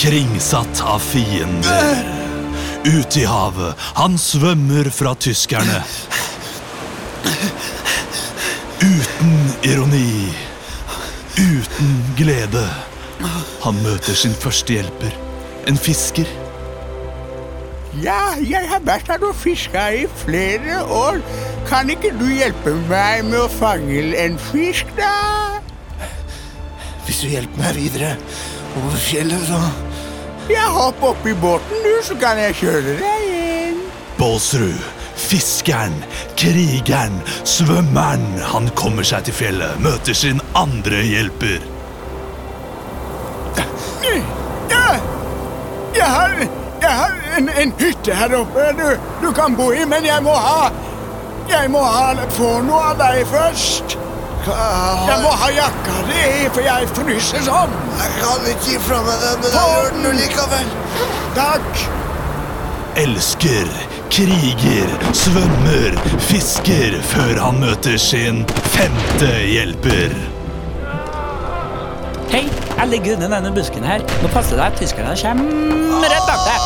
kringsatt 0.01 0.81
av 0.87 0.99
fiender. 0.99 2.20
Ute 2.85 3.21
i 3.21 3.25
havet. 3.29 3.75
Han 3.95 4.19
svømmer 4.19 4.89
fra 4.91 5.13
tyskerne. 5.21 5.83
Uten 8.81 9.35
ironi. 9.69 10.33
Uten 11.37 11.91
glede. 12.17 12.65
Han 13.61 13.83
møter 13.85 14.17
sin 14.17 14.33
førstehjelper. 14.33 15.13
En 15.69 15.77
fisker. 15.77 16.29
Ja, 18.01 18.33
jeg 18.41 18.65
har 18.71 18.81
vært 18.87 19.11
her 19.13 19.29
og 19.29 19.37
fiska 19.37 19.89
i 19.93 20.07
flere 20.23 20.81
år. 20.85 21.21
Kan 21.69 21.91
ikke 21.93 22.15
du 22.17 22.25
hjelpe 22.31 22.73
meg 22.89 23.27
med 23.29 23.43
å 23.43 23.51
fange 23.53 24.15
en 24.25 24.41
fisk, 24.51 24.89
da? 24.97 25.61
Hvis 27.05 27.21
du 27.27 27.29
hjelper 27.29 27.61
meg 27.61 27.77
videre 27.77 28.15
over 28.79 28.97
fjellet, 29.03 29.49
så 29.51 29.59
Ja, 30.51 30.67
hopper 30.75 31.13
oppi 31.15 31.35
båten, 31.35 31.85
du, 31.85 31.93
så 32.03 32.17
kan 32.19 32.39
jeg 32.41 32.57
kjøre 32.63 32.97
deg 33.01 33.29
inn. 33.31 33.85
Bolsrud. 34.19 34.81
Fiskeren, 35.21 35.95
krigeren, 36.41 37.21
svømmeren. 37.45 38.25
Han 38.53 38.71
kommer 38.79 39.07
seg 39.07 39.29
til 39.29 39.37
fjellet, 39.37 39.77
møter 39.85 40.17
sin 40.17 40.41
andre 40.59 41.05
hjelper. 41.07 41.61
Jeg 46.01 46.07
har, 46.07 46.31
jeg 46.83 46.91
har 46.91 47.17
en, 47.37 47.49
en 47.63 47.73
hytte 47.79 48.15
her 48.15 48.35
oppe 48.39 48.67
du, 48.79 48.87
du 49.21 49.33
kan 49.37 49.57
bo 49.59 49.73
i, 49.75 49.83
men 49.85 50.07
jeg 50.07 50.23
må 50.23 50.33
ha 50.33 50.71
Jeg 51.51 51.71
må 51.71 51.83
ha, 51.83 52.15
få 52.31 52.61
noe 52.63 52.93
av 52.93 53.01
deg 53.01 53.25
først. 53.27 53.97
Jeg 54.41 55.21
må 55.21 55.31
ha 55.37 55.49
jakka 55.53 55.97
di, 56.09 56.21
for 56.55 56.65
jeg 56.65 56.87
fryser 56.97 57.43
sånn. 57.45 57.73
Jeg 57.99 58.13
kan 58.23 58.47
ikke 58.49 58.71
gi 58.71 58.79
fra 58.87 59.01
meg 59.05 59.21
den, 59.21 59.43
men 59.43 59.53
jeg 59.53 59.75
gjør 59.75 59.91
den 59.97 60.07
jo 60.07 60.13
likevel. 60.17 60.71
Takk. 61.37 61.83
Elsker, 63.01 63.69
kriger, 64.11 64.95
svømmer, 65.15 65.99
fisker 66.31 66.97
før 67.13 67.43
han 67.45 67.61
møter 67.63 68.01
sin 68.01 68.43
femte 68.73 69.31
hjelper. 69.45 70.17
Hei, 72.33 72.47
jeg 72.49 72.89
ligger 72.95 73.19
under 73.19 73.37
denne 73.37 73.53
busken 73.55 73.85
her. 73.85 74.03
Nå 74.25 74.33
passer 74.33 74.57
det 74.57 74.71
at 74.71 74.81
tyskerne 74.81 75.13
kommer 75.21 76.09
rett 76.17 76.29
bak 76.31 76.45
deg. 76.49 76.61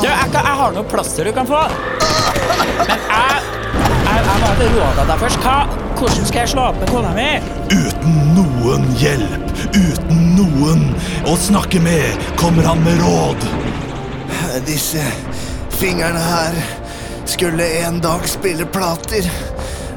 Du, 0.00 0.06
jeg, 0.06 0.30
jeg 0.32 0.58
har 0.62 0.76
noe 0.78 0.86
plaster 0.94 1.26
du 1.26 1.34
kan 1.36 1.48
få. 1.48 1.66
Men 2.86 3.08
jeg, 3.10 3.59
jeg, 3.90 4.24
jeg 4.26 4.40
må 4.42 4.50
til 4.60 4.74
råd 4.76 5.00
av 5.02 5.12
deg 5.12 5.22
først. 5.24 5.44
Hva, 5.44 5.56
hvordan 6.00 6.28
skal 6.30 6.42
jeg 6.42 6.52
slå 6.54 6.66
opp 6.70 6.80
med 6.80 6.92
kona 6.92 7.12
mi? 7.16 7.28
Uten 7.70 8.18
noen 8.36 8.86
hjelp, 9.00 9.50
uten 9.76 10.22
noen 10.38 10.86
å 11.28 11.36
snakke 11.38 11.82
med, 11.84 12.28
kommer 12.40 12.70
han 12.70 12.82
med 12.86 13.00
råd. 13.04 13.48
Disse 14.66 15.04
fingrene 15.80 16.20
her 16.20 16.56
skulle 17.30 17.66
en 17.84 18.00
dag 18.02 18.26
spille 18.28 18.66
plater. 18.66 19.28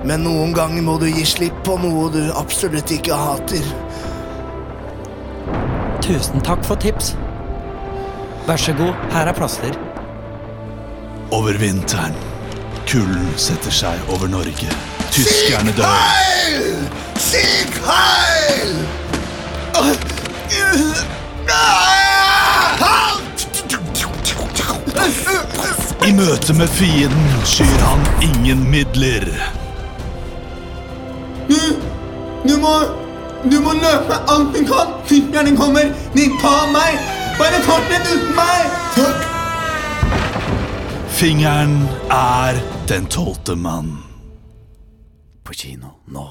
Men 0.03 0.25
noen 0.25 0.51
ganger 0.55 0.83
må 0.83 0.97
du 0.99 1.07
gi 1.07 1.23
slipp 1.27 1.61
på 1.63 1.77
noe 1.79 2.09
du 2.11 2.21
absolutt 2.35 2.91
ikke 2.91 3.15
hater. 3.15 3.63
Tusen 6.03 6.43
takk 6.43 6.65
for 6.67 6.75
tips. 6.83 7.13
Vær 8.43 8.59
så 8.59 8.75
god, 8.75 8.91
her 9.15 9.31
er 9.31 9.37
plaster. 9.37 9.79
Over 11.31 11.55
vinteren. 11.61 12.32
Kulden 12.87 13.33
setter 13.37 13.71
seg 13.71 13.99
over 14.09 14.27
Norge. 14.27 14.69
Tyskerne 15.11 15.73
dør. 15.77 15.87
Heil! 15.87 16.87
Sieg 17.19 17.79
heil! 17.87 18.75
I 26.03 26.11
møte 26.11 26.53
med 26.53 26.67
fienden 26.67 27.45
skyr 27.47 27.79
han 27.87 28.01
ingen 28.21 28.65
midler. 28.69 29.29
må 32.63 32.73
Du 33.51 33.59
må 33.59 33.73
løpe 33.75 34.17
alt 34.31 34.55
du 34.55 34.61
kan. 34.67 34.93
Tyskerne 35.07 35.55
kommer. 35.57 35.89
De 36.15 36.27
tar 36.41 36.69
meg. 36.71 36.99
Bare 37.39 37.59
fortsett 37.67 38.07
uten 38.13 38.35
meg. 38.37 38.77
Takk. 38.95 39.25
Fingeren 41.17 41.75
er 42.11 42.61
den 42.87 43.05
tolvte 43.05 43.55
mann. 43.55 43.97
På 45.43 45.53
kino 45.53 45.87
nå. 46.11 46.23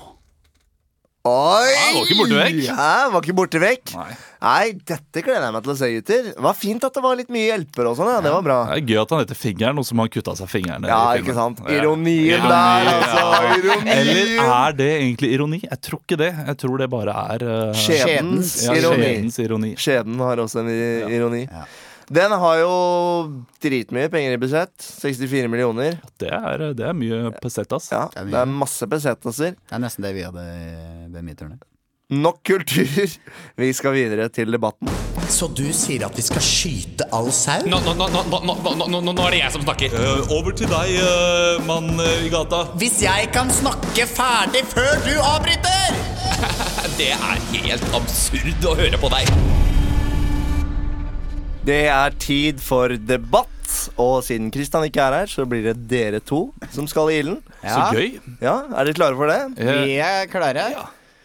Oi! 1.22 1.70
var 1.94 2.02
ikke 2.02 2.16
borte 2.18 2.34
vekk. 2.34 2.56
Ja, 2.66 2.86
var 3.12 3.22
ikke 3.22 3.34
borte 3.38 3.60
vekk. 3.62 3.92
Nei. 3.94 4.14
Nei, 4.42 4.72
dette 4.90 5.22
gleder 5.22 5.46
jeg 5.46 5.54
meg 5.54 5.62
til 5.62 5.72
å 5.72 5.76
se, 5.78 5.90
gutter. 5.94 6.24
Det 6.32 6.44
var 6.44 6.56
fint 6.58 6.86
at 6.88 6.96
det 6.98 7.02
var 7.04 7.18
litt 7.20 7.30
mye 7.32 7.44
hjelper 7.46 7.88
og 7.92 7.94
sånn. 8.00 8.10
Ja. 8.10 8.24
Det 8.24 8.32
var 8.34 8.44
bra. 8.44 8.56
Det 8.72 8.80
er 8.80 8.90
gøy 8.90 8.98
at 9.04 9.14
han 9.14 9.22
heter 9.22 9.38
Fingeren, 9.38 9.78
og 9.78 9.86
så 9.86 9.96
må 9.96 10.04
han 10.08 10.12
kutte 10.12 10.34
seg 10.40 10.50
fingeren. 10.50 10.88
Ja, 10.90 10.98
ikke 11.20 11.36
sant? 11.36 11.62
Ironien 11.70 12.42
ja. 12.42 12.50
der, 12.50 12.90
altså. 12.96 13.22
ja. 13.22 13.54
Ironien. 13.60 13.92
Eller 13.94 14.34
er 14.48 14.76
det 14.82 14.90
egentlig 14.96 15.32
ironi? 15.38 15.62
Jeg 15.62 15.80
tror 15.86 16.02
ikke 16.02 16.18
det. 16.24 16.32
Jeg 16.50 16.58
tror 16.64 16.82
det 16.82 16.90
bare 16.98 17.16
er 17.36 17.46
uh, 17.46 17.80
Skjebnens, 17.84 18.52
ja, 18.66 18.76
ironi. 18.82 19.06
skjedens 19.06 19.40
ironi. 19.46 19.72
Skjebnen 19.86 20.26
har 20.26 20.42
også 20.42 20.66
en 20.66 20.74
ironi. 20.74 21.16
ironi. 21.16 21.42
Ja. 21.46 21.64
Den 22.12 22.32
har 22.36 22.58
jo 22.60 22.72
dritmye 23.62 24.10
penger 24.12 24.34
i 24.36 24.40
budsjett. 24.40 24.74
64 24.84 25.48
millioner. 25.48 25.96
Det 26.20 26.28
er, 26.28 26.68
det 26.76 26.84
er 26.90 26.96
mye 26.96 27.30
pesetas. 27.40 27.88
Ja, 27.92 28.06
det 28.12 28.20
er, 28.20 28.26
mye. 28.26 28.34
Det 28.34 28.40
er 28.42 28.56
masse 28.62 28.88
pesetaser. 28.92 29.54
Det 29.56 29.76
er 29.78 29.80
nesten 29.80 30.04
det 30.04 30.12
vi 30.18 30.26
hadde 30.26 30.44
ved 31.14 31.22
midturnet. 31.24 31.62
Nok 32.12 32.42
kultur! 32.44 33.14
Vi 33.62 33.70
skal 33.72 33.94
videre 33.96 34.26
til 34.28 34.52
debatten. 34.52 34.90
Så 35.32 35.48
du 35.48 35.64
sier 35.72 36.02
at 36.04 36.16
vi 36.18 36.24
skal 36.26 36.44
skyte 36.44 37.06
all 37.16 37.30
sau? 37.32 37.62
Nå, 37.64 37.78
nå, 37.86 37.94
nå, 37.96 39.00
nå, 39.00 39.14
er 39.14 39.32
det 39.32 39.38
jeg 39.38 39.54
som 39.54 39.64
snakker. 39.64 39.96
Eh, 39.96 40.34
over 40.36 40.52
til 40.52 40.68
deg, 40.68 40.92
eh, 41.00 41.64
mann 41.64 41.88
eh, 41.96 42.26
i 42.26 42.32
gata. 42.32 42.66
Hvis 42.76 43.00
jeg 43.06 43.32
kan 43.32 43.48
snakke 43.54 44.04
ferdig 44.10 44.66
før 44.74 44.92
du 45.06 45.14
avbryter! 45.22 45.96
det 47.00 47.14
er 47.16 47.44
helt 47.54 47.92
absurd 47.96 48.68
å 48.68 48.76
høre 48.82 49.00
på 49.00 49.14
deg. 49.16 49.61
Det 51.62 51.84
er 51.86 52.14
tid 52.18 52.58
for 52.62 52.90
debatt. 52.98 53.48
Og 54.02 54.18
siden 54.26 54.50
Kristian 54.52 54.84
ikke 54.84 55.00
er 55.00 55.14
her, 55.22 55.30
så 55.30 55.44
blir 55.48 55.62
det 55.70 55.76
dere 55.88 56.18
to 56.20 56.48
som 56.74 56.88
skal 56.90 57.12
i 57.12 57.20
ilden. 57.22 57.38
Så 57.62 57.84
gøy. 57.94 58.18
Ja, 58.42 58.56
Er 58.74 58.88
dere 58.88 58.96
klare 58.98 59.16
for 59.16 59.30
det? 59.30 59.38
Eh, 59.62 59.84
Vi 59.86 59.94
er 60.02 60.26
klare. 60.28 60.66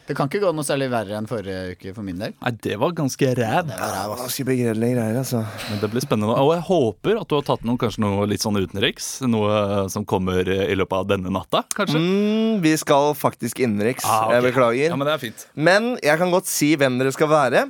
Det 0.07 0.15
kan 0.15 0.29
ikke 0.29 0.39
gå 0.39 0.53
noe 0.55 0.63
særlig 0.63 0.85
verre 0.87 1.17
enn 1.17 1.25
forrige 1.27 1.73
uke 1.75 1.91
for 1.91 2.05
min 2.05 2.21
del. 2.21 2.31
Nei, 2.39 2.51
det 2.63 2.77
var 2.79 2.93
ganske 2.95 3.27
ræv. 3.35 3.73
Ganske 3.75 4.45
begredelige 4.47 4.95
greier, 4.95 5.17
altså. 5.19 5.41
Men 5.67 5.81
det 5.81 5.89
blir 5.91 6.05
spennende. 6.05 6.37
Og 6.39 6.53
jeg 6.55 6.63
håper 6.69 7.19
at 7.19 7.27
du 7.27 7.35
har 7.35 7.43
tatt 7.49 7.65
noe, 7.67 7.75
kanskje 7.81 8.05
noe 8.05 8.27
litt 8.31 8.45
sånn 8.45 8.55
utenriks. 8.61 9.09
Noe 9.27 9.89
som 9.91 10.05
kommer 10.07 10.47
i 10.47 10.77
løpet 10.79 10.95
av 11.01 11.09
denne 11.11 11.33
natta, 11.33 11.65
kanskje. 11.75 11.99
Mm, 11.99 12.61
vi 12.63 12.77
skal 12.79 13.11
faktisk 13.19 13.59
innenriks. 13.65 14.05
Ah, 14.07 14.29
okay. 14.29 14.37
Jeg 14.37 14.47
beklager. 14.53 14.87
Ja, 14.93 14.95
men 15.01 15.09
det 15.11 15.17
er 15.17 15.25
fint. 15.25 15.43
Men 15.59 15.89
jeg 15.99 16.21
kan 16.23 16.31
godt 16.31 16.47
si 16.47 16.71
hvem 16.79 17.01
dere 17.01 17.11
skal 17.17 17.27
være. 17.33 17.65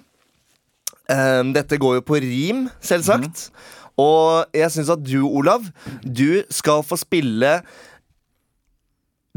Um, 1.08 1.54
dette 1.56 1.78
går 1.80 2.00
jo 2.00 2.06
på 2.08 2.20
rim, 2.24 2.66
selvsagt. 2.84 3.48
Og 3.98 4.46
jeg 4.54 4.70
syns 4.76 4.90
at 4.94 5.04
du, 5.08 5.22
Olav, 5.26 5.70
du 6.04 6.44
skal 6.54 6.84
få 6.86 6.98
spille 7.00 7.62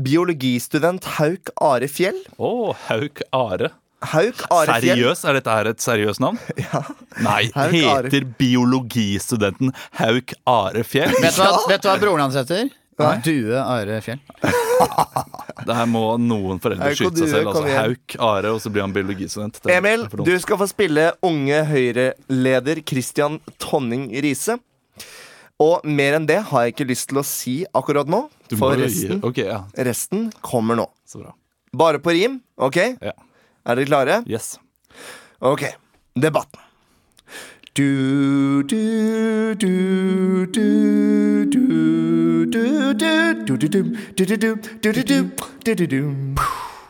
biologistudent 0.01 1.05
Hauk 1.19 1.53
Are 1.61 1.89
Fjell. 1.89 2.19
Å, 2.41 2.51
Hauk 2.89 3.23
Are. 3.37 3.71
Hauk 4.13 4.43
Are 4.49 4.79
Fjell. 4.81 4.97
Seriøs? 4.97 5.25
Er 5.29 5.37
dette 5.39 5.55
her 5.59 5.69
et 5.75 5.85
seriøst 5.85 6.23
navn? 6.25 6.41
Ja. 6.65 6.83
Nei, 7.25 7.43
Hauk 7.55 7.77
Are. 7.77 8.09
heter 8.09 8.27
biologistudenten 8.41 9.75
Hauk 10.01 10.35
Are 10.49 10.85
Fjell? 10.89 11.13
Vet 11.21 11.37
du 11.37 11.43
hva, 11.45 11.53
vet 11.69 11.85
du 11.85 11.91
hva 11.93 11.99
broren 12.01 12.25
hans 12.27 12.39
heter? 12.41 12.73
Due 13.25 13.57
Are 13.61 14.01
Fjell. 14.05 14.21
Det 15.67 15.77
her 15.77 15.89
må 15.91 16.03
noen 16.21 16.61
foreldre 16.63 16.93
skyte 16.97 17.21
seg 17.21 17.33
selv. 17.35 17.51
Altså. 17.53 17.65
Hauk 17.75 18.17
Are, 18.25 18.53
og 18.55 18.63
så 18.65 18.73
blir 18.73 18.87
han 18.87 18.95
biologistudent. 18.95 19.61
Emil, 19.71 20.07
du 20.09 20.33
skal 20.41 20.61
få 20.61 20.69
spille 20.71 21.11
unge 21.27 21.59
Høyre-leder 21.69 22.81
Christian 22.89 23.39
Tonning 23.61 24.09
Riise. 24.25 24.57
Og 25.61 25.85
mer 25.85 26.17
enn 26.17 26.25
det 26.29 26.39
har 26.49 26.65
jeg 26.65 26.75
ikke 26.75 26.89
lyst 26.89 27.11
til 27.11 27.21
å 27.21 27.27
si 27.27 27.59
akkurat 27.77 28.09
nå. 28.09 28.23
For 28.57 28.81
resten, 28.81 29.21
okay, 29.27 29.51
ja, 29.51 29.61
resten 29.91 30.31
kommer 30.41 30.79
nå. 30.81 30.89
så 31.05 31.21
bra. 31.21 31.35
Bare 31.77 32.01
på 32.03 32.17
rim, 32.17 32.41
OK? 32.57 32.81
Ja. 32.97 33.13
Er 33.69 33.77
dere 33.77 33.91
klare? 33.91 34.19
Yes. 34.27 34.55
Ok, 35.45 35.69
debatten. 36.17 36.70
Du, 37.81 38.63
du, 38.69 39.55
du, 39.55 40.47
du, 40.53 40.67
du, 40.77 42.47
du, 42.47 43.57
du, 45.65 45.75
du, 45.75 45.87
du. 45.87 46.15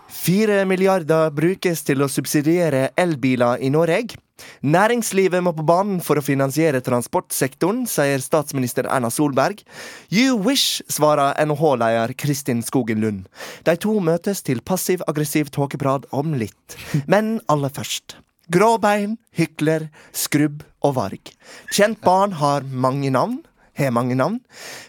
Fire 0.09 0.65
milliarder 0.67 1.31
brukes 1.31 1.85
til 1.87 2.03
å 2.03 2.09
subsidiere 2.11 2.89
elbiler 2.99 3.63
i 3.63 3.71
Norge. 3.71 4.19
Næringslivet 4.67 5.45
må 5.47 5.53
på 5.55 5.63
banen 5.69 6.01
for 6.03 6.19
å 6.19 6.25
finansiere 6.27 6.81
transportsektoren, 6.83 7.85
sier 7.87 8.19
statsminister 8.25 8.89
Erna 8.91 9.13
Solberg. 9.15 9.63
You 10.11 10.41
wish, 10.43 10.81
svarer 10.91 11.39
NHH-leder 11.39 12.17
Kristin 12.19 12.65
Skogen 12.67 12.99
Lund. 13.05 13.31
De 13.63 13.77
to 13.79 13.95
møtes 14.03 14.43
til 14.43 14.59
passiv-aggressiv 14.59 15.55
tåkeprat 15.55 16.11
om 16.11 16.35
litt. 16.43 16.77
Men 17.07 17.37
aller 17.47 17.71
først. 17.79 18.19
Gråbein, 18.51 19.15
hykler, 19.39 19.87
skrubb 20.11 20.65
og 20.83 20.97
varg. 20.97 21.31
Kjent 21.71 22.01
barn 22.03 22.35
har 22.41 22.67
mange 22.67 23.13
navn. 23.15 23.39
Har 23.79 23.93
mange 23.95 24.17
navn. 24.19 24.41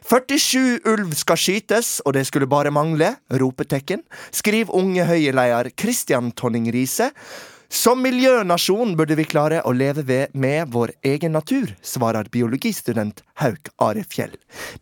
47 0.09 0.81
ulv 0.89 1.13
skal 1.15 1.37
skytes, 1.37 1.99
og 2.01 2.15
det 2.17 2.25
skulle 2.27 2.49
bare 2.49 2.73
mangle. 2.73 3.13
Ropetekken. 3.29 4.01
Skriv 4.33 4.73
unge 4.73 5.05
Høyre-leder 5.05 5.69
Christian 5.77 6.31
Tonning 6.33 6.71
Riise. 6.73 7.11
Som 7.71 8.01
miljønasjon 8.03 8.97
burde 8.99 9.15
vi 9.15 9.23
klare 9.29 9.61
å 9.63 9.71
leve 9.71 10.03
ved 10.03 10.33
med 10.33 10.73
vår 10.73 10.91
egen 11.07 11.37
natur, 11.37 11.69
svarer 11.79 12.27
biologistudent 12.33 13.21
Hauk 13.39 13.71
Are 13.79 14.03
Fjell. 14.03 14.33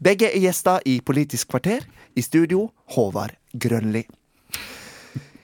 Begge 0.02 0.32
er 0.32 0.42
gjester 0.42 0.82
i 0.90 0.98
Politisk 1.06 1.52
kvarter. 1.52 1.84
I 2.18 2.24
studio 2.26 2.72
Håvard 2.96 3.36
Grønli. 3.54 4.08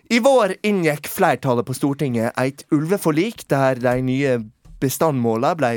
I 0.10 0.20
vår 0.22 0.54
inngikk 0.62 1.08
flertallet 1.10 1.65
på 1.65 1.74
Stortinget 1.74 2.36
et 2.38 2.62
ulveforlik 2.76 3.48
der 3.50 3.80
de 3.82 3.96
nye 4.06 4.38
bestandmålene 4.82 5.58
ble 5.58 5.72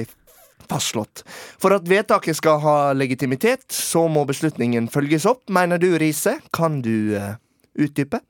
fastslått. 0.68 1.22
For 1.60 1.72
at 1.72 1.88
vedtaket 1.88 2.36
skal 2.36 2.60
ha 2.60 2.76
legitimitet, 2.92 3.64
så 3.72 4.04
må 4.12 4.26
beslutningen 4.28 4.90
følges 4.92 5.24
opp, 5.28 5.46
mener 5.48 5.80
du, 5.80 5.94
Riise. 6.00 6.36
Kan 6.52 6.82
du 6.84 7.16
uh, 7.16 7.38
utdype? 7.78 8.20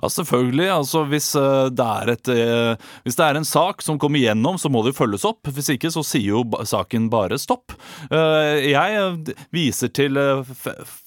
Ja, 0.00 0.08
selvfølgelig. 0.08 0.68
Altså, 0.72 1.02
hvis, 1.10 1.28
eh, 1.36 1.68
det 1.76 1.88
et, 2.08 2.28
eh, 2.32 2.76
hvis 3.04 3.16
det 3.18 3.24
er 3.26 3.36
en 3.36 3.44
sak 3.44 3.82
som 3.84 3.98
kommer 4.00 4.22
gjennom, 4.22 4.56
så 4.56 4.70
må 4.72 4.82
det 4.82 4.94
jo 4.94 5.04
følges 5.04 5.26
opp. 5.28 5.42
Hvis 5.52 5.68
ikke 5.74 5.90
så 5.92 6.02
sier 6.06 6.32
jo 6.32 6.44
saken 6.64 7.10
bare 7.12 7.38
stopp. 7.38 7.74
Eh, 8.10 8.70
Jeg 8.70 9.34
viser 9.52 9.88
til 9.92 10.16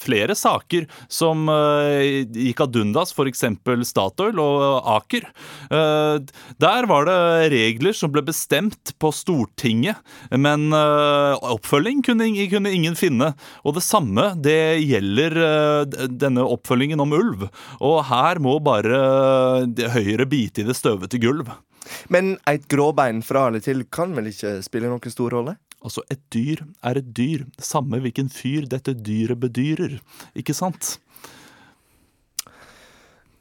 flere 0.01 0.35
saker 0.35 0.85
som 1.07 1.47
gikk 1.47 2.61
ad 2.61 2.75
undas, 2.75 3.13
f.eks. 3.13 3.43
Statoil 3.87 4.39
og 4.39 4.83
Aker. 4.97 5.25
Der 5.69 6.87
var 6.89 7.05
det 7.07 7.51
regler 7.53 7.95
som 7.95 8.11
ble 8.11 8.23
bestemt 8.25 8.93
på 8.99 9.11
Stortinget, 9.13 9.97
men 10.31 10.71
oppfølging 10.73 12.03
kunne, 12.05 12.27
ingen 12.27 12.95
finne. 12.99 13.33
Og 13.63 13.77
det 13.77 13.85
samme 13.85 14.33
det 14.43 14.83
gjelder 14.83 15.37
denne 16.07 16.45
oppfølgingen 16.45 17.01
om 17.03 17.15
ulv. 17.15 17.47
Og 17.79 18.03
her 18.09 18.41
må 18.43 18.57
bare 18.63 19.65
det 19.67 19.91
Høyre 19.93 20.27
bite 20.29 20.63
i 20.63 20.67
det 20.67 20.75
støvete 20.77 21.21
gulv. 21.23 21.49
Men 22.13 22.37
et 22.49 22.67
gråbein 22.71 23.21
fra 23.25 23.47
eller 23.49 23.63
til 23.63 23.85
kan 23.91 24.13
vel 24.15 24.29
ikke 24.31 24.57
spille 24.65 24.91
noen 24.91 25.13
stor 25.13 25.35
rolle? 25.35 25.57
Altså, 25.83 26.03
et 26.11 26.21
dyr 26.31 26.61
er 26.85 26.99
et 27.01 27.09
dyr, 27.15 27.43
samme 27.59 27.99
hvilken 28.03 28.29
fyr 28.31 28.69
dette 28.71 28.95
dyret 28.95 29.41
bedyrer. 29.41 29.97
Ikke 30.39 30.55
sant? 30.55 30.95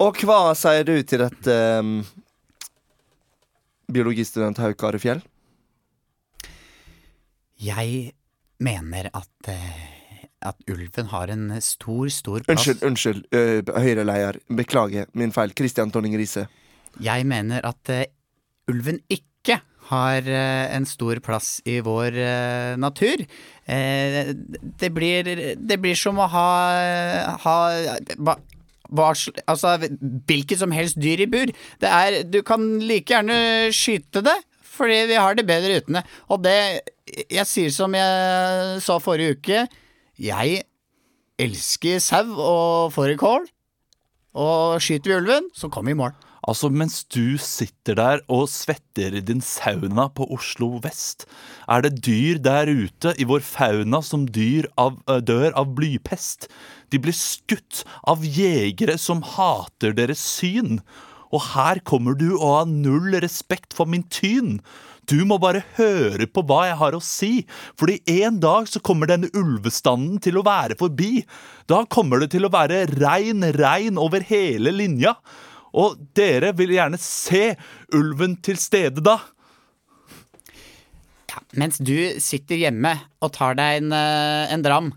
Og 0.03 0.19
hva 0.27 0.51
sier 0.59 0.83
du 0.89 0.97
til 1.07 1.23
dette, 1.23 1.59
um, 1.79 2.01
biologistudent 3.93 4.59
Hauk 4.59 4.83
Are 4.89 4.99
Fjell? 4.99 5.23
Jeg 7.63 8.11
mener 8.59 9.07
at, 9.15 9.51
eh, 9.53 9.92
at 10.47 10.71
ulven 10.71 11.11
har 11.13 11.33
en 11.33 11.49
stor, 11.65 12.09
stor 12.13 12.43
plass. 12.45 12.67
Unnskyld, 12.67 12.87
unnskyld, 12.89 13.23
øh, 13.33 13.75
Høyre-leder. 13.83 14.41
Beklager 14.49 15.11
min 15.15 15.33
feil. 15.35 15.55
Christian 15.59 15.91
Tonning 15.91 16.17
Riise. 16.19 16.47
Jeg 17.01 17.27
mener 17.27 17.65
at 17.65 17.93
uh, 17.93 18.03
ulven 18.69 19.01
ikke 19.09 19.61
har 19.91 20.29
uh, 20.29 20.77
en 20.77 20.87
stor 20.89 21.21
plass 21.25 21.57
i 21.69 21.79
vår 21.85 22.17
eh, 22.17 22.75
natur. 22.81 23.25
Eh, 23.67 24.33
det, 24.81 24.91
blir, 24.95 25.27
det 25.59 25.79
blir 25.83 25.99
som 25.99 26.21
å 26.23 26.29
ha, 26.31 26.49
ha 27.43 27.57
hva, 28.17 28.37
hva, 28.89 29.11
altså, 29.51 29.75
hvilket 30.29 30.63
som 30.63 30.75
helst 30.75 31.01
dyr 31.03 31.25
i 31.25 31.29
bur. 31.31 31.53
Det 31.83 31.91
er, 31.91 32.23
du 32.25 32.41
kan 32.47 32.65
like 32.83 33.13
gjerne 33.13 33.73
skyte 33.75 34.25
det, 34.25 34.39
fordi 34.73 35.03
vi 35.13 35.21
har 35.21 35.37
det 35.37 35.47
bedre 35.51 35.83
uten 35.83 36.01
det. 36.01 36.07
Og 36.31 36.43
det 36.47 36.59
Jeg 37.29 37.45
sier 37.51 37.73
som 37.75 37.93
jeg 37.93 38.81
sa 38.81 38.97
forrige 39.03 39.37
uke, 39.37 39.67
jeg 40.23 40.63
elsker 41.43 41.99
sau 42.03 42.29
og 42.39 42.93
fårikål. 42.95 43.49
Og 44.33 44.79
skyter 44.81 45.11
vi 45.11 45.17
ulven, 45.19 45.49
så 45.55 45.69
kommer 45.69 45.93
vi 45.93 45.99
i 45.99 46.03
mål. 46.03 46.15
Altså, 46.43 46.73
mens 46.75 47.05
du 47.07 47.39
sitter 47.39 47.95
der 47.95 48.23
og 48.33 48.49
svetter 48.51 49.15
i 49.15 49.23
din 49.23 49.43
sauna 49.45 50.09
på 50.11 50.27
Oslo 50.35 50.81
vest, 50.83 51.27
er 51.71 51.85
det 51.85 52.01
dyr 52.03 52.41
der 52.43 52.67
ute 52.67 53.13
i 53.15 53.27
vår 53.31 53.45
fauna 53.47 54.01
som 54.03 54.25
dyr 54.27 54.67
av, 54.75 54.97
øh, 55.07 55.21
dør 55.23 55.55
av 55.55 55.71
blypest. 55.77 56.49
De 56.91 56.99
blir 56.99 57.15
skutt 57.15 57.85
av 58.03 58.27
jegere 58.27 58.99
som 58.99 59.23
hater 59.23 59.95
deres 59.95 60.19
syn. 60.19 60.81
Og 61.33 61.55
her 61.55 61.79
kommer 61.87 62.19
du 62.19 62.33
og 62.35 62.49
har 62.57 62.67
null 62.67 63.15
respekt 63.23 63.73
for 63.79 63.87
min 63.87 64.03
tyn. 64.11 64.59
Du 65.13 65.19
må 65.29 65.37
bare 65.43 65.61
høre 65.77 66.25
på 66.31 66.45
hva 66.49 66.63
jeg 66.71 66.79
har 66.81 66.97
å 66.97 67.03
si, 67.05 67.33
fordi 67.77 67.99
en 68.23 68.39
dag 68.41 68.69
så 68.71 68.81
kommer 68.81 69.11
denne 69.11 69.29
ulvestanden 69.37 70.23
til 70.25 70.39
å 70.41 70.47
være 70.47 70.79
forbi. 70.81 71.27
Da 71.69 71.83
kommer 71.85 72.23
det 72.23 72.31
til 72.33 72.49
å 72.49 72.53
være 72.53 72.87
rein, 72.95 73.45
rein 73.59 74.01
over 74.01 74.25
hele 74.25 74.73
linja. 74.73 75.19
Og 75.77 76.01
dere 76.17 76.55
vil 76.57 76.73
gjerne 76.77 77.01
se 77.01 77.53
ulven 77.97 78.39
til 78.45 78.61
stede 78.61 79.05
da. 79.05 79.19
Mens 81.61 81.79
du 81.81 81.97
sitter 82.21 82.61
hjemme 82.61 82.95
og 83.25 83.33
tar 83.37 83.57
deg 83.61 83.83
en, 83.83 83.93
eh, 83.97 84.53
en 84.53 84.65
dram. 84.65 84.91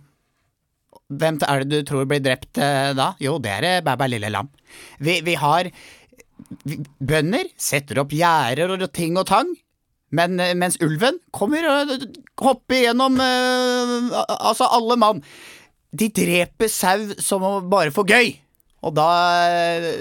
Hvem 1.11 1.39
er 1.43 1.63
det 1.63 1.83
du 1.83 1.87
tror 1.87 2.07
blir 2.07 2.23
drept 2.23 2.57
eh, 2.57 2.91
da? 2.95 3.13
Jo, 3.23 3.37
det 3.39 3.51
er 3.51 3.67
eh, 3.69 3.83
Bæbæ 3.83 4.07
lille 4.11 4.31
lam. 4.31 4.49
Vi, 4.99 5.19
vi 5.27 5.35
har 5.39 5.71
Bønder 6.99 7.47
setter 7.55 8.01
opp 8.01 8.11
gjerder 8.15 8.73
og 8.75 8.91
ting 8.95 9.15
og 9.19 9.27
tang. 9.29 9.53
Men, 10.15 10.39
eh, 10.39 10.55
mens 10.57 10.79
ulven 10.83 11.19
kommer 11.35 11.67
og 11.71 12.07
hopper 12.41 12.85
gjennom 12.87 13.19
uh, 13.19 14.23
altså 14.37 14.69
alle 14.77 14.97
mann. 15.01 15.21
De 15.95 16.09
dreper 16.11 16.71
sau 16.71 17.11
som 17.23 17.45
å 17.45 17.53
bare 17.71 17.93
for 17.95 18.07
gøy. 18.07 18.35
Og 18.85 18.93
da, 18.93 19.05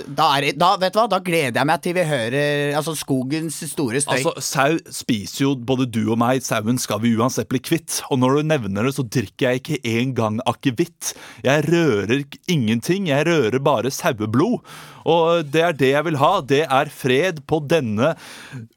da, 0.05 0.27
er, 0.37 0.51
da, 0.61 0.75
vet 0.81 0.93
du 0.93 0.99
hva, 0.99 1.07
da 1.09 1.21
gleder 1.25 1.57
jeg 1.57 1.69
meg 1.71 1.81
til 1.81 1.95
vi 1.97 2.03
hører 2.05 2.75
altså, 2.77 2.93
skogens 2.99 3.62
store 3.71 4.03
støy. 4.05 4.19
Altså, 4.19 4.35
Sau 4.45 4.77
spiser 4.93 5.47
jo 5.47 5.55
både 5.57 5.87
du 5.89 6.03
og 6.03 6.19
meg. 6.21 6.45
Sauen 6.45 6.77
skal 6.81 7.01
vi 7.01 7.15
uansett 7.17 7.49
bli 7.49 7.62
kvitt. 7.65 8.03
Og 8.12 8.21
når 8.21 8.37
du 8.37 8.51
nevner 8.51 8.85
det, 8.85 8.93
så 8.99 9.07
drikker 9.09 9.55
jeg 9.55 9.62
ikke 9.62 9.81
engang 9.95 10.37
akevitt. 10.51 11.15
Jeg 11.47 11.65
rører 11.71 12.27
ingenting. 12.45 13.09
Jeg 13.09 13.25
rører 13.31 13.65
bare 13.65 13.95
saueblod. 13.95 14.61
Og 15.09 15.49
det 15.49 15.65
er 15.65 15.81
det 15.81 15.93
jeg 15.95 16.09
vil 16.11 16.21
ha. 16.21 16.35
Det 16.45 16.62
er 16.69 16.93
fred 16.93 17.41
på 17.49 17.65
denne 17.73 18.12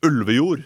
ulvejord. 0.07 0.63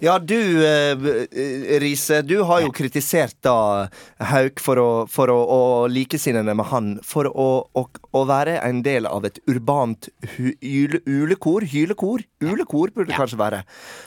Ja, 0.00 0.18
du, 0.18 0.34
eh, 0.64 1.78
Riise, 1.82 2.20
du 2.22 2.36
har 2.46 2.60
jo 2.62 2.70
kritisert 2.74 3.34
da 3.42 3.88
Hauk 4.30 4.60
for 4.62 4.78
å, 4.82 4.88
for 5.10 5.30
å, 5.32 5.36
å 5.42 5.60
likesinnede 5.90 6.54
med 6.58 6.68
han 6.70 6.90
for 7.06 7.26
å, 7.30 7.48
å, 7.74 7.84
å 8.14 8.22
være 8.28 8.58
en 8.66 8.82
del 8.86 9.06
av 9.10 9.26
et 9.28 9.40
urbant 9.50 10.08
hu, 10.36 10.52
yle, 10.62 11.00
ulekor. 11.06 11.66
Hylekor? 11.68 12.22
Ulekor 12.44 12.92
burde 12.94 13.10
det 13.10 13.18
kanskje 13.18 13.40
være. 13.40 13.62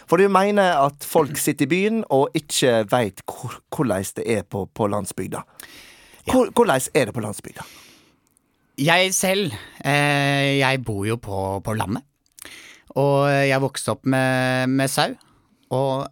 For 0.08 0.18
du 0.22 0.28
mener 0.32 0.78
at 0.88 1.04
folk 1.08 1.36
sitter 1.40 1.68
i 1.68 1.72
byen 1.76 2.04
og 2.10 2.32
ikke 2.38 2.82
veit 2.92 3.24
hvordan 3.28 4.08
det 4.18 4.28
er 4.40 4.44
på, 4.48 4.66
på 4.72 4.88
landsbygda. 4.92 5.44
Hvor- 6.32 6.52
Hvordan 6.56 6.88
er 6.96 7.10
det 7.10 7.14
på 7.18 7.24
landsbygda? 7.24 7.64
Jeg 8.82 9.12
selv, 9.14 9.52
eh, 9.84 10.58
jeg 10.62 10.80
bor 10.88 11.04
jo 11.06 11.18
på, 11.22 11.60
på 11.66 11.74
landet. 11.78 12.04
Og 13.00 13.28
jeg 13.30 13.62
vokste 13.64 13.94
opp 13.94 14.06
med, 14.10 14.68
med 14.70 14.90
sau. 14.92 15.14
Og 15.72 16.08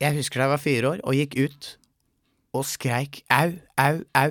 jeg 0.00 0.16
husker 0.18 0.40
da 0.40 0.46
jeg 0.46 0.54
var 0.54 0.62
fire 0.62 0.92
år 0.94 1.02
og 1.04 1.16
gikk 1.16 1.36
ut 1.40 1.70
og 2.56 2.66
skreik 2.66 3.22
au, 3.30 3.54
au, 3.78 4.00
au. 4.18 4.30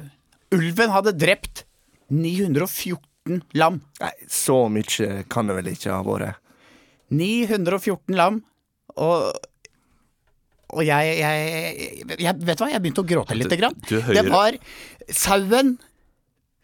Ulven 0.55 0.91
hadde 0.91 1.13
drept 1.17 1.63
914 2.09 3.43
lam. 3.57 3.79
Nei, 4.01 4.13
så 4.31 4.63
mye 4.71 5.23
kan 5.29 5.49
det 5.49 5.59
vel 5.59 5.71
ikke 5.71 5.93
ha 5.93 6.01
vært. 6.05 6.41
914 7.13 8.17
lam. 8.17 8.41
Og, 8.99 9.29
og 10.73 10.81
jeg, 10.85 11.13
jeg, 11.21 12.17
jeg 12.19 12.33
Vet 12.41 12.59
du 12.59 12.65
hva, 12.65 12.71
jeg 12.73 12.83
begynte 12.83 13.05
å 13.05 13.09
gråte 13.09 13.37
lite 13.37 13.59
grann. 13.59 13.77
du 13.87 13.97
Det 14.01 14.25
var 14.27 14.57
sauen. 15.13 15.77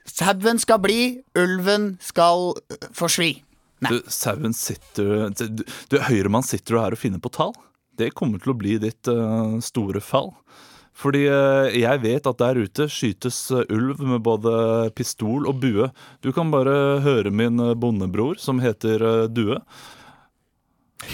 Sauen 0.05 0.61
skal 0.61 0.81
bli, 0.83 0.99
ulven 1.39 1.95
skal 2.03 2.51
øh, 2.53 2.89
forsvi. 2.93 3.31
Nei. 3.85 3.93
Du, 3.95 4.11
sauen 4.13 4.53
sitter 4.55 5.31
du, 5.33 5.63
du, 5.89 5.95
Høyremann 6.05 6.45
sitter 6.45 6.75
du 6.75 6.81
her 6.81 6.95
og 6.97 7.01
finner 7.01 7.21
på 7.21 7.31
tall. 7.33 7.55
Det 7.97 8.13
kommer 8.15 8.41
til 8.41 8.53
å 8.53 8.59
bli 8.59 8.77
ditt 8.81 9.07
eh, 9.11 9.57
store 9.63 10.01
fall. 10.03 10.33
Fordi 10.95 11.25
eh, 11.27 11.75
jeg 11.81 12.01
vet 12.03 12.27
at 12.29 12.39
der 12.39 12.59
ute 12.59 12.87
skytes 12.91 13.39
eh, 13.51 13.67
ulv 13.73 14.01
med 14.03 14.23
både 14.25 14.55
pistol 14.95 15.47
og 15.49 15.59
bue. 15.63 15.89
Du 16.23 16.31
kan 16.35 16.51
bare 16.53 17.01
høre 17.05 17.31
min 17.31 17.59
bondebror, 17.79 18.39
som 18.39 18.61
heter 18.63 19.27
Due. 19.31 19.59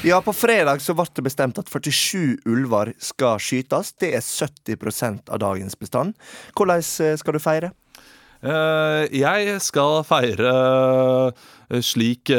Ja, 0.06 0.22
på 0.24 0.34
fredag 0.34 0.80
så 0.86 0.94
ble 0.96 1.08
det 1.18 1.26
bestemt 1.26 1.58
at 1.60 1.70
47 1.70 2.46
ulver 2.50 2.94
skal 3.02 3.42
skytes. 3.42 3.94
Det 4.00 4.14
er 4.16 4.26
70% 4.26 5.30
av 5.34 5.42
dagens 5.42 5.78
bestand. 5.78 6.14
Hvordan 6.56 6.86
skal 6.86 7.36
du 7.36 7.42
feire? 7.42 7.74
Jeg 8.42 9.58
skal 9.62 10.00
feire 10.08 10.54
slik 11.86 12.32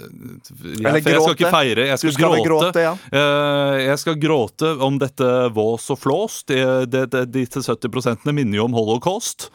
jeg, 0.00 0.82
jeg 0.82 1.02
skal 1.04 1.34
ikke 1.36 1.50
feire, 1.52 1.84
jeg 1.90 2.00
skal, 2.02 2.12
skal 2.16 2.34
gråte. 2.34 2.46
gråte, 2.48 2.84
ja. 2.84 2.92
Eh, 3.12 3.76
jeg 3.86 3.98
skal 4.02 4.18
gråte 4.22 4.72
om 4.86 4.98
dette 5.00 5.28
vås 5.56 5.86
og 5.94 6.00
flås. 6.02 6.40
De, 6.50 6.58
det, 6.90 7.04
det, 7.12 7.24
disse 7.34 7.62
70 7.66 8.24
minner 8.32 8.60
jo 8.60 8.66
om 8.68 8.76
holocaust. 8.78 9.48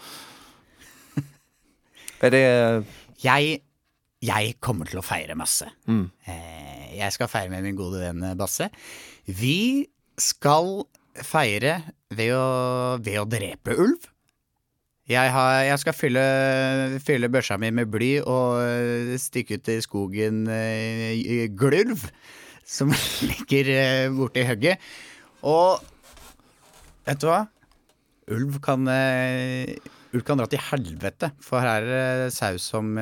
Er 2.24 2.32
det 2.34 2.44
Jeg, 3.26 3.60
jeg 4.24 4.56
kommer 4.64 4.88
til 4.90 5.02
å 5.02 5.06
feire 5.06 5.36
masse. 5.38 5.68
Mm. 5.92 6.06
Eh, 6.26 6.96
Jeg 6.98 7.12
skal 7.12 7.28
feire 7.28 7.52
med 7.52 7.66
min 7.66 7.76
gode 7.76 8.00
venn 8.00 8.24
Basse. 8.40 8.70
Vi 9.28 9.86
skal 10.18 10.86
feire 11.26 11.82
ved 12.16 12.32
å, 12.36 12.98
ved 13.04 13.20
å 13.20 13.26
drepe 13.28 13.76
ulv. 13.76 14.08
Jeg, 15.06 15.30
har, 15.30 15.60
jeg 15.62 15.78
skal 15.84 15.94
fylle, 15.94 16.22
fylle 17.06 17.28
børsa 17.30 17.60
mi 17.62 17.70
med 17.78 17.92
bly 17.94 18.24
og 18.26 18.58
eh, 18.64 19.12
stikke 19.22 19.60
ut 19.60 19.68
i 19.70 19.78
skogen 19.86 20.48
eh, 20.50 21.12
i 21.14 21.36
glurv, 21.54 22.08
som 22.66 22.90
ligger 23.30 23.70
eh, 23.70 24.06
borti 24.10 24.42
hugget. 24.48 24.82
Og 25.46 25.84
vet 27.06 27.22
du 27.22 27.28
hva? 27.30 27.44
Ulv 28.34 28.58
kan 28.66 28.90
Ulv 28.90 30.24
kan 30.26 30.40
dra 30.42 30.48
til 30.50 30.64
helvete, 30.72 31.30
for 31.38 31.62
her 31.62 31.86
er 31.86 32.24
det 32.24 32.32
saus 32.34 32.66
som 32.72 32.96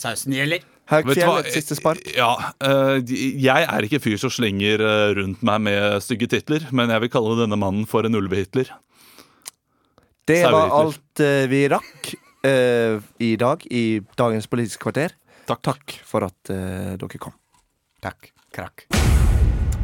Sausen 0.00 0.32
gjelder. 0.32 0.64
Haugfjell, 0.88 1.50
siste 1.52 1.76
spark? 1.76 2.00
Ja, 2.16 2.30
jeg 2.64 3.66
er 3.68 3.84
ikke 3.84 4.00
fyr 4.00 4.16
som 4.22 4.32
slenger 4.32 4.80
rundt 5.20 5.44
meg 5.44 5.66
med 5.68 6.00
stygge 6.06 6.30
titler, 6.32 6.64
men 6.72 6.88
jeg 6.88 7.04
vil 7.04 7.12
kalle 7.12 7.36
denne 7.42 7.60
mannen 7.60 7.84
for 7.90 8.08
en 8.08 8.16
ulvehitler. 8.16 8.72
Det 10.24 10.40
var 10.48 10.72
alt 10.72 11.20
eh, 11.20 11.44
vi 11.52 11.66
rakk 11.68 12.14
eh, 12.48 12.96
i 13.20 13.34
dag 13.36 13.66
i 13.68 14.00
dagens 14.16 14.48
Politiske 14.48 14.86
kvarter. 14.86 15.12
Takk. 15.44 15.60
Takk 15.68 15.98
for 16.08 16.24
at 16.24 16.54
eh, 16.54 16.94
dere 16.96 17.20
kom. 17.20 17.36
Takk. 18.00 18.32
Krakk. 18.54 18.93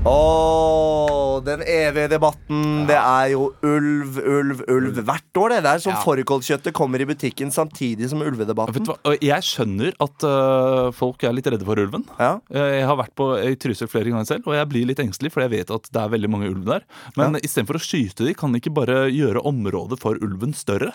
Å, 0.08 1.42
den 1.44 1.60
evige 1.68 2.08
debatten. 2.14 2.86
Det 2.88 2.96
er 2.96 3.32
jo 3.34 3.50
ulv, 3.68 4.16
ulv, 4.16 4.62
ulv 4.72 5.00
hvert 5.04 5.36
år. 5.36 5.52
Det 5.52 5.58
Det 5.60 5.72
er 5.74 5.78
som 5.84 5.92
Ja. 5.92 6.00
fårikålkjøttet 6.00 6.72
kommer 6.72 7.00
i 7.00 7.04
butikken 7.04 7.52
samtidig 7.52 8.08
som 8.08 8.22
ulvedebatten. 8.22 8.86
Jeg 9.20 9.42
skjønner 9.44 9.92
at 10.00 10.24
uh, 10.24 10.90
folk 10.96 11.22
er 11.22 11.32
litt 11.36 11.44
redde 11.52 11.66
for 11.68 11.76
ulven. 11.76 12.06
Ja. 12.18 12.40
Eh, 12.50 12.80
Jeg 12.80 12.86
har 12.86 12.96
vært 12.96 13.14
på 13.14 13.28
i 13.44 13.54
Trysil 13.56 13.88
flere 13.92 14.08
ganger 14.08 14.24
selv, 14.24 14.46
og 14.48 14.54
jeg 14.56 14.68
blir 14.72 14.86
litt 14.88 14.98
engstelig, 15.04 15.32
for 15.32 15.42
jeg 15.42 15.50
vet 15.50 15.70
at 15.70 15.90
det 15.92 16.00
er 16.00 16.08
veldig 16.08 16.30
mange 16.30 16.48
ulv 16.48 16.64
der. 16.64 16.82
Men 17.16 17.34
Ja. 17.34 17.40
istedenfor 17.44 17.76
å 17.76 17.84
skyte 17.84 18.24
de, 18.24 18.32
kan 18.32 18.52
de 18.52 18.60
ikke 18.60 18.72
bare 18.72 19.10
gjøre 19.12 19.44
området 19.44 20.00
for 20.00 20.14
ulven 20.16 20.54
større? 20.54 20.94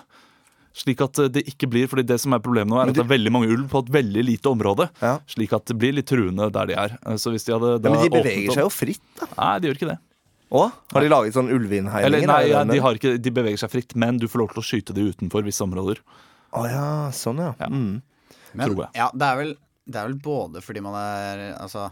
Slik 0.75 0.99
at 1.05 1.19
eh, 1.23 1.29
det 1.31 1.45
ikke 1.47 1.69
blir, 1.71 1.85
fordi 1.87 2.03
det 2.09 2.17
som 2.19 2.33
er 2.35 2.41
problemet 2.43 2.73
nå 2.73 2.79
er 2.81 2.89
at 2.91 2.97
det 2.97 3.03
er 3.05 3.11
veldig 3.13 3.31
mange 3.31 3.47
ulv 3.53 3.69
på 3.71 3.79
et 3.85 3.91
veldig 3.95 4.23
lite 4.27 4.51
område. 4.51 4.89
Ja. 5.01 5.13
Slik 5.31 5.53
at 5.55 5.65
det 5.71 5.77
blir 5.79 5.95
litt 5.95 6.09
truende 6.11 6.49
der 6.51 6.67
de 6.71 6.75
er. 6.81 6.97
Eh, 7.05 7.15
Så 7.21 7.31
hvis 7.31 7.47
de 7.47 7.53
hadde 7.55 7.77
da 7.79 7.89
Ja, 7.89 7.95
men 7.95 8.03
de 8.03 8.11
beveger 8.17 8.49
opp- 8.51 8.57
seg 8.59 8.65
jo 8.67 8.73
fritt, 8.75 9.05
da. 9.21 9.29
Nei, 9.39 9.53
de 9.63 9.69
gjør 9.71 9.79
ikke 9.79 9.91
det. 9.93 9.97
Å? 10.55 10.63
Har 10.93 11.01
de 11.01 11.09
laget 11.09 11.33
sånn 11.35 11.47
Eller 11.49 11.57
ulveinnhegninger? 11.63 12.27
nei, 12.29 12.41
ja, 12.51 12.63
de, 12.67 12.77
har 12.83 12.99
ikke, 12.99 13.15
de 13.19 13.31
beveger 13.33 13.57
seg 13.63 13.71
fritt, 13.71 13.95
men 13.95 14.19
du 14.21 14.27
får 14.27 14.43
lov 14.43 14.51
til 14.53 14.61
å 14.61 14.65
skyte 14.67 14.93
de 14.93 15.07
utenfor 15.11 15.43
visse 15.47 15.63
områder. 15.65 16.03
Å 16.55 16.65
ja, 16.69 16.89
sånn 17.11 17.39
ja. 17.41 17.53
Ja. 17.59 17.67
Mm. 17.71 18.01
Men, 18.53 18.67
Tror 18.69 18.83
jeg. 18.85 18.91
Ja, 18.99 19.07
det 19.15 19.25
er, 19.31 19.35
vel, 19.41 19.55
det 19.89 19.99
er 19.99 20.05
vel 20.11 20.19
både 20.23 20.61
fordi 20.63 20.83
man 20.85 20.93
er 20.99 21.41
altså, 21.59 21.89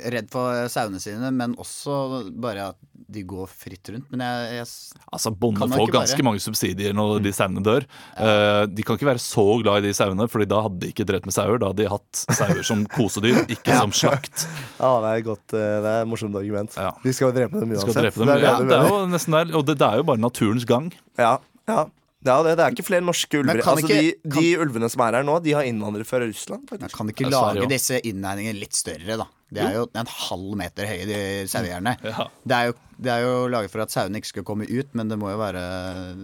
redd 0.00 0.30
for 0.32 0.68
sauene 0.72 1.00
sine, 1.02 1.28
men 1.34 1.54
også 1.60 2.30
bare 2.40 2.70
at 2.72 2.78
de 3.08 3.22
går 3.24 3.46
fritt 3.48 3.88
rundt. 3.92 4.06
Men 4.12 4.20
jeg, 4.20 4.58
jeg 4.58 4.66
Altså, 5.14 5.30
Bonde 5.32 5.64
får 5.70 5.90
ganske 5.94 6.24
mange 6.26 6.40
subsidier 6.44 6.92
når 6.96 7.22
de 7.24 7.32
sauene 7.32 7.62
dør. 7.64 7.86
Eh, 8.20 8.64
de 8.68 8.84
kan 8.84 8.98
ikke 8.98 9.08
være 9.08 9.22
så 9.22 9.44
glad 9.62 9.80
i 9.84 9.88
de 9.88 9.94
sauene, 9.96 10.26
Fordi 10.28 10.48
da 10.50 10.60
hadde 10.66 10.80
de 10.82 10.90
ikke 10.92 11.06
drevet 11.08 11.28
med 11.28 11.36
sauer. 11.36 11.60
Da 11.62 11.70
hadde 11.70 11.84
de 11.84 11.88
hatt 11.92 12.22
sauer 12.36 12.62
som 12.68 12.84
kosedyr, 12.96 13.42
ikke 13.48 13.76
som 13.82 13.92
slakt. 13.96 14.44
Ja, 14.80 14.90
det 15.04 15.12
er 15.14 15.24
godt. 15.30 15.46
eh, 15.56 15.76
Det 15.84 15.92
er 15.94 16.02
et 16.02 16.10
morsomt 16.12 16.36
argument. 16.36 16.76
Ja. 16.76 16.90
Vi 17.04 17.12
skal 17.16 17.32
drepe 17.36 17.60
dem 17.62 17.72
uansett. 17.76 17.96
drepe 17.96 18.18
dem. 18.24 18.26
Det 18.28 18.36
er 18.36 18.44
det 18.44 18.50
Ja, 18.50 18.56
det 18.72 18.80
er 18.82 18.90
jo 18.92 19.00
nesten 19.14 19.38
der, 19.38 19.54
og 19.56 19.64
det, 19.68 19.78
det 19.80 19.88
er 19.88 20.02
jo 20.02 20.08
bare 20.12 20.20
naturens 20.28 20.68
gang. 20.68 20.90
Ja, 21.20 21.36
ja. 21.68 21.86
Ja, 22.26 22.40
det, 22.42 22.56
det 22.58 22.64
er 22.64 22.74
ikke 22.74 22.86
flere 22.88 23.04
norske 23.06 23.38
ulver. 23.38 23.60
Altså, 23.62 23.86
ikke- 23.86 23.98
de, 24.24 24.32
de 24.34 24.48
ulvene 24.58 24.90
som 24.90 25.04
er 25.06 25.20
her 25.20 25.26
nå, 25.26 25.38
de 25.44 25.54
har 25.54 25.68
innvandret 25.68 26.08
fra 26.08 26.18
Russland. 26.24 26.66
Faktisk. 26.68 26.96
kan 26.96 27.12
ikke 27.12 27.30
lage 27.30 27.62
også. 27.62 27.70
disse 27.70 28.00
innhegningene 28.02 28.58
litt 28.58 28.74
større, 28.74 29.18
da? 29.22 29.28
Det 29.48 29.62
er 29.64 29.78
jo 29.78 29.86
en 29.96 30.10
halv 30.12 30.56
meter 30.60 30.84
høye, 30.90 31.06
de 31.08 31.20
sauegjerdene. 31.48 31.94
Ja. 32.04 32.26
Det, 32.44 32.56
er 32.58 32.66
jo, 32.68 32.74
det 32.98 33.12
er 33.14 33.22
jo 33.24 33.34
laget 33.48 33.72
for 33.72 33.80
at 33.86 33.94
sauene 33.94 34.20
ikke 34.20 34.32
skal 34.34 34.44
komme 34.44 34.66
ut, 34.68 34.90
men 34.98 35.08
det 35.08 35.16
må 35.20 35.30
jo 35.32 35.38
være 35.40 35.62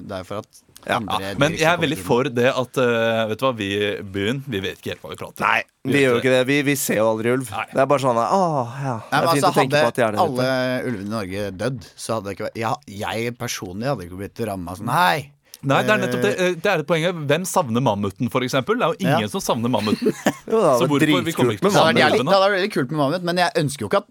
Det 0.05 0.13
er 0.19 0.25
jo 0.25 0.29
for 0.29 0.43
at 0.43 0.65
dyr 0.85 1.39
Men 1.41 1.55
jeg 1.57 1.69
er 1.71 1.79
veldig 1.81 1.99
for 2.05 2.29
det 2.29 2.51
at 2.51 2.81
uh, 2.81 3.25
Vet 3.31 3.41
du 3.41 3.47
hva, 3.47 3.53
vi 3.57 3.69
i 3.79 3.91
byen 4.03 4.43
Vi 4.51 4.61
vet 4.65 4.81
ikke 4.81 4.93
helt 4.95 5.05
hva 5.05 5.13
vi 5.15 5.19
prater 5.21 5.45
om. 5.45 5.47
Nei, 5.47 5.63
vi 5.89 6.03
gjør 6.03 6.17
jo 6.17 6.23
ikke 6.23 6.35
det. 6.35 6.41
Vi, 6.51 6.59
vi 6.69 6.75
ser 6.81 7.01
jo 7.01 7.07
aldri 7.15 7.33
ulv. 7.35 7.53
Nei. 7.55 7.65
Det 7.73 7.83
er 7.85 7.89
bare 7.95 8.05
sånn 8.05 8.21
Å, 8.21 8.27
ja. 8.27 8.97
Nei, 8.99 9.21
er 9.21 9.29
men 9.29 9.31
altså, 9.33 9.53
Hadde 9.55 9.85
at 9.89 9.97
de 9.97 10.05
er 10.05 10.19
hadde 10.21 10.27
alle 10.27 10.91
ulvene 10.91 11.07
i 11.07 11.15
Norge 11.15 11.47
dødd, 11.63 11.89
så 11.95 12.19
hadde 12.19 12.29
det 12.29 12.37
ikke 12.37 12.47
vært 12.51 12.61
ja, 12.61 12.75
Jeg 13.01 13.35
personlig 13.41 13.91
hadde 13.93 14.09
ikke 14.09 14.21
blitt 14.21 14.45
ramma 14.51 14.77
sånn. 14.79 14.91
Nei! 14.93 15.31
Nei, 15.65 15.83
det 15.83 15.91
er 15.95 15.99
nettopp 16.05 16.23
det. 16.23 16.33
eh, 16.41 16.55
Det 16.55 16.67
er 16.73 16.79
et 16.85 16.87
poeng. 16.87 17.05
Hvem 17.27 17.45
savner 17.49 17.81
mammuten, 17.85 18.29
eksempel? 18.47 18.79
Det 18.79 18.85
er 18.85 18.93
jo 18.93 18.97
ingen 19.01 19.21
Ja. 19.27 19.29
som 19.29 19.41
savner 19.41 19.69
mammuten. 19.73 20.13
Jo, 20.51 20.61
da, 20.61 20.79
Så 20.79 20.87
hvorfor- 20.89 21.25
vi 21.25 21.33
kommer 21.33 21.53
ikke 21.55 21.61
til 21.61 21.69
med 21.69 21.73
å 21.73 21.73
Det 21.73 21.73
hadde 21.73 21.75
vært 21.75 21.95
Samme 21.95 22.01
jævlig- 22.01 22.21
ulvene. 22.21 22.31
det 22.31 22.35
hadde 22.35 22.51
vært 22.51 22.59
veldig 22.61 22.73
kult 22.75 22.91
med 22.91 22.99
mammut, 23.05 23.23
men 23.25 23.37
jeg 23.37 23.51
ønsker 23.65 23.81
jo 23.81 23.89
ikke 23.89 24.03
at 24.05 24.11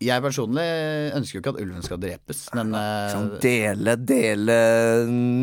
Jeg 0.00 0.22
personlig 0.22 0.64
ønsker 1.12 1.34
jo 1.36 1.40
ikke 1.42 1.52
at 1.52 1.60
ulven 1.60 1.82
skal 1.84 1.98
drepes, 2.00 2.38
men 2.54 2.74
eh, 2.74 3.10
Sånn 3.12 3.26
dele, 3.40 3.96
dele 3.96 4.56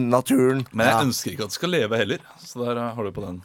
naturen. 0.09 0.65
Men 0.73 0.87
jeg 0.87 0.95
Ja. 0.95 1.03
ønsker 1.05 1.31
ikke 1.35 1.43
at 1.45 1.49
det 1.53 1.57
skal 1.59 1.69
leve 1.69 1.95
heller. 1.95 2.17
Så 2.43 2.65
der 2.65 2.75
eh, 2.77 2.95
har 2.95 3.03
du 3.03 3.11
på 3.11 3.21
den. 3.21 3.41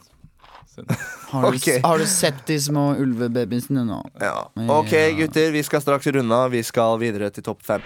har, 1.33 1.51
du, 1.53 1.57
okay. 1.59 1.81
har 1.85 1.99
du 1.99 2.07
sett 2.07 2.47
de 2.47 2.57
små 2.57 2.97
ulvebabyene 2.97 3.85
nå? 3.85 4.01
Ja. 4.23 4.49
Ok, 4.73 4.89
gutter, 5.19 5.53
vi 5.53 5.61
skal 5.63 5.83
straks 5.85 6.07
runde 6.17 6.33
av. 6.33 6.51
Vi 6.51 6.63
skal 6.65 6.97
videre 6.99 7.29
til 7.31 7.43
topp 7.45 7.61
fem. 7.63 7.83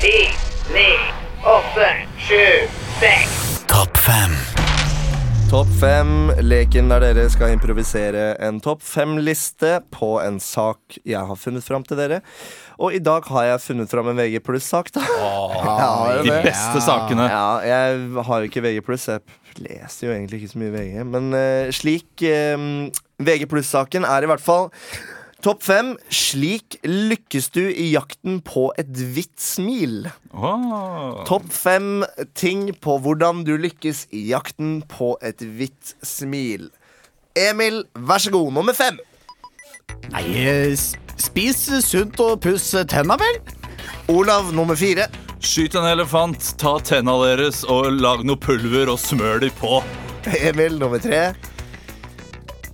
Ti, 0.00 0.32
ni, 0.72 0.86
åtte, 1.44 1.90
sju, 2.30 2.66
seks. 3.00 3.64
Topp 3.66 3.96
fem. 3.98 4.34
Topp 5.50 5.70
fem, 5.80 6.30
leken 6.46 6.92
der 6.92 7.02
dere 7.02 7.24
skal 7.32 7.56
improvisere 7.56 8.36
en 8.46 8.60
topp 8.62 8.84
fem-liste 8.86 9.80
på 9.90 10.12
en 10.22 10.38
sak 10.38 11.00
jeg 11.02 11.24
har 11.26 11.40
funnet 11.40 11.66
fram 11.66 11.82
til 11.88 11.98
dere. 11.98 12.20
Og 12.78 12.94
i 12.94 13.02
dag 13.02 13.26
har 13.34 13.48
jeg 13.48 13.64
funnet 13.64 13.90
fram 13.90 14.12
en 14.12 14.20
VG 14.20 14.38
pluss-sak, 14.46 14.92
da. 14.94 15.02
Ja, 15.82 15.90
De 16.22 16.36
beste 16.46 16.84
sakene. 16.86 17.26
Ja, 17.26 17.48
jeg 17.66 18.24
har 18.28 18.44
jo 18.44 18.50
ikke 18.52 18.62
VG 18.62 18.84
pluss. 18.86 19.08
Jeg 19.10 19.66
leser 19.66 20.06
jo 20.06 20.14
egentlig 20.14 20.44
ikke 20.44 20.52
så 20.54 20.62
mye 20.62 20.74
VG. 20.76 21.00
Men 21.10 21.32
uh, 21.34 21.74
slik 21.74 22.28
eh, 22.30 22.68
VG 23.18 23.48
pluss-saken 23.50 24.06
er 24.06 24.22
i 24.22 24.30
hvert 24.30 24.44
fall 24.44 24.70
topp 25.44 25.64
fem. 25.66 25.92
Slik 26.12 26.78
lykkes 26.86 27.50
du 27.54 27.62
i 27.68 27.90
jakten 27.92 28.40
på 28.46 28.68
et 28.80 28.90
hvitt 28.90 29.38
smil. 29.40 30.08
Oh. 30.32 31.22
Topp 31.28 31.48
fem 31.52 32.04
ting 32.38 32.68
på 32.82 32.98
hvordan 33.02 33.44
du 33.48 33.56
lykkes 33.60 34.06
i 34.14 34.26
jakten 34.30 34.80
på 34.90 35.14
et 35.24 35.42
hvitt 35.42 35.94
smil. 36.06 36.68
Emil, 37.38 37.84
vær 37.94 38.22
så 38.22 38.32
god. 38.34 38.52
Nummer 38.58 38.76
fem. 38.76 38.98
Nei, 40.10 40.24
eh, 40.40 40.76
spis 41.20 41.66
sunt 41.84 42.20
og 42.20 42.40
puss 42.42 42.72
tenna, 42.88 43.16
vel? 43.20 43.40
Olav, 44.10 44.52
nummer 44.54 44.74
fire. 44.74 45.06
Skyt 45.40 45.76
en 45.78 45.86
elefant, 45.88 46.50
ta 46.60 46.74
tenna 46.84 47.14
deres 47.22 47.62
og 47.64 47.86
lag 48.00 48.24
noe 48.28 48.36
pulver 48.36 48.90
og 48.92 48.98
smør 49.00 49.40
de 49.44 49.52
på. 49.60 49.80
Emil, 50.36 50.76
nummer 50.80 51.00
tre. 51.00 51.30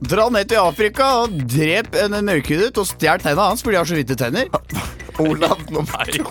Dra 0.05 0.27
ned 0.29 0.51
til 0.51 0.61
Afrika 0.61 1.07
og 1.23 1.33
drep 1.49 1.95
en 2.03 2.17
mørkhudet 2.27 2.77
og 2.79 2.85
stjel 2.91 3.23
tenna 3.23 3.47
hans 3.49 3.63
fordi 3.65 3.77
de 3.77 3.81
har 3.81 3.89
så 3.89 3.97
hvite 3.97 4.17
tenner. 4.21 4.51
Olav, 5.25 5.63
nummer 5.73 6.11
to. 6.13 6.27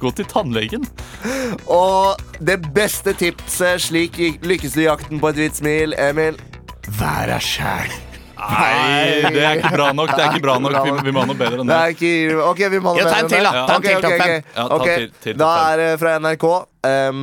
Gå 0.00 0.10
til 0.16 0.26
tannlegen. 0.26 0.86
Og 1.70 2.18
det 2.42 2.56
beste 2.74 3.12
tipset 3.20 3.82
slik 3.84 4.16
lykkes 4.42 4.74
du 4.74 4.80
i 4.82 4.86
jakten 4.88 5.20
på 5.22 5.30
et 5.30 5.38
hvitt 5.42 5.60
smil. 5.60 5.94
Emil. 6.00 6.38
Vær 6.98 7.28
deg 7.30 7.44
sjæl. 7.44 7.92
Nei, 8.40 9.20
det 9.36 9.42
er 9.44 9.58
ikke 9.60 9.74
bra 9.76 9.90
nok. 9.92 10.14
Det 10.16 10.24
er 10.24 10.30
ikke 10.32 10.42
bra 10.46 10.54
nok. 10.64 10.78
Vi, 10.86 10.94
vi 11.04 11.12
må 11.12 11.20
ha 11.22 11.28
noe 11.28 11.36
bedre 11.38 11.60
enn 11.60 11.68
Det 11.68 11.76
det. 11.76 11.94
ikke 11.94 12.42
Ok, 12.48 12.62
vi 12.72 12.78
må 12.80 12.94
ha 12.94 12.96
noe 12.96 13.04
bedre 13.04 13.20
enn 13.20 13.30
da. 13.44 13.52
Ja, 13.52 13.64
Ta 13.68 13.76
en 13.76 13.84
til, 13.84 13.92
da. 13.92 14.00
topp 14.00 14.22
fem. 14.24 14.34
ok. 14.40 14.54
Ta 14.56 14.66
Ok, 14.80 14.86
til- 14.88 15.10
til 15.26 15.36
Da 15.44 15.50
er 15.68 15.82
det 15.84 15.88
fra 16.00 16.14
NRK. 16.24 16.46
Um, 16.88 17.20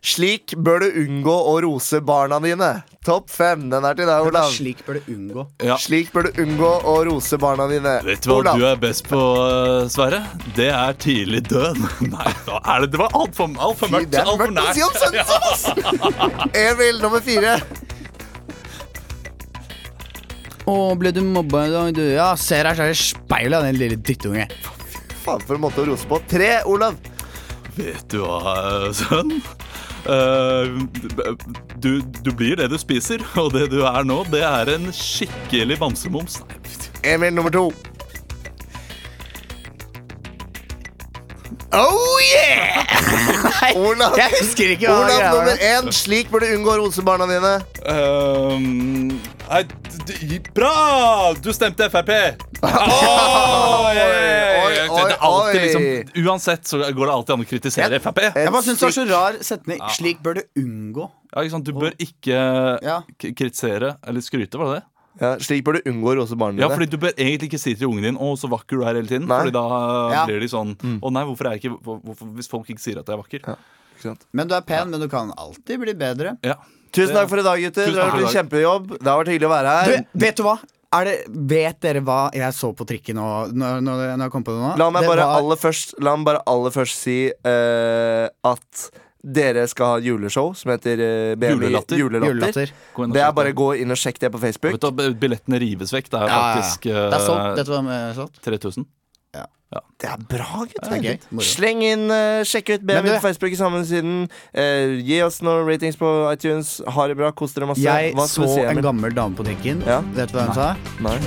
slik 0.00 0.56
bør 0.56 0.86
du 0.86 0.98
unngå 1.04 1.36
å 1.52 1.54
rose 1.66 2.00
barna 2.08 2.40
dine. 2.42 2.72
Topp 3.06 3.28
fem. 3.30 3.68
Den 3.70 3.84
er 3.86 3.94
til 3.94 4.08
deg, 4.08 4.26
Olav. 4.26 4.48
Slik 4.50 4.80
bør 4.86 4.96
du 4.98 5.12
unngå. 5.14 5.44
Ja. 5.62 5.76
Slik 5.78 6.08
bør 6.14 6.26
du 6.26 6.40
unngå 6.42 6.70
å 6.90 6.94
rose 7.06 7.38
barna 7.38 7.68
dine. 7.70 7.92
Vet 8.02 8.24
du 8.24 8.32
hva 8.32 8.38
Olav. 8.40 8.58
du 8.58 8.66
er 8.66 8.80
best 8.82 9.06
på, 9.06 9.20
eh, 9.46 9.86
Sverre? 9.94 10.24
Det 10.56 10.66
er 10.74 10.96
tidlig 10.98 11.44
død. 11.46 11.78
Nei, 12.16 12.32
er 12.58 12.82
det? 12.82 12.90
Det 12.96 13.02
var 13.04 13.14
altfor 13.14 13.52
alt 13.62 13.78
for 13.78 13.94
mørkt. 13.94 14.10
Det 14.10 14.24
er 14.24 14.30
mørkt 14.32 14.58
å 14.58 14.66
si 14.74 14.82
om 14.82 14.96
sønnen 14.98 15.30
sin, 15.30 15.50
ass! 15.52 15.62
Emil, 16.66 16.98
nummer 17.04 17.22
fire. 17.22 17.60
Å, 20.66 20.74
ble 20.98 21.14
du 21.14 21.22
mobba 21.22 21.68
i 21.68 21.70
dag, 21.76 21.92
du? 21.94 22.02
Ja, 22.16 22.32
ser 22.34 22.66
deg 22.66 22.82
er 22.88 22.90
i 22.90 22.98
speilet, 22.98 23.68
Den 23.68 23.78
lille 23.78 24.00
drittunge. 24.02 24.48
Faen, 25.22 25.46
for 25.46 25.54
en 25.54 25.62
måte 25.62 25.84
å 25.84 25.86
rose 25.92 26.10
på. 26.10 26.18
Tre, 26.26 26.56
Olav. 26.66 26.98
Vet 27.78 28.02
du 28.10 28.18
hva, 28.24 28.90
sønn? 28.98 29.36
Eh, 30.10 30.74
du, 31.82 32.00
du 32.00 32.30
blir 32.32 32.56
det 32.60 32.70
du 32.72 32.78
spiser, 32.80 33.22
og 33.40 33.52
det 33.56 33.68
du 33.72 33.82
er 33.86 34.06
nå, 34.06 34.22
det 34.32 34.44
er 34.46 34.72
en 34.76 34.88
skikkelig 34.94 35.80
bamsemums. 35.82 36.40
Emil, 37.04 37.34
nummer 37.36 37.54
to. 37.54 37.68
Oh 41.76 42.18
yeah! 42.24 42.82
Olav, 43.76 44.14
Jeg 44.16 44.30
husker 44.38 44.70
ikke 44.72 44.88
hva 44.88 44.94
Olav 45.02 45.10
greia 45.10 45.30
var. 45.32 45.36
nummer 45.36 45.56
én. 45.68 45.90
Slik 45.92 46.30
bør 46.32 46.44
du 46.44 46.52
unngå 46.56 46.72
å 46.72 46.76
rose 46.80 47.02
barna 47.04 47.26
dine. 47.28 47.50
Ehm, 47.92 49.10
nei, 49.50 49.60
d- 50.06 50.16
d- 50.30 50.40
bra! 50.56 50.72
Du 51.42 51.50
stemte 51.52 51.88
Frp! 51.92 52.10
Oi, 52.66 53.98
oi, 54.00 54.72
det 54.72 55.12
er 55.12 55.20
alltid 55.20 55.60
oi. 55.60 55.62
liksom, 55.66 55.84
uansett 56.24 56.66
så 56.70 56.80
går 56.80 57.10
det 57.10 57.14
alltid 57.14 57.34
an 57.36 57.44
å 57.44 57.48
kritisere 57.50 58.00
Frp. 58.02 58.20
Jeg 58.32 58.52
bare 58.54 58.64
syns 58.66 58.80
det 58.80 58.86
var 58.88 58.96
så 58.96 59.04
rar 59.10 59.38
setning. 59.44 59.80
Slik 59.96 60.22
bør 60.24 60.40
du 60.40 60.42
unngå. 60.64 61.08
Ja, 61.32 61.42
ikke 61.44 61.54
sant? 61.58 61.68
Du 61.68 61.76
bør 61.76 61.92
ikke 62.00 62.40
Ja. 62.86 63.00
k- 63.20 63.34
kritisere 63.36 63.96
eller 64.06 64.24
skryte, 64.24 64.56
var 64.60 64.72
det 64.72 64.80
det? 64.80 64.84
Ja, 65.20 65.36
slik 65.40 65.62
bør 65.64 65.78
du 65.78 65.90
unngå 65.90 66.10
å 66.12 66.16
rose 66.18 66.36
barna 66.36 66.60
Ja, 66.60 66.68
dine. 66.68 66.76
fordi 66.76 66.90
Du 66.90 66.96
bør 66.98 67.12
egentlig 67.16 67.48
ikke 67.50 67.58
si 67.62 67.74
til 67.74 67.88
ungen 67.88 68.02
din 68.02 68.16
'Å, 68.18 68.36
så 68.36 68.48
vakker 68.52 68.76
du 68.76 68.82
er' 68.84 68.94
hele 69.00 69.06
tiden. 69.08 69.26
Nei. 69.26 69.38
Fordi 69.40 69.52
da 69.52 70.10
Ja. 70.12 70.26
blir 70.26 70.40
de 70.40 70.46
sånn 70.46 70.76
'Å 70.76 71.12
nei, 71.12 71.24
hvorfor 71.24 71.46
er 71.46 71.56
jeg 71.56 71.62
ikke 71.64 71.78
hvorfor, 71.82 72.34
Hvis 72.36 72.48
folk 72.48 72.66
ikke 72.68 72.80
sier 72.80 72.98
at 72.98 73.06
jeg 73.06 73.16
er 73.18 73.22
vakker'. 73.22 73.56
Ikke 73.96 74.02
sant? 74.02 74.26
Men 74.32 74.46
du 74.48 74.54
er 74.54 74.60
pen, 74.60 74.90
men 74.90 75.00
du 75.00 75.08
kan 75.08 75.32
alltid 75.38 75.80
bli 75.80 75.94
bedre. 75.94 76.36
Ja. 76.42 76.54
Tusen 76.92 77.14
takk 77.14 77.28
for 77.28 77.38
i 77.38 77.42
dag, 77.42 77.58
gutter. 77.58 77.86
Tusen 77.86 77.94
Dere 77.94 78.02
har 78.04 78.10
takk 78.10 78.20
gjort 78.20 78.36
en 78.36 78.48
kjempejobb. 78.48 78.98
Det 78.98 79.06
har 79.06 79.24
vært 79.24 79.28
hyggelig 79.32 79.48
å 79.48 79.54
være 79.56 79.68
her. 79.84 79.86
Du, 80.14 80.18
vet 80.18 80.36
du 80.36 80.42
hva? 80.42 80.58
Er 80.92 81.04
det, 81.04 81.24
vet 81.28 81.80
dere 81.80 82.00
hva 82.00 82.30
jeg 82.32 82.52
så 82.54 82.72
på 82.74 82.86
trikken 82.86 83.16
nå, 83.16 83.52
når, 83.52 83.80
når, 83.82 84.16
når 84.16 84.22
jeg 84.22 84.30
kom 84.30 84.44
på 84.44 84.52
det 84.54 84.62
nå? 84.62 84.76
La 84.78 84.88
meg 84.90 85.02
Det 85.02 85.08
bare 85.08 85.26
var- 85.26 85.36
aller 85.42 85.56
først, 85.56 85.94
la 86.00 86.16
meg 86.16 86.24
bare 86.26 86.42
aller 86.46 86.70
først 86.70 86.94
si 86.94 87.32
eh, 87.44 88.28
at 88.44 88.90
dere 89.22 89.66
skal 89.70 89.96
ha 89.96 90.02
juleshow 90.04 90.52
som 90.54 90.70
heter 90.74 91.00
eh, 91.02 91.34
BMI 91.38 91.54
Julelatter. 91.54 91.96
Julelatter. 91.98 92.28
Julelatter. 92.32 92.74
Det 93.14 93.22
er 93.22 93.32
bare 93.32 93.34
bare 93.40 93.56
gå 93.56 93.70
inn 93.82 93.90
og 93.90 93.98
sjekk 94.00 94.20
det 94.22 94.32
på 94.34 94.42
Facebook. 94.42 94.76
Vet 94.76 94.86
du, 94.86 95.14
Billettene 95.18 95.58
rives 95.62 95.92
vekk. 95.94 96.10
Det 96.12 96.20
er 96.20 96.28
Ja, 96.30 96.42
faktisk 96.54 96.86
ja. 96.90 97.08
Det 97.10 97.18
er 97.20 97.26
solgt. 97.26 97.46
eh, 97.46 97.56
Dette 97.62 97.70
var 97.74 97.90
er 97.96 98.14
solgt. 98.20 98.42
3000. 98.44 98.86
Det 100.00 100.08
er 100.08 100.16
bra, 100.30 100.62
gutter. 100.62 100.90
Det 100.90 100.96
er 100.96 101.02
gøy. 101.02 101.18
Moro. 101.30 101.44
Sleng 101.44 101.82
inn, 101.82 102.04
uh, 102.12 102.44
sjekk 102.46 102.70
ut 102.76 102.84
BMI 102.86 103.16
på 103.16 103.20
Facebook 103.24 103.52
i 103.52 103.58
sammensiden. 103.58 104.28
Uh, 104.54 104.94
gi 105.02 105.18
oss 105.26 105.40
noen 105.42 105.66
ratings 105.68 105.98
på 106.00 106.06
iTunes. 106.30 106.76
Ha 106.86 107.08
det 107.10 107.16
bra, 107.18 107.32
kos 107.36 107.56
dere 107.56 107.66
masse. 107.72 107.82
Jeg 107.82 108.14
Hva 108.16 108.28
så 108.30 108.46
si, 108.46 108.60
en 108.62 108.82
gammel 108.84 109.16
dame 109.16 109.34
på 109.36 109.42
trikken. 109.48 109.82
Ja. 109.88 110.00
Vet 110.16 110.30
du 110.30 110.38
hva 110.38 110.46
hun 110.46 110.54
sa? 110.54 110.68
Nei. 111.02 111.18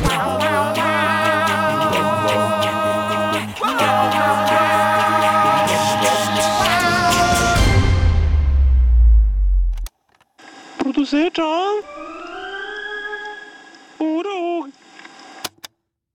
Produsert 10.80 11.40
av 11.40 11.99